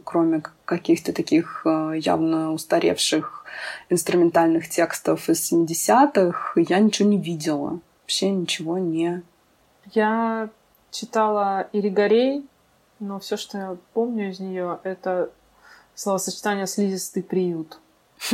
кроме 0.03 0.43
каких-то 0.65 1.11
таких 1.11 1.63
э, 1.65 1.95
явно 1.97 2.53
устаревших 2.53 3.42
инструментальных 3.89 4.69
текстов 4.69 5.29
из 5.29 5.51
70-х 5.51 6.53
я 6.55 6.79
ничего 6.79 7.09
не 7.09 7.17
видела. 7.17 7.79
вообще 8.01 8.29
ничего 8.31 8.77
не... 8.77 9.21
Я 9.91 10.49
читала 10.91 11.67
Иригорей, 11.73 12.45
но 12.99 13.19
все, 13.19 13.35
что 13.35 13.57
я 13.57 13.77
помню 13.93 14.29
из 14.29 14.39
нее, 14.39 14.79
это 14.83 15.29
словосочетание 15.95 16.67
«слизистый 16.67 17.21
приют». 17.21 17.79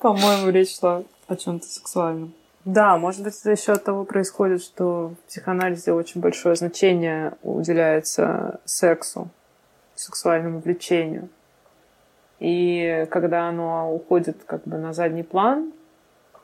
По-моему, 0.00 0.50
речь 0.50 0.78
шла 0.78 1.04
о 1.28 1.36
чем-то 1.36 1.66
сексуальном. 1.66 2.32
Да, 2.64 2.98
может 2.98 3.22
быть, 3.22 3.38
это 3.38 3.50
еще 3.50 3.72
от 3.72 3.84
того 3.84 4.04
происходит, 4.04 4.62
что 4.62 5.08
в 5.08 5.28
психоанализе 5.28 5.92
очень 5.92 6.20
большое 6.20 6.56
значение 6.56 7.34
уделяется 7.42 8.60
сексу, 8.64 9.28
сексуальному 9.94 10.60
влечению. 10.60 11.28
И 12.40 13.06
когда 13.10 13.48
оно 13.48 13.94
уходит 13.94 14.38
как 14.46 14.64
бы 14.64 14.78
на 14.78 14.92
задний 14.94 15.22
план, 15.22 15.72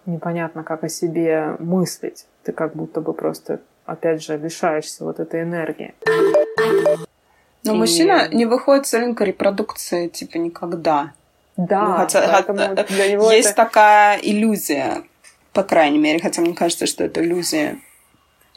непонятно, 0.04 0.62
как 0.62 0.84
о 0.84 0.88
себе 0.88 1.56
мыслить. 1.58 2.26
Ты 2.44 2.52
как 2.52 2.76
будто 2.76 3.00
бы 3.00 3.12
просто, 3.12 3.60
опять 3.86 4.22
же, 4.22 4.36
лишаешься 4.36 5.04
вот 5.04 5.20
этой 5.20 5.42
энергии. 5.42 5.94
Но 7.64 7.74
и... 7.74 7.76
мужчина 7.76 8.28
не 8.28 8.44
выходит 8.44 8.86
с 8.86 8.94
рынка 8.94 9.24
репродукции, 9.24 10.08
типа, 10.08 10.36
никогда. 10.36 11.12
Да, 11.56 11.88
ну, 11.88 11.96
хотя, 11.96 12.42
для 12.88 13.12
него 13.12 13.32
есть 13.32 13.48
это... 13.48 13.64
такая 13.64 14.18
иллюзия, 14.18 15.02
по 15.54 15.62
крайней 15.62 15.98
мере, 15.98 16.20
хотя 16.20 16.42
мне 16.42 16.54
кажется, 16.54 16.84
что 16.84 17.02
это 17.04 17.22
иллюзия. 17.22 17.78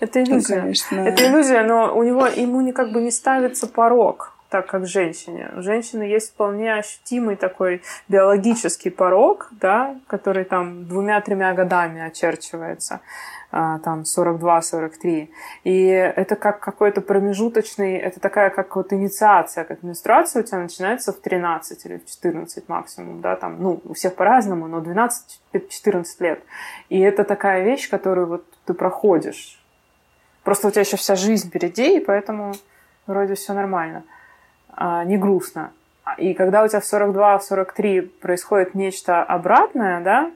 Это 0.02 0.22
иллюзия. 0.22 0.56
Ну, 0.56 0.62
конечно. 0.62 1.00
Это 1.00 1.26
иллюзия, 1.26 1.64
но 1.64 1.98
у 1.98 2.04
него 2.04 2.28
ему 2.28 2.60
не 2.60 2.74
как 2.74 2.92
бы 2.92 3.02
не 3.02 3.12
ставится 3.12 3.68
порог 3.68 4.34
так 4.50 4.66
как 4.66 4.88
женщине. 4.88 5.52
У 5.56 5.62
женщины 5.62 6.04
есть 6.04 6.32
вполне 6.32 6.74
ощутимый 6.74 7.36
такой 7.36 7.82
биологический 8.08 8.89
порог, 8.89 9.50
да, 9.52 9.95
который 10.08 10.43
там 10.43 10.88
двумя-тремя 10.88 11.54
годами 11.54 12.02
очерчивается, 12.02 13.02
а, 13.52 13.78
там 13.80 14.06
42-43. 14.06 15.30
И 15.64 15.86
это 15.86 16.36
как 16.36 16.60
какой-то 16.60 17.02
промежуточный, 17.02 17.97
это 17.97 18.20
такая 18.20 18.50
как 18.50 18.76
вот 18.76 18.91
инициация, 18.91 19.66
как 19.66 19.84
менструация 19.84 20.41
у 20.41 20.45
тебя 20.45 20.60
начинается 20.60 21.14
в 21.14 21.20
13 21.20 21.86
или 21.86 21.97
в 21.97 22.06
14 22.08 22.68
максимум, 22.68 23.22
да, 23.22 23.36
там, 23.36 23.62
ну, 23.62 23.82
у 23.86 23.93
всех 23.93 24.16
по-разному, 24.16 24.68
но 24.68 24.80
12-14 24.80 26.06
лет. 26.20 26.41
И 26.89 27.00
это 27.00 27.24
такая 27.24 27.64
вещь, 27.64 27.88
которую 27.88 28.28
вот 28.28 28.45
ты 28.66 28.74
проходишь. 28.74 29.64
Просто 30.43 30.68
у 30.68 30.72
тебя 30.72 30.82
еще 30.82 30.97
вся 30.97 31.16
жизнь 31.16 31.50
впереди, 31.50 31.97
и 31.97 32.00
поэтому 32.00 32.54
вроде 33.06 33.36
все 33.36 33.54
нормально 33.54 34.04
не 34.78 35.18
грустно. 35.18 35.72
И 36.18 36.34
когда 36.34 36.64
у 36.64 36.68
тебя 36.68 36.80
в 36.80 36.86
42, 36.86 37.38
в 37.38 37.44
43 37.44 38.02
происходит 38.02 38.76
нечто 38.76 39.24
обратное, 39.24 40.02
да, 40.02 40.32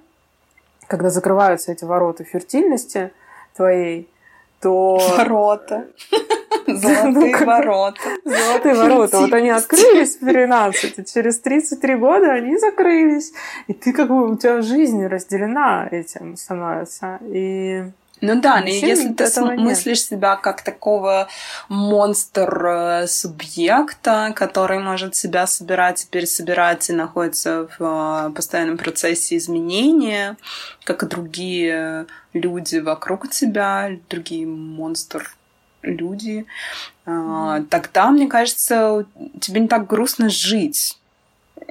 когда 0.87 1.09
закрываются 1.09 1.71
эти 1.71 1.85
ворота 1.85 2.23
фертильности 2.23 3.11
твоей, 3.55 4.09
то... 4.61 4.99
Ворота. 5.17 5.87
Золотые 6.65 7.35
ну, 7.37 7.45
ворота. 7.45 8.01
Золотые 8.23 8.75
ворота. 8.75 9.17
Вот 9.19 9.33
они 9.33 9.49
открылись 9.49 10.15
в 10.15 10.19
13, 10.19 10.99
и 10.99 11.05
через 11.05 11.39
33 11.39 11.95
года 11.95 12.31
они 12.31 12.57
закрылись. 12.57 13.33
И 13.67 13.73
ты 13.73 13.91
как 13.91 14.07
бы, 14.07 14.31
у 14.31 14.37
тебя 14.37 14.61
жизнь 14.61 15.05
разделена 15.05 15.87
этим 15.91 16.37
становится. 16.37 17.19
И 17.23 17.83
ну 18.25 18.39
да, 18.39 18.61
но 18.61 18.67
если 18.67 19.11
ты 19.11 19.25
мыслишь 19.57 19.99
нет. 19.99 20.21
себя 20.21 20.37
как 20.37 20.61
такого 20.61 21.27
монстр-субъекта, 21.67 24.31
который 24.33 24.79
может 24.79 25.13
себя 25.13 25.45
собирать 25.45 26.05
и 26.05 26.07
пересобирать 26.07 26.89
и 26.89 26.93
находится 26.93 27.67
в 27.67 27.75
а, 27.81 28.29
постоянном 28.29 28.77
процессе 28.77 29.35
изменения, 29.35 30.37
как 30.85 31.03
и 31.03 31.05
другие 31.05 32.05
люди 32.31 32.77
вокруг 32.77 33.29
тебя, 33.29 33.89
другие 34.09 34.47
монстр 34.47 35.35
люди, 35.81 36.45
mm-hmm. 37.05 37.65
тогда, 37.65 38.09
мне 38.09 38.27
кажется, 38.27 39.05
тебе 39.41 39.59
не 39.59 39.67
так 39.67 39.85
грустно 39.85 40.29
жить 40.29 40.97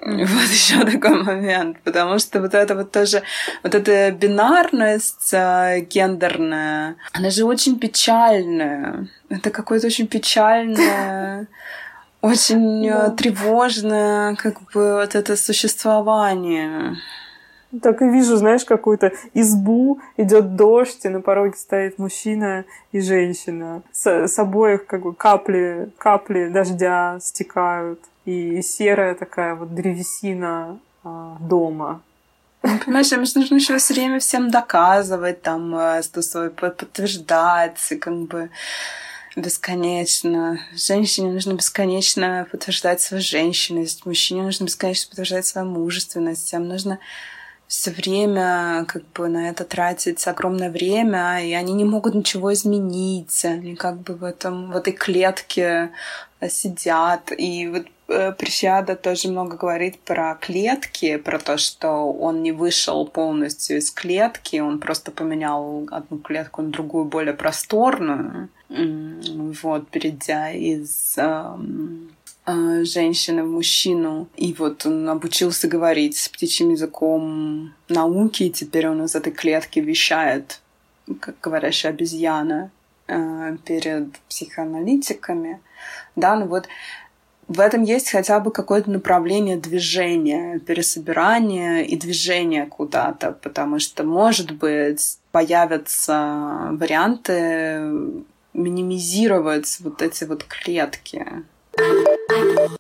вот 0.07 0.49
еще 0.51 0.85
такой 0.85 1.23
момент, 1.23 1.77
потому 1.85 2.19
что 2.19 2.41
вот 2.41 2.55
это 2.55 2.75
вот 2.75 2.91
тоже, 2.91 3.23
вот 3.63 3.73
эта 3.73 4.11
бинарность 4.11 5.33
э, 5.33 5.87
гендерная, 5.89 6.97
она 7.13 7.31
же 7.31 7.45
очень 7.45 7.79
печальная. 7.79 9.07
Это 9.29 9.51
какое-то 9.51 9.87
очень 9.87 10.09
печальное, 10.09 11.47
очень 12.21 12.89
э, 12.89 13.11
тревожное, 13.17 14.35
как 14.35 14.61
бы, 14.73 14.95
вот 14.95 15.15
это 15.15 15.37
существование. 15.37 16.97
Так 17.81 18.03
и 18.03 18.09
вижу, 18.09 18.37
знаешь, 18.37 18.65
какую-то 18.65 19.13
избу, 19.35 20.01
идет 20.17 20.57
дождь, 20.57 21.05
и 21.05 21.09
на 21.09 21.21
пороге 21.21 21.55
стоит 21.57 21.99
мужчина 21.99 22.65
и 22.91 23.01
женщина. 23.01 23.83
С, 23.93 24.27
с 24.27 24.37
обоих 24.41 24.85
как 24.87 25.03
бы 25.03 25.15
капли, 25.15 25.93
капли 25.97 26.49
дождя 26.49 27.19
стекают 27.21 28.01
и 28.25 28.63
серая 28.63 29.15
такая 29.15 29.55
вот 29.55 29.75
древесина 29.75 30.79
а, 31.05 31.37
дома. 31.41 32.03
Ну, 32.63 32.79
понимаешь, 32.79 33.11
им 33.13 33.27
же 33.27 33.39
нужно 33.39 33.57
еще 33.57 33.77
все 33.79 33.95
время 33.95 34.21
всем 34.21 34.51
доказывать, 34.51 35.43
там, 35.43 35.75
э, 35.75 36.03
что 36.03 36.23
свой 36.23 36.51
подтверждать, 36.51 37.79
как 38.01 38.15
бы 38.23 38.51
бесконечно. 39.35 40.61
Женщине 40.73 41.33
нужно 41.33 41.55
бесконечно 41.55 42.47
подтверждать 42.51 43.01
свою 43.01 43.23
женщинность, 43.23 44.07
мужчине 44.07 44.43
нужно 44.43 44.65
бесконечно 44.65 45.09
подтверждать 45.09 45.47
свою 45.47 45.67
мужественность, 45.69 46.47
всем 46.47 46.69
нужно 46.69 47.01
все 47.67 47.91
время 47.91 48.85
как 48.87 49.03
бы 49.13 49.29
на 49.29 49.49
это 49.49 49.65
тратить 49.65 50.27
огромное 50.29 50.71
время, 50.71 51.43
и 51.43 51.55
они 51.55 51.73
не 51.73 51.85
могут 51.85 52.15
ничего 52.15 52.53
изменить, 52.53 53.45
они 53.47 53.77
как 53.77 54.03
бы 54.03 54.15
в 54.15 54.25
этом, 54.25 54.71
в 54.71 54.77
этой 54.77 54.93
клетке 54.93 55.91
сидят. 56.51 57.33
И 57.37 57.67
вот 57.69 57.87
Э, 58.13 58.33
Прищада 58.33 58.95
тоже 58.95 59.29
много 59.29 59.57
говорит 59.57 59.99
про 60.01 60.35
клетки, 60.35 61.17
про 61.17 61.39
то, 61.39 61.57
что 61.57 62.13
он 62.13 62.43
не 62.43 62.53
вышел 62.53 63.07
полностью 63.07 63.79
из 63.79 63.91
клетки, 63.91 64.59
он 64.59 64.81
просто 64.81 65.11
поменял 65.11 65.87
одну 65.91 66.19
клетку 66.19 66.63
на 66.63 66.71
другую, 66.71 67.07
более 67.07 67.33
просторную, 67.33 68.51
вот, 68.69 69.89
перейдя 69.89 70.51
из 70.51 71.15
эм, 71.17 72.11
э, 72.47 72.85
женщины 72.85 73.45
в 73.45 73.51
мужчину. 73.51 74.29
И 74.37 74.53
вот 74.53 74.85
он 74.85 75.09
обучился 75.09 75.67
говорить 75.67 76.17
с 76.19 76.29
птичьим 76.29 76.71
языком 76.71 77.73
науки, 77.89 78.45
и 78.45 78.51
теперь 78.51 78.89
он 78.89 79.05
из 79.05 79.15
этой 79.15 79.33
клетки 79.33 79.79
вещает, 79.81 80.61
как 81.21 81.37
говорящая 81.41 81.93
обезьяна, 81.93 82.71
э, 83.09 83.57
перед 83.65 84.13
психоаналитиками. 84.29 85.61
Да, 86.15 86.37
ну 86.37 86.47
вот 86.47 86.69
в 87.53 87.61
этом 87.61 87.83
есть 87.83 88.11
хотя 88.11 88.41
бы 88.41 88.51
какое-то 88.51 88.91
направление 88.91 89.57
движения, 89.57 90.59
пересобирания 90.59 91.83
и 91.83 91.97
движения 91.97 92.67
куда-то, 92.67 93.33
потому 93.33 93.79
что, 93.79 94.05
может 94.05 94.53
быть, 94.53 95.19
появятся 95.33 96.69
варианты 96.73 97.81
минимизировать 98.55 99.79
вот 99.81 100.03
эти 100.03 100.25
вот 100.25 100.45
клетки. 100.45 101.27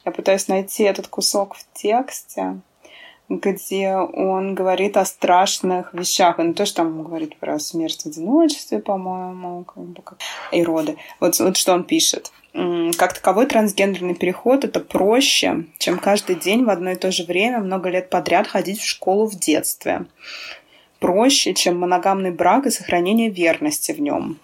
Я 0.04 0.12
пытаюсь 0.12 0.48
найти 0.48 0.84
этот 0.84 1.08
кусок 1.08 1.56
в 1.56 1.64
тексте, 1.74 2.60
где 3.40 3.96
он 3.96 4.54
говорит 4.54 4.96
о 4.96 5.04
страшных 5.04 5.94
вещах. 5.94 6.38
Он 6.38 6.54
тоже 6.54 6.74
там 6.74 7.02
говорит 7.02 7.36
про 7.36 7.58
смерть 7.58 8.02
в 8.02 8.06
одиночестве, 8.06 8.78
по-моему, 8.78 9.64
как 9.64 9.84
бы 9.84 10.02
как... 10.02 10.18
и 10.50 10.62
роды. 10.62 10.96
Вот, 11.20 11.38
вот 11.38 11.56
что 11.56 11.72
он 11.72 11.84
пишет. 11.84 12.32
Как 12.52 13.14
таковой 13.14 13.46
трансгендерный 13.46 14.14
переход 14.14 14.64
это 14.64 14.80
проще, 14.80 15.64
чем 15.78 15.98
каждый 15.98 16.36
день 16.36 16.64
в 16.64 16.70
одно 16.70 16.90
и 16.90 16.96
то 16.96 17.10
же 17.10 17.24
время 17.24 17.60
много 17.60 17.88
лет 17.88 18.10
подряд 18.10 18.46
ходить 18.46 18.78
в 18.78 18.86
школу 18.86 19.26
в 19.26 19.38
детстве. 19.38 20.04
Проще, 20.98 21.54
чем 21.54 21.80
моногамный 21.80 22.30
брак 22.30 22.66
и 22.66 22.70
сохранение 22.70 23.30
верности 23.30 23.92
в 23.92 24.00
нем. 24.00 24.38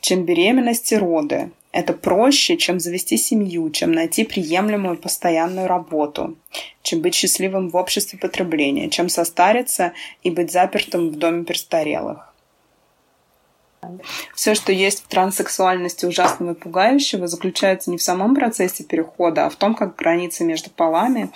Чем 0.00 0.24
беременность 0.24 0.92
и 0.92 0.96
роды. 0.96 1.50
Это 1.72 1.92
проще, 1.92 2.56
чем 2.56 2.80
завести 2.80 3.16
семью, 3.16 3.70
чем 3.70 3.92
найти 3.92 4.24
приемлемую 4.24 4.96
постоянную 4.96 5.68
работу, 5.68 6.36
чем 6.82 7.00
быть 7.00 7.14
счастливым 7.14 7.70
в 7.70 7.76
обществе 7.76 8.18
потребления, 8.18 8.90
чем 8.90 9.08
состариться 9.08 9.92
и 10.24 10.30
быть 10.30 10.50
запертым 10.50 11.10
в 11.10 11.16
доме 11.16 11.44
престарелых. 11.44 12.30
Все, 14.34 14.54
что 14.54 14.72
есть 14.72 15.04
в 15.04 15.08
транссексуальности 15.08 16.06
ужасного 16.06 16.52
и 16.52 16.58
пугающего, 16.58 17.26
заключается 17.26 17.90
не 17.90 17.96
в 17.96 18.02
самом 18.02 18.34
процессе 18.34 18.84
перехода, 18.84 19.46
а 19.46 19.50
в 19.50 19.56
том, 19.56 19.74
как 19.74 19.96
границы 19.96 20.44
между 20.44 20.70
полами 20.70 21.30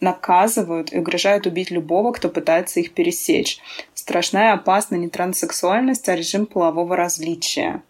наказывают 0.00 0.92
и 0.92 0.98
угрожают 0.98 1.46
убить 1.46 1.70
любого, 1.70 2.12
кто 2.12 2.28
пытается 2.28 2.78
их 2.80 2.92
пересечь. 2.92 3.58
Страшна 3.94 4.50
и 4.50 4.54
опасна 4.54 4.94
не 4.94 5.08
транссексуальность, 5.08 6.08
а 6.08 6.14
режим 6.14 6.46
полового 6.46 6.94
различия. 6.94 7.82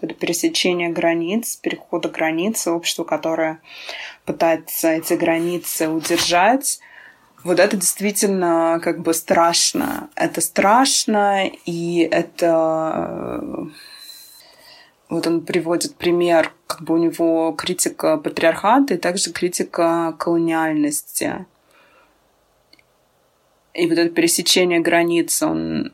Это 0.00 0.14
пересечение 0.14 0.88
границ, 0.88 1.56
перехода 1.56 2.08
границы, 2.08 2.70
общество, 2.70 3.04
которое 3.04 3.60
пытается 4.24 4.88
эти 4.88 5.12
границы 5.14 5.88
удержать, 5.88 6.80
Вот 7.42 7.58
это 7.58 7.76
действительно 7.76 8.80
как 8.82 9.00
бы 9.00 9.14
страшно. 9.14 10.10
Это 10.14 10.40
страшно, 10.40 11.46
и 11.64 12.08
это... 12.10 13.68
Вот 15.08 15.26
он 15.26 15.40
приводит 15.40 15.96
пример, 15.96 16.52
как 16.66 16.82
бы 16.82 16.94
у 16.94 16.98
него 16.98 17.52
критика 17.52 18.16
патриархата 18.16 18.94
и 18.94 18.98
также 18.98 19.32
критика 19.32 20.14
колониальности. 20.18 21.46
И 23.74 23.88
вот 23.88 23.98
это 23.98 24.10
пересечение 24.10 24.80
границ 24.80 25.42
он 25.42 25.92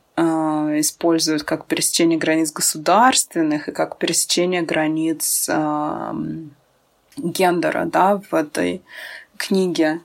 использует 0.80 1.42
как 1.42 1.66
пересечение 1.66 2.18
границ 2.18 2.52
государственных 2.52 3.68
и 3.68 3.72
как 3.72 3.98
пересечение 3.98 4.62
границ 4.62 5.48
э, 5.48 6.12
гендера, 7.16 7.86
да, 7.86 8.18
в 8.18 8.34
этой 8.34 8.82
книге. 9.36 10.00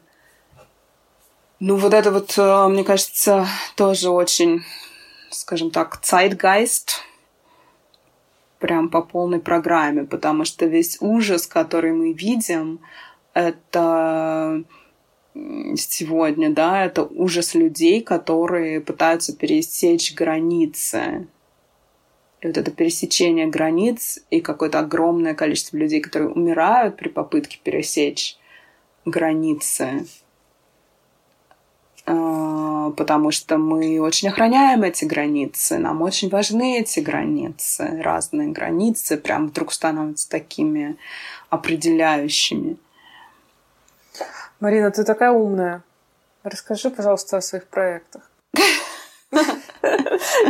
Ну, 1.60 1.76
вот 1.76 1.94
это 1.94 2.12
вот, 2.12 2.34
э, 2.38 2.68
мне 2.68 2.84
кажется, 2.84 3.48
тоже 3.76 4.10
очень, 4.10 4.64
скажем 5.30 5.72
так, 5.72 6.00
zeitgeist, 6.04 7.02
прям 8.60 8.90
по 8.90 9.02
полной 9.02 9.40
программе, 9.40 10.04
потому 10.06 10.46
что 10.46 10.66
весь 10.66 10.98
ужас, 11.02 11.48
который 11.48 11.92
мы 11.92 12.14
видим, 12.14 12.80
это 13.34 14.64
сегодня, 15.34 16.50
да, 16.50 16.86
это 16.86 17.04
ужас 17.04 17.56
людей, 17.56 18.02
которые 18.02 18.82
пытаются 18.82 19.36
пересечь 19.36 20.14
границы. 20.14 21.28
И 22.42 22.48
вот 22.48 22.58
это 22.58 22.72
пересечение 22.72 23.48
границ 23.48 24.20
и 24.30 24.42
какое-то 24.42 24.80
огромное 24.80 25.36
количество 25.36 25.78
людей, 25.78 26.02
которые 26.02 26.32
умирают 26.32 26.98
при 26.98 27.08
попытке 27.08 27.60
пересечь 27.64 28.38
границы, 29.06 30.06
а, 32.06 32.92
потому 32.92 33.32
что 33.32 33.58
мы 33.58 34.00
очень 34.02 34.30
охраняем 34.30 34.84
эти 34.84 35.06
границы, 35.06 35.78
нам 35.78 36.02
очень 36.02 36.30
важны 36.30 36.80
эти 36.80 37.00
границы, 37.00 38.02
разные 38.02 38.50
границы 38.50 39.18
прям 39.18 39.48
вдруг 39.48 39.72
становятся 39.72 40.30
такими 40.30 40.98
определяющими. 41.50 42.78
Марина, 44.62 44.92
ты 44.92 45.04
такая 45.04 45.32
умная. 45.32 45.84
Расскажи, 46.44 46.92
пожалуйста, 46.92 47.38
о 47.38 47.42
своих 47.42 47.66
проектах. 47.68 48.30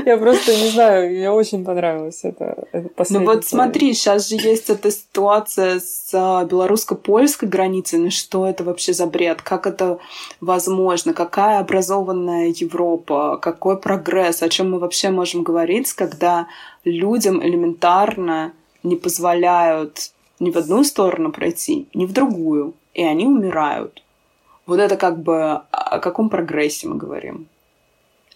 Я 0.05 0.17
просто 0.17 0.53
не 0.53 0.69
знаю, 0.69 1.09
мне 1.11 1.31
очень 1.31 1.63
понравилось 1.63 2.19
это, 2.23 2.67
это 2.73 2.89
Ну 3.09 3.23
вот 3.23 3.45
смотри, 3.45 3.93
сейчас 3.93 4.27
же 4.27 4.35
есть 4.35 4.69
эта 4.69 4.91
ситуация 4.91 5.79
с 5.79 6.09
а, 6.13 6.43
белорусско-польской 6.43 7.47
границей. 7.47 7.99
Ну 7.99 8.11
что 8.11 8.45
это 8.47 8.65
вообще 8.65 8.91
за 8.91 9.05
бред? 9.05 9.41
Как 9.41 9.65
это 9.65 9.99
возможно? 10.41 11.13
Какая 11.13 11.59
образованная 11.59 12.47
Европа? 12.47 13.37
Какой 13.37 13.77
прогресс? 13.77 14.43
О 14.43 14.49
чем 14.49 14.71
мы 14.71 14.79
вообще 14.79 15.09
можем 15.09 15.43
говорить, 15.43 15.93
когда 15.93 16.47
людям 16.83 17.41
элементарно 17.41 18.51
не 18.83 18.97
позволяют 18.97 20.11
ни 20.39 20.51
в 20.51 20.57
одну 20.57 20.83
сторону 20.83 21.31
пройти, 21.31 21.87
ни 21.93 22.05
в 22.05 22.11
другую, 22.11 22.73
и 22.93 23.03
они 23.03 23.25
умирают. 23.25 24.00
Вот 24.71 24.79
это 24.79 24.95
как 24.95 25.21
бы 25.21 25.63
о 25.69 25.99
каком 25.99 26.29
прогрессе 26.29 26.87
мы 26.87 26.95
говорим? 26.95 27.49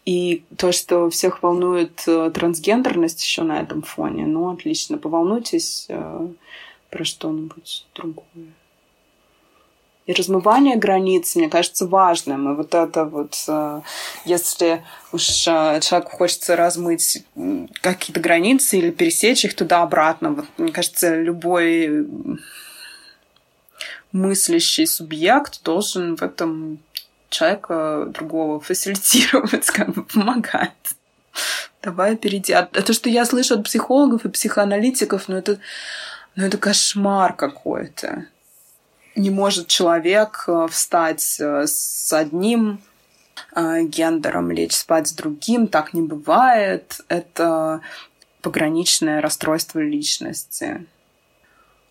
И 0.03 0.43
то, 0.57 0.73
что 0.73 1.09
всех 1.09 1.41
волнует 1.41 2.03
э, 2.07 2.29
трансгендерность 2.29 3.23
еще 3.23 3.43
на 3.43 3.61
этом 3.61 3.81
фоне, 3.81 4.25
ну, 4.25 4.51
отлично, 4.51 4.97
поволнуйтесь 4.97 5.85
э, 5.87 6.27
про 6.89 7.05
что-нибудь 7.05 7.85
другое. 7.95 8.51
И 10.07 10.11
размывание 10.11 10.75
границ, 10.75 11.37
мне 11.37 11.47
кажется, 11.47 11.87
важным. 11.87 12.51
И 12.51 12.55
вот 12.57 12.75
это 12.75 13.05
вот, 13.05 13.41
э, 13.47 13.81
если 14.25 14.83
уж 15.13 15.23
человеку 15.23 16.17
хочется 16.17 16.57
размыть 16.57 17.23
какие-то 17.79 18.19
границы 18.19 18.77
или 18.79 18.91
пересечь 18.91 19.45
их 19.45 19.55
туда-обратно, 19.55 20.33
вот, 20.33 20.45
мне 20.57 20.73
кажется, 20.73 21.15
любой 21.15 22.05
мыслящий 24.15 24.87
субъект 24.87 25.61
должен 25.63 26.15
в 26.15 26.23
этом 26.23 26.79
человека 27.29 28.05
другого 28.07 28.61
фасилитировать, 28.61 29.65
как 29.71 29.93
бы 29.93 30.03
помогать. 30.03 30.71
Давай 31.83 32.15
перейди. 32.15 32.53
А 32.53 32.63
то, 32.63 32.93
что 32.93 33.09
я 33.09 33.25
слышу 33.25 33.55
от 33.55 33.65
психологов 33.65 34.23
и 34.23 34.29
психоаналитиков, 34.29 35.27
ну 35.27 35.35
это, 35.35 35.59
ну 36.35 36.45
это 36.45 36.57
кошмар 36.57 37.35
какой-то. 37.35 38.25
Не 39.15 39.31
может 39.31 39.67
человек 39.67 40.45
э, 40.47 40.67
встать 40.71 41.37
э, 41.39 41.65
с 41.67 42.11
одним 42.13 42.81
э, 43.53 43.83
гендером, 43.83 44.49
лечь 44.49 44.75
спать 44.75 45.09
с 45.09 45.13
другим. 45.13 45.67
Так 45.67 45.93
не 45.93 46.01
бывает. 46.01 47.01
Это 47.09 47.81
пограничное 48.41 49.21
расстройство 49.21 49.79
личности. 49.79 50.85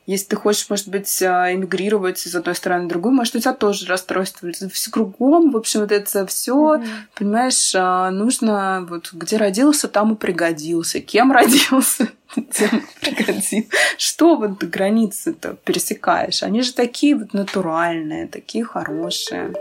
Если 0.07 0.27
ты 0.27 0.37
хочешь, 0.37 0.69
может 0.69 0.89
быть, 0.89 1.23
а, 1.23 1.53
эмигрировать 1.53 2.27
из 2.27 2.35
одной 2.35 2.55
страны 2.55 2.85
в 2.85 2.89
другую, 2.89 3.15
может, 3.15 3.35
у 3.37 3.39
тебя 3.39 3.55
тоже 3.55 3.87
расстройство. 3.87 4.51
Все 4.71 4.91
кругом, 4.91 5.51
в 5.51 5.57
общем, 5.57 5.81
вот 5.81 5.93
это 5.93 6.27
все, 6.27 6.77
mm-hmm. 6.77 6.87
понимаешь, 7.15 7.73
а, 7.75 8.11
нужно 8.11 8.87
вот 8.89 9.11
где 9.13 9.39
родился, 9.39 9.89
там 9.89 10.13
и 10.13 10.17
пригодился. 10.17 11.01
Кем 11.01 11.33
родился, 11.33 12.09
тем 12.53 12.87
пригодился. 13.01 13.65
Что 13.97 14.37
вот 14.37 14.63
границы-то 14.63 15.57
пересекаешь? 15.65 16.43
Они 16.43 16.61
же 16.61 16.75
такие 16.75 17.17
вот 17.17 17.33
натуральные, 17.33 18.29
такие 18.29 18.65
хорошие. 18.65 19.55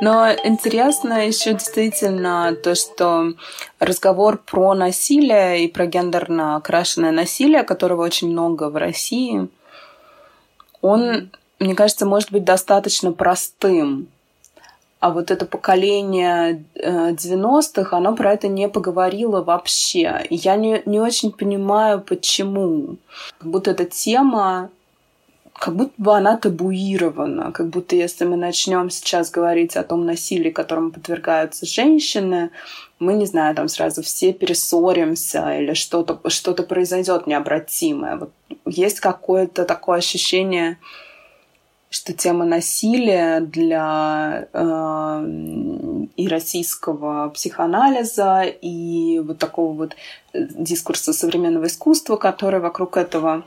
Но 0.00 0.30
интересно 0.44 1.26
еще 1.26 1.54
действительно 1.54 2.54
то, 2.54 2.74
что 2.74 3.32
разговор 3.80 4.38
про 4.38 4.74
насилие 4.74 5.64
и 5.64 5.68
про 5.68 5.86
гендерно 5.86 6.56
окрашенное 6.56 7.10
насилие, 7.10 7.62
которого 7.64 8.02
очень 8.04 8.30
много 8.30 8.70
в 8.70 8.76
России, 8.76 9.48
он, 10.80 11.30
мне 11.58 11.74
кажется, 11.74 12.06
может 12.06 12.30
быть 12.30 12.44
достаточно 12.44 13.12
простым. 13.12 14.08
А 15.00 15.10
вот 15.10 15.30
это 15.30 15.46
поколение 15.46 16.64
90-х, 16.74 17.94
э, 17.94 17.96
оно 17.96 18.16
про 18.16 18.32
это 18.32 18.48
не 18.48 18.68
поговорило 18.68 19.42
вообще. 19.42 20.26
Я 20.28 20.56
не, 20.56 20.82
не 20.86 20.98
очень 20.98 21.30
понимаю, 21.30 22.00
почему. 22.00 22.96
Как 23.38 23.48
будто 23.48 23.70
эта 23.70 23.84
тема 23.84 24.70
как 25.58 25.74
будто 25.74 25.92
бы 25.98 26.16
она 26.16 26.36
табуирована, 26.36 27.52
как 27.52 27.68
будто 27.68 27.96
если 27.96 28.24
мы 28.24 28.36
начнем 28.36 28.90
сейчас 28.90 29.30
говорить 29.30 29.76
о 29.76 29.82
том 29.82 30.06
насилии, 30.06 30.50
которому 30.50 30.90
подвергаются 30.90 31.66
женщины, 31.66 32.50
мы, 33.00 33.14
не 33.14 33.26
знаю, 33.26 33.54
там 33.54 33.68
сразу 33.68 34.02
все 34.02 34.32
перессоримся 34.32 35.58
или 35.58 35.74
что-то 35.74 36.20
что 36.30 36.54
произойдет 36.54 37.26
необратимое. 37.26 38.16
Вот 38.16 38.32
есть 38.66 39.00
какое-то 39.00 39.64
такое 39.64 39.98
ощущение, 39.98 40.78
что 41.90 42.12
тема 42.12 42.44
насилия 42.44 43.40
для 43.40 44.48
э, 44.52 46.08
и 46.16 46.28
российского 46.28 47.30
психоанализа, 47.30 48.42
и 48.42 49.20
вот 49.20 49.38
такого 49.38 49.72
вот 49.72 49.96
дискурса 50.34 51.12
современного 51.12 51.66
искусства, 51.66 52.16
который 52.16 52.60
вокруг 52.60 52.96
этого 52.96 53.42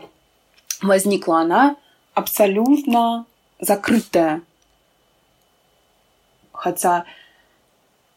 возникла, 0.81 1.41
она 1.41 1.75
абсолютно 2.13 3.25
закрытая. 3.59 4.41
Хотя, 6.51 7.05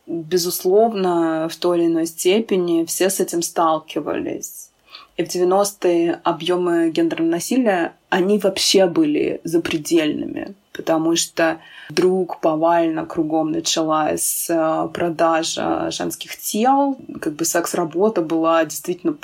безусловно, 0.07 1.49
в 1.49 1.57
той 1.57 1.79
или 1.79 1.87
иной 1.87 2.07
степени 2.07 2.85
все 2.85 3.09
с 3.11 3.21
этим 3.21 3.43
сталкивались. 3.43 4.71
И 5.17 5.25
в 5.25 5.29
90-е 5.29 6.21
объемы 6.25 6.91
гендерного 6.91 7.31
насилия, 7.31 7.95
они 8.09 8.39
вообще 8.39 8.87
были 8.87 9.41
запредельными, 9.45 10.55
потому 10.73 11.15
что 11.15 11.61
вдруг 11.89 12.41
повально 12.41 13.07
кругом 13.07 13.53
началась 13.53 14.47
э, 14.51 14.89
продажа 14.93 15.91
женских 15.93 16.37
тел, 16.37 16.99
как 17.21 17.35
бы 17.35 17.45
секс-работа 17.45 18.23
была 18.23 18.65
действительно 18.65 19.17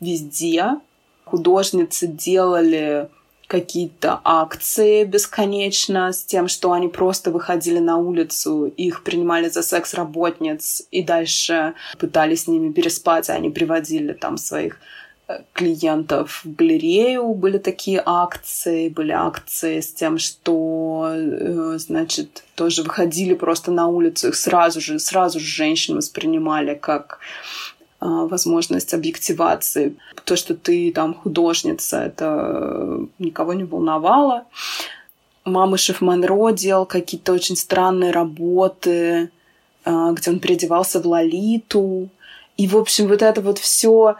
везде. 0.00 0.76
Художницы 1.24 2.06
делали 2.06 3.08
какие-то 3.52 4.18
акции 4.24 5.04
бесконечно 5.04 6.10
с 6.10 6.24
тем, 6.24 6.48
что 6.48 6.72
они 6.72 6.88
просто 6.88 7.30
выходили 7.30 7.80
на 7.80 7.98
улицу, 7.98 8.64
их 8.64 9.02
принимали 9.02 9.50
за 9.50 9.62
секс-работниц 9.62 10.86
и 10.90 11.02
дальше 11.02 11.74
пытались 11.98 12.44
с 12.44 12.48
ними 12.48 12.72
переспать, 12.72 13.28
а 13.28 13.34
они 13.34 13.50
приводили 13.50 14.14
там 14.14 14.38
своих 14.38 14.78
э, 15.28 15.40
клиентов 15.52 16.40
в 16.44 16.54
галерею 16.56 17.34
были 17.34 17.58
такие 17.58 18.02
акции, 18.06 18.88
были 18.88 19.12
акции 19.12 19.80
с 19.80 19.92
тем, 19.92 20.16
что, 20.16 21.10
э, 21.12 21.74
значит, 21.76 22.44
тоже 22.54 22.82
выходили 22.82 23.34
просто 23.34 23.70
на 23.70 23.86
улицу, 23.86 24.28
их 24.28 24.34
сразу 24.34 24.80
же, 24.80 24.98
сразу 24.98 25.40
же 25.40 25.46
женщин 25.46 25.96
воспринимали 25.96 26.74
как 26.74 27.18
возможность 28.04 28.94
объективации. 28.94 29.94
То, 30.24 30.34
что 30.34 30.54
ты 30.54 30.92
там 30.92 31.14
художница, 31.14 31.98
это 31.98 33.06
никого 33.18 33.52
не 33.52 33.64
волновало. 33.64 34.44
Мамышев 35.44 36.00
Монро 36.00 36.50
делал 36.52 36.84
какие-то 36.84 37.32
очень 37.32 37.56
странные 37.56 38.10
работы, 38.10 39.30
где 39.84 40.30
он 40.30 40.40
переодевался 40.40 41.00
в 41.00 41.06
Лолиту. 41.06 42.08
И, 42.56 42.66
в 42.66 42.76
общем, 42.76 43.06
вот 43.08 43.22
это 43.22 43.40
вот 43.40 43.58
все 43.58 44.16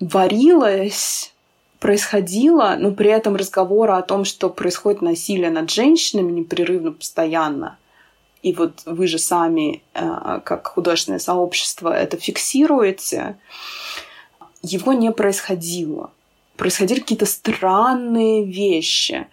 варилось 0.00 1.32
происходило, 1.78 2.76
но 2.78 2.90
при 2.90 3.10
этом 3.10 3.36
разговора 3.36 3.98
о 3.98 4.02
том, 4.02 4.24
что 4.24 4.48
происходит 4.50 5.02
насилие 5.02 5.50
над 5.50 5.70
женщинами 5.70 6.32
непрерывно, 6.32 6.92
постоянно. 6.92 7.76
И 8.46 8.52
вот 8.52 8.82
вы 8.86 9.08
же 9.08 9.18
сами, 9.18 9.82
э, 9.94 10.40
как 10.44 10.68
художественное 10.68 11.18
сообщество, 11.18 11.88
это 11.88 12.16
фиксируете. 12.16 13.38
Его 14.62 14.92
не 14.92 15.10
происходило. 15.10 16.12
Происходили 16.56 17.00
какие-то 17.00 17.26
странные 17.26 18.44
вещи. 18.44 19.26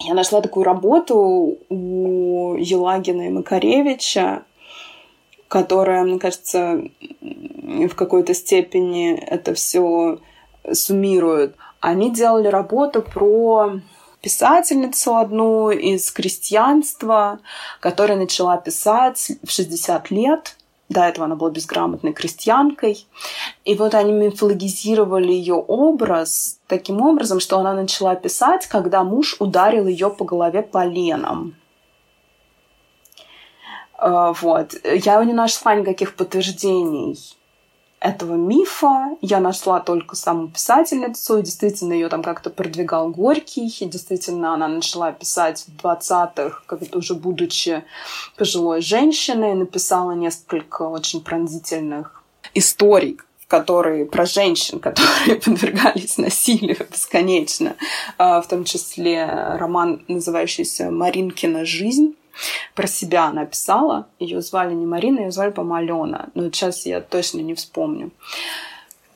Я 0.00 0.14
нашла 0.14 0.40
такую 0.40 0.64
работу 0.64 1.58
у 1.68 2.56
Елагина 2.56 3.28
и 3.28 3.30
Макаревича, 3.30 4.42
которая, 5.46 6.02
мне 6.02 6.18
кажется, 6.18 6.82
в 7.62 7.94
какой-то 7.94 8.34
степени 8.34 9.14
это 9.14 9.54
все 9.54 10.18
суммируют. 10.72 11.54
Они 11.78 12.10
делали 12.10 12.48
работу 12.48 13.00
про 13.00 13.78
писательницу 14.24 15.16
одну 15.16 15.70
из 15.70 16.10
крестьянства, 16.10 17.40
которая 17.80 18.16
начала 18.16 18.56
писать 18.56 19.32
в 19.42 19.50
60 19.50 20.10
лет. 20.10 20.56
До 20.88 21.02
этого 21.02 21.26
она 21.26 21.36
была 21.36 21.50
безграмотной 21.50 22.14
крестьянкой. 22.14 23.06
И 23.66 23.74
вот 23.74 23.94
они 23.94 24.12
мифологизировали 24.12 25.30
ее 25.30 25.54
образ 25.54 26.58
таким 26.68 27.02
образом, 27.02 27.38
что 27.38 27.58
она 27.58 27.74
начала 27.74 28.14
писать, 28.14 28.66
когда 28.66 29.04
муж 29.04 29.36
ударил 29.40 29.86
ее 29.86 30.08
по 30.08 30.24
голове 30.24 30.62
поленом. 30.62 31.54
Э, 33.98 34.32
вот. 34.40 34.74
Я 34.84 35.22
не 35.22 35.34
нашла 35.34 35.74
никаких 35.74 36.16
подтверждений 36.16 37.18
этого 38.04 38.34
мифа. 38.34 39.16
Я 39.22 39.40
нашла 39.40 39.80
только 39.80 40.14
саму 40.14 40.48
писательницу, 40.48 41.38
и 41.38 41.42
действительно 41.42 41.94
ее 41.94 42.10
там 42.10 42.22
как-то 42.22 42.50
продвигал 42.50 43.08
Горький, 43.08 43.66
и 43.66 43.86
действительно 43.86 44.52
она 44.52 44.68
начала 44.68 45.10
писать 45.10 45.64
в 45.66 45.82
20-х, 45.82 46.62
как 46.66 46.80
уже 46.92 47.14
будучи 47.14 47.82
пожилой 48.36 48.82
женщиной, 48.82 49.54
написала 49.54 50.12
несколько 50.12 50.82
очень 50.82 51.22
пронзительных 51.22 52.22
историй, 52.52 53.18
которые 53.48 54.04
про 54.04 54.26
женщин, 54.26 54.80
которые 54.80 55.36
подвергались 55.40 56.18
насилию 56.18 56.86
бесконечно, 56.90 57.74
а, 58.18 58.42
в 58.42 58.48
том 58.48 58.64
числе 58.64 59.24
роман, 59.24 60.04
называющийся 60.08 60.90
«Маринкина 60.90 61.64
жизнь», 61.64 62.14
про 62.74 62.86
себя 62.86 63.26
она 63.26 63.46
писала. 63.46 64.06
Ее 64.18 64.40
звали 64.40 64.74
не 64.74 64.86
Марина, 64.86 65.20
ее 65.20 65.30
звали, 65.30 65.50
по-моему, 65.50 66.02
Алена. 66.02 66.26
Но 66.34 66.44
сейчас 66.44 66.86
я 66.86 67.00
точно 67.00 67.40
не 67.40 67.54
вспомню. 67.54 68.10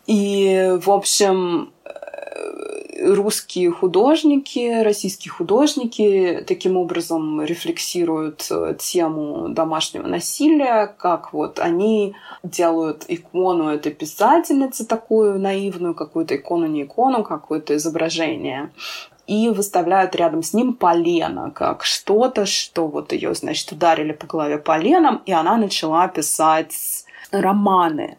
И, 0.07 0.79
в 0.81 0.91
общем, 0.91 1.71
э, 1.85 3.13
русские 3.15 3.71
художники, 3.71 4.83
российские 4.83 5.31
художники 5.31 6.43
таким 6.47 6.79
образом 6.79 7.43
рефлексируют 7.43 8.47
э, 8.51 8.75
тему 8.79 9.51
домашнего 9.51 10.07
насилия, 10.07 10.87
как 10.87 11.35
вот 11.35 11.59
они 11.59 12.15
делают 12.43 13.05
икону 13.09 13.69
этой 13.69 13.93
писательницы 13.93 14.87
такую 14.87 15.39
наивную, 15.39 15.95
какую-то 15.95 16.37
икону, 16.37 16.67
не 16.67 16.85
икону, 16.85 17.23
какое-то 17.23 17.77
изображение 17.77 18.71
и 19.29 19.51
выставляют 19.51 20.17
рядом 20.17 20.43
с 20.43 20.55
ним 20.55 20.73
полено, 20.73 21.51
как 21.51 21.85
что-то, 21.85 22.47
что 22.47 22.89
вот 22.89 23.13
ее, 23.13 23.35
значит, 23.35 23.71
ударили 23.71 24.13
по 24.13 24.27
голове 24.27 24.57
поленом, 24.57 25.23
и 25.27 25.33
она 25.33 25.59
начала 25.59 26.09
писать 26.09 27.05
романы, 27.31 28.17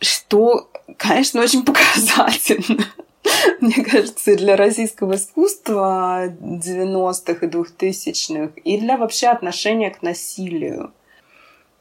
что, 0.00 0.68
конечно, 0.96 1.40
очень 1.40 1.64
показательно. 1.64 2.84
Мне 3.60 3.84
кажется, 3.84 4.32
и 4.32 4.36
для 4.36 4.56
российского 4.56 5.14
искусства 5.14 6.26
90-х 6.26 7.46
и 7.46 7.48
2000-х, 7.48 8.52
и 8.64 8.78
для 8.78 8.96
вообще 8.96 9.28
отношения 9.28 9.90
к 9.90 10.02
насилию. 10.02 10.92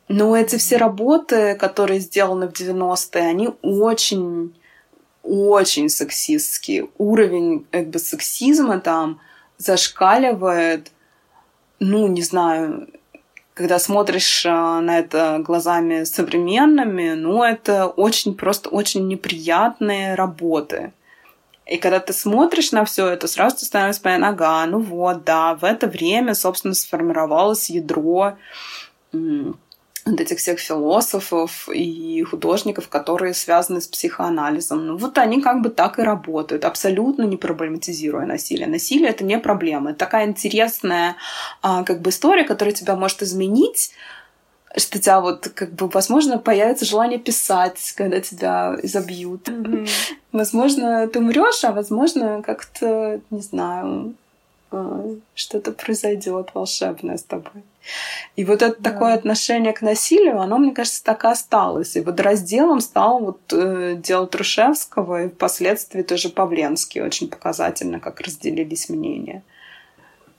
Но 0.07 0.37
эти 0.37 0.57
все 0.57 0.77
работы, 0.77 1.55
которые 1.55 1.99
сделаны 1.99 2.47
в 2.47 2.51
90-е, 2.51 3.23
они 3.23 3.49
очень 3.63 4.53
очень 5.23 5.89
сексистский. 5.89 6.89
Уровень 6.97 7.65
как 7.71 7.89
бы 7.89 7.99
сексизма 7.99 8.79
там 8.79 9.19
зашкаливает, 9.57 10.91
ну, 11.79 12.07
не 12.07 12.21
знаю, 12.21 12.87
когда 13.53 13.79
смотришь 13.79 14.45
а, 14.45 14.81
на 14.81 14.99
это 14.99 15.39
глазами 15.39 16.03
современными, 16.03 17.13
ну, 17.13 17.43
это 17.43 17.87
очень 17.87 18.35
просто 18.35 18.69
очень 18.69 19.07
неприятные 19.07 20.15
работы. 20.15 20.93
И 21.67 21.77
когда 21.77 21.99
ты 21.99 22.11
смотришь 22.11 22.71
на 22.71 22.85
все 22.85 23.07
это, 23.07 23.27
сразу 23.27 23.57
ты 23.57 23.65
становишься 23.65 24.01
понятно, 24.01 24.29
ага, 24.29 24.65
ну 24.65 24.79
вот, 24.79 25.23
да, 25.23 25.55
в 25.55 25.63
это 25.63 25.87
время, 25.87 26.33
собственно, 26.33 26.73
сформировалось 26.73 27.69
ядро 27.69 28.37
вот 30.05 30.19
этих 30.19 30.39
всех 30.39 30.59
философов 30.59 31.69
и 31.69 32.23
художников, 32.23 32.89
которые 32.89 33.33
связаны 33.33 33.81
с 33.81 33.87
психоанализом. 33.87 34.87
Ну, 34.87 34.97
вот 34.97 35.17
они 35.17 35.41
как 35.41 35.61
бы 35.61 35.69
так 35.69 35.99
и 35.99 36.03
работают, 36.03 36.65
абсолютно 36.65 37.23
не 37.23 37.37
проблематизируя 37.37 38.25
насилие. 38.25 38.67
Насилие— 38.67 39.09
это 39.11 39.23
не 39.23 39.37
проблема. 39.37 39.91
Это 39.91 39.99
такая 39.99 40.25
интересная 40.27 41.15
а, 41.61 41.83
как 41.83 42.01
бы 42.01 42.09
история, 42.09 42.43
которая 42.43 42.73
тебя 42.73 42.95
может 42.95 43.21
изменить, 43.21 43.91
что 44.75 44.97
у 44.97 45.01
тебя 45.01 45.21
вот 45.21 45.49
как 45.53 45.73
бы, 45.73 45.87
возможно, 45.87 46.37
появится 46.39 46.85
желание 46.85 47.19
писать, 47.19 47.93
когда 47.95 48.19
тебя 48.21 48.77
изобьют. 48.81 49.47
Mm-hmm. 49.49 49.89
Возможно, 50.31 51.07
ты 51.07 51.19
умрешь, 51.19 51.63
а 51.65 51.73
возможно, 51.73 52.41
как-то, 52.41 53.19
не 53.31 53.41
знаю, 53.41 54.15
а, 54.71 55.13
что-то 55.35 55.73
произойдет 55.73 56.51
волшебное 56.53 57.17
с 57.17 57.23
тобой. 57.23 57.63
И 58.35 58.45
вот 58.45 58.61
это 58.61 58.75
да. 58.79 58.91
такое 58.91 59.13
отношение 59.13 59.73
к 59.73 59.81
насилию, 59.81 60.39
оно, 60.39 60.57
мне 60.57 60.73
кажется, 60.73 61.03
так 61.03 61.23
и 61.23 61.27
осталось. 61.27 61.95
И 61.95 62.01
вот 62.01 62.19
разделом 62.19 62.79
стал 62.79 63.19
вот 63.19 63.39
э, 63.51 63.95
дело 63.97 64.27
Трушевского 64.27 65.25
и 65.25 65.29
впоследствии 65.29 66.01
тоже 66.01 66.29
Павленский. 66.29 67.01
Очень 67.01 67.29
показательно, 67.29 67.99
как 67.99 68.21
разделились 68.21 68.89
мнения. 68.89 69.43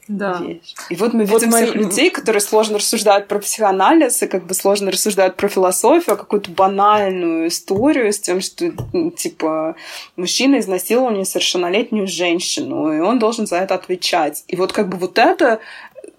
Да. 0.09 0.41
Вещь. 0.41 0.75
И 0.91 0.97
вот 0.97 1.13
мы 1.13 1.21
видим 1.21 1.33
вот 1.33 1.43
всех 1.43 1.75
мои... 1.75 1.85
людей, 1.85 2.11
которые 2.11 2.41
сложно 2.41 2.79
рассуждают 2.79 3.29
про 3.29 3.39
психоанализ 3.39 4.23
и 4.23 4.27
как 4.27 4.45
бы 4.45 4.55
сложно 4.55 4.91
рассуждают 4.91 5.37
про 5.37 5.49
философию, 5.49 6.15
а 6.15 6.17
какую-то 6.17 6.51
банальную 6.51 7.49
историю 7.49 8.13
с 8.13 8.19
тем, 8.19 8.41
что, 8.41 8.73
типа, 9.17 9.77
мужчина 10.17 10.59
изнасиловал 10.59 11.13
несовершеннолетнюю 11.13 12.09
женщину, 12.09 12.93
и 12.93 12.99
он 12.99 13.19
должен 13.21 13.47
за 13.47 13.57
это 13.59 13.75
отвечать. 13.75 14.45
И 14.49 14.57
вот 14.57 14.73
как 14.73 14.89
бы 14.89 14.97
вот 14.97 15.19
это 15.19 15.61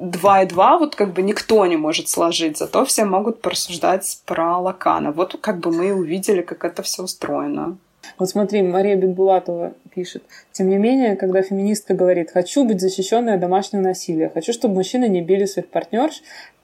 два 0.03 0.43
и 0.43 0.45
два 0.45 0.77
вот 0.77 0.95
как 0.95 1.13
бы 1.13 1.21
никто 1.21 1.65
не 1.65 1.77
может 1.77 2.09
сложить, 2.09 2.57
зато 2.57 2.85
все 2.85 3.05
могут 3.05 3.41
порассуждать 3.41 4.21
про 4.25 4.57
Лакана. 4.59 5.11
Вот 5.11 5.37
как 5.39 5.59
бы 5.59 5.71
мы 5.71 5.93
увидели, 5.93 6.41
как 6.41 6.65
это 6.65 6.83
все 6.83 7.03
устроено. 7.03 7.77
Вот 8.19 8.29
смотри, 8.29 8.61
Мария 8.61 8.95
Бекбулатова 8.95 9.73
пишет. 9.95 10.23
Тем 10.51 10.69
не 10.69 10.77
менее, 10.77 11.15
когда 11.15 11.41
феминистка 11.41 11.93
говорит 11.93 12.31
«хочу 12.31 12.65
быть 12.65 12.81
защищенной 12.81 13.35
от 13.35 13.39
домашнего 13.39 13.81
насилия», 13.81 14.29
«хочу, 14.29 14.51
чтобы 14.51 14.75
мужчины 14.75 15.07
не 15.07 15.21
били 15.21 15.45
своих 15.45 15.69
партнерш», 15.69 16.21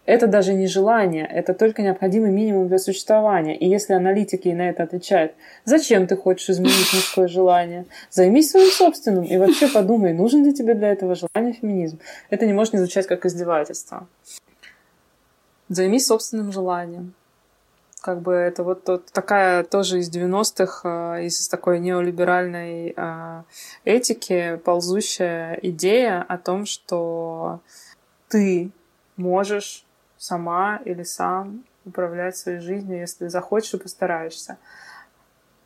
это 0.10 0.26
даже 0.26 0.56
не 0.56 0.66
желание, 0.66 1.24
это 1.28 1.54
только 1.54 1.84
необходимый 1.84 2.32
минимум 2.32 2.68
для 2.68 2.80
существования. 2.80 3.56
И 3.56 3.70
если 3.70 3.94
аналитики 3.94 4.48
на 4.50 4.70
это 4.70 4.82
отвечают, 4.82 5.34
зачем 5.66 6.08
ты 6.08 6.18
хочешь 6.18 6.50
изменить 6.50 6.94
мужское 6.94 7.28
желание? 7.28 7.86
Займись 8.10 8.50
своим 8.50 8.72
собственным 8.72 9.24
и 9.24 9.38
вообще 9.38 9.68
подумай, 9.68 10.14
нужен 10.14 10.44
ли 10.44 10.52
тебе 10.52 10.74
для 10.74 10.92
этого 10.92 11.14
желание 11.14 11.54
феминизм. 11.54 12.00
Это 12.32 12.48
не 12.48 12.54
может 12.54 12.74
не 12.74 12.80
звучать 12.80 13.06
как 13.06 13.24
издевательство. 13.28 14.08
Займись 15.68 16.08
собственным 16.08 16.52
желанием. 16.52 17.14
Как 18.02 18.22
бы 18.22 18.34
это 18.34 18.64
вот, 18.64 18.88
вот 18.88 19.06
такая 19.12 19.64
тоже 19.64 20.00
из 20.00 20.10
90-х, 20.10 21.18
э, 21.20 21.26
из 21.26 21.48
такой 21.50 21.80
неолиберальной 21.80 22.96
э, 22.98 23.44
этики 23.86 24.60
ползущая 24.66 25.60
идея 25.62 26.26
о 26.28 26.40
том, 26.40 26.66
что 26.66 27.60
ты 28.30 28.72
можешь 29.16 29.86
сама 30.20 30.80
или 30.86 31.02
сам 31.02 31.64
управлять 31.86 32.38
своей 32.38 32.60
жизнью, 32.60 33.00
если 33.00 33.28
захочешь 33.28 33.74
и 33.74 33.78
постараешься. 33.78 34.58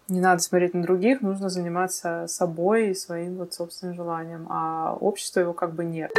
Не 0.08 0.22
надо 0.22 0.41
смотреть 0.41 0.74
на 0.74 0.84
других, 0.84 1.22
нужно 1.22 1.49
заниматься 1.49 2.26
собой 2.28 2.89
и 2.89 2.93
своим 2.93 3.38
вот 3.38 3.54
собственным 3.54 3.95
желанием, 3.95 4.47
а 4.49 4.95
общество 4.99 5.39
его 5.39 5.54
как 5.54 5.74
бы 5.74 5.84
нет. 5.84 6.12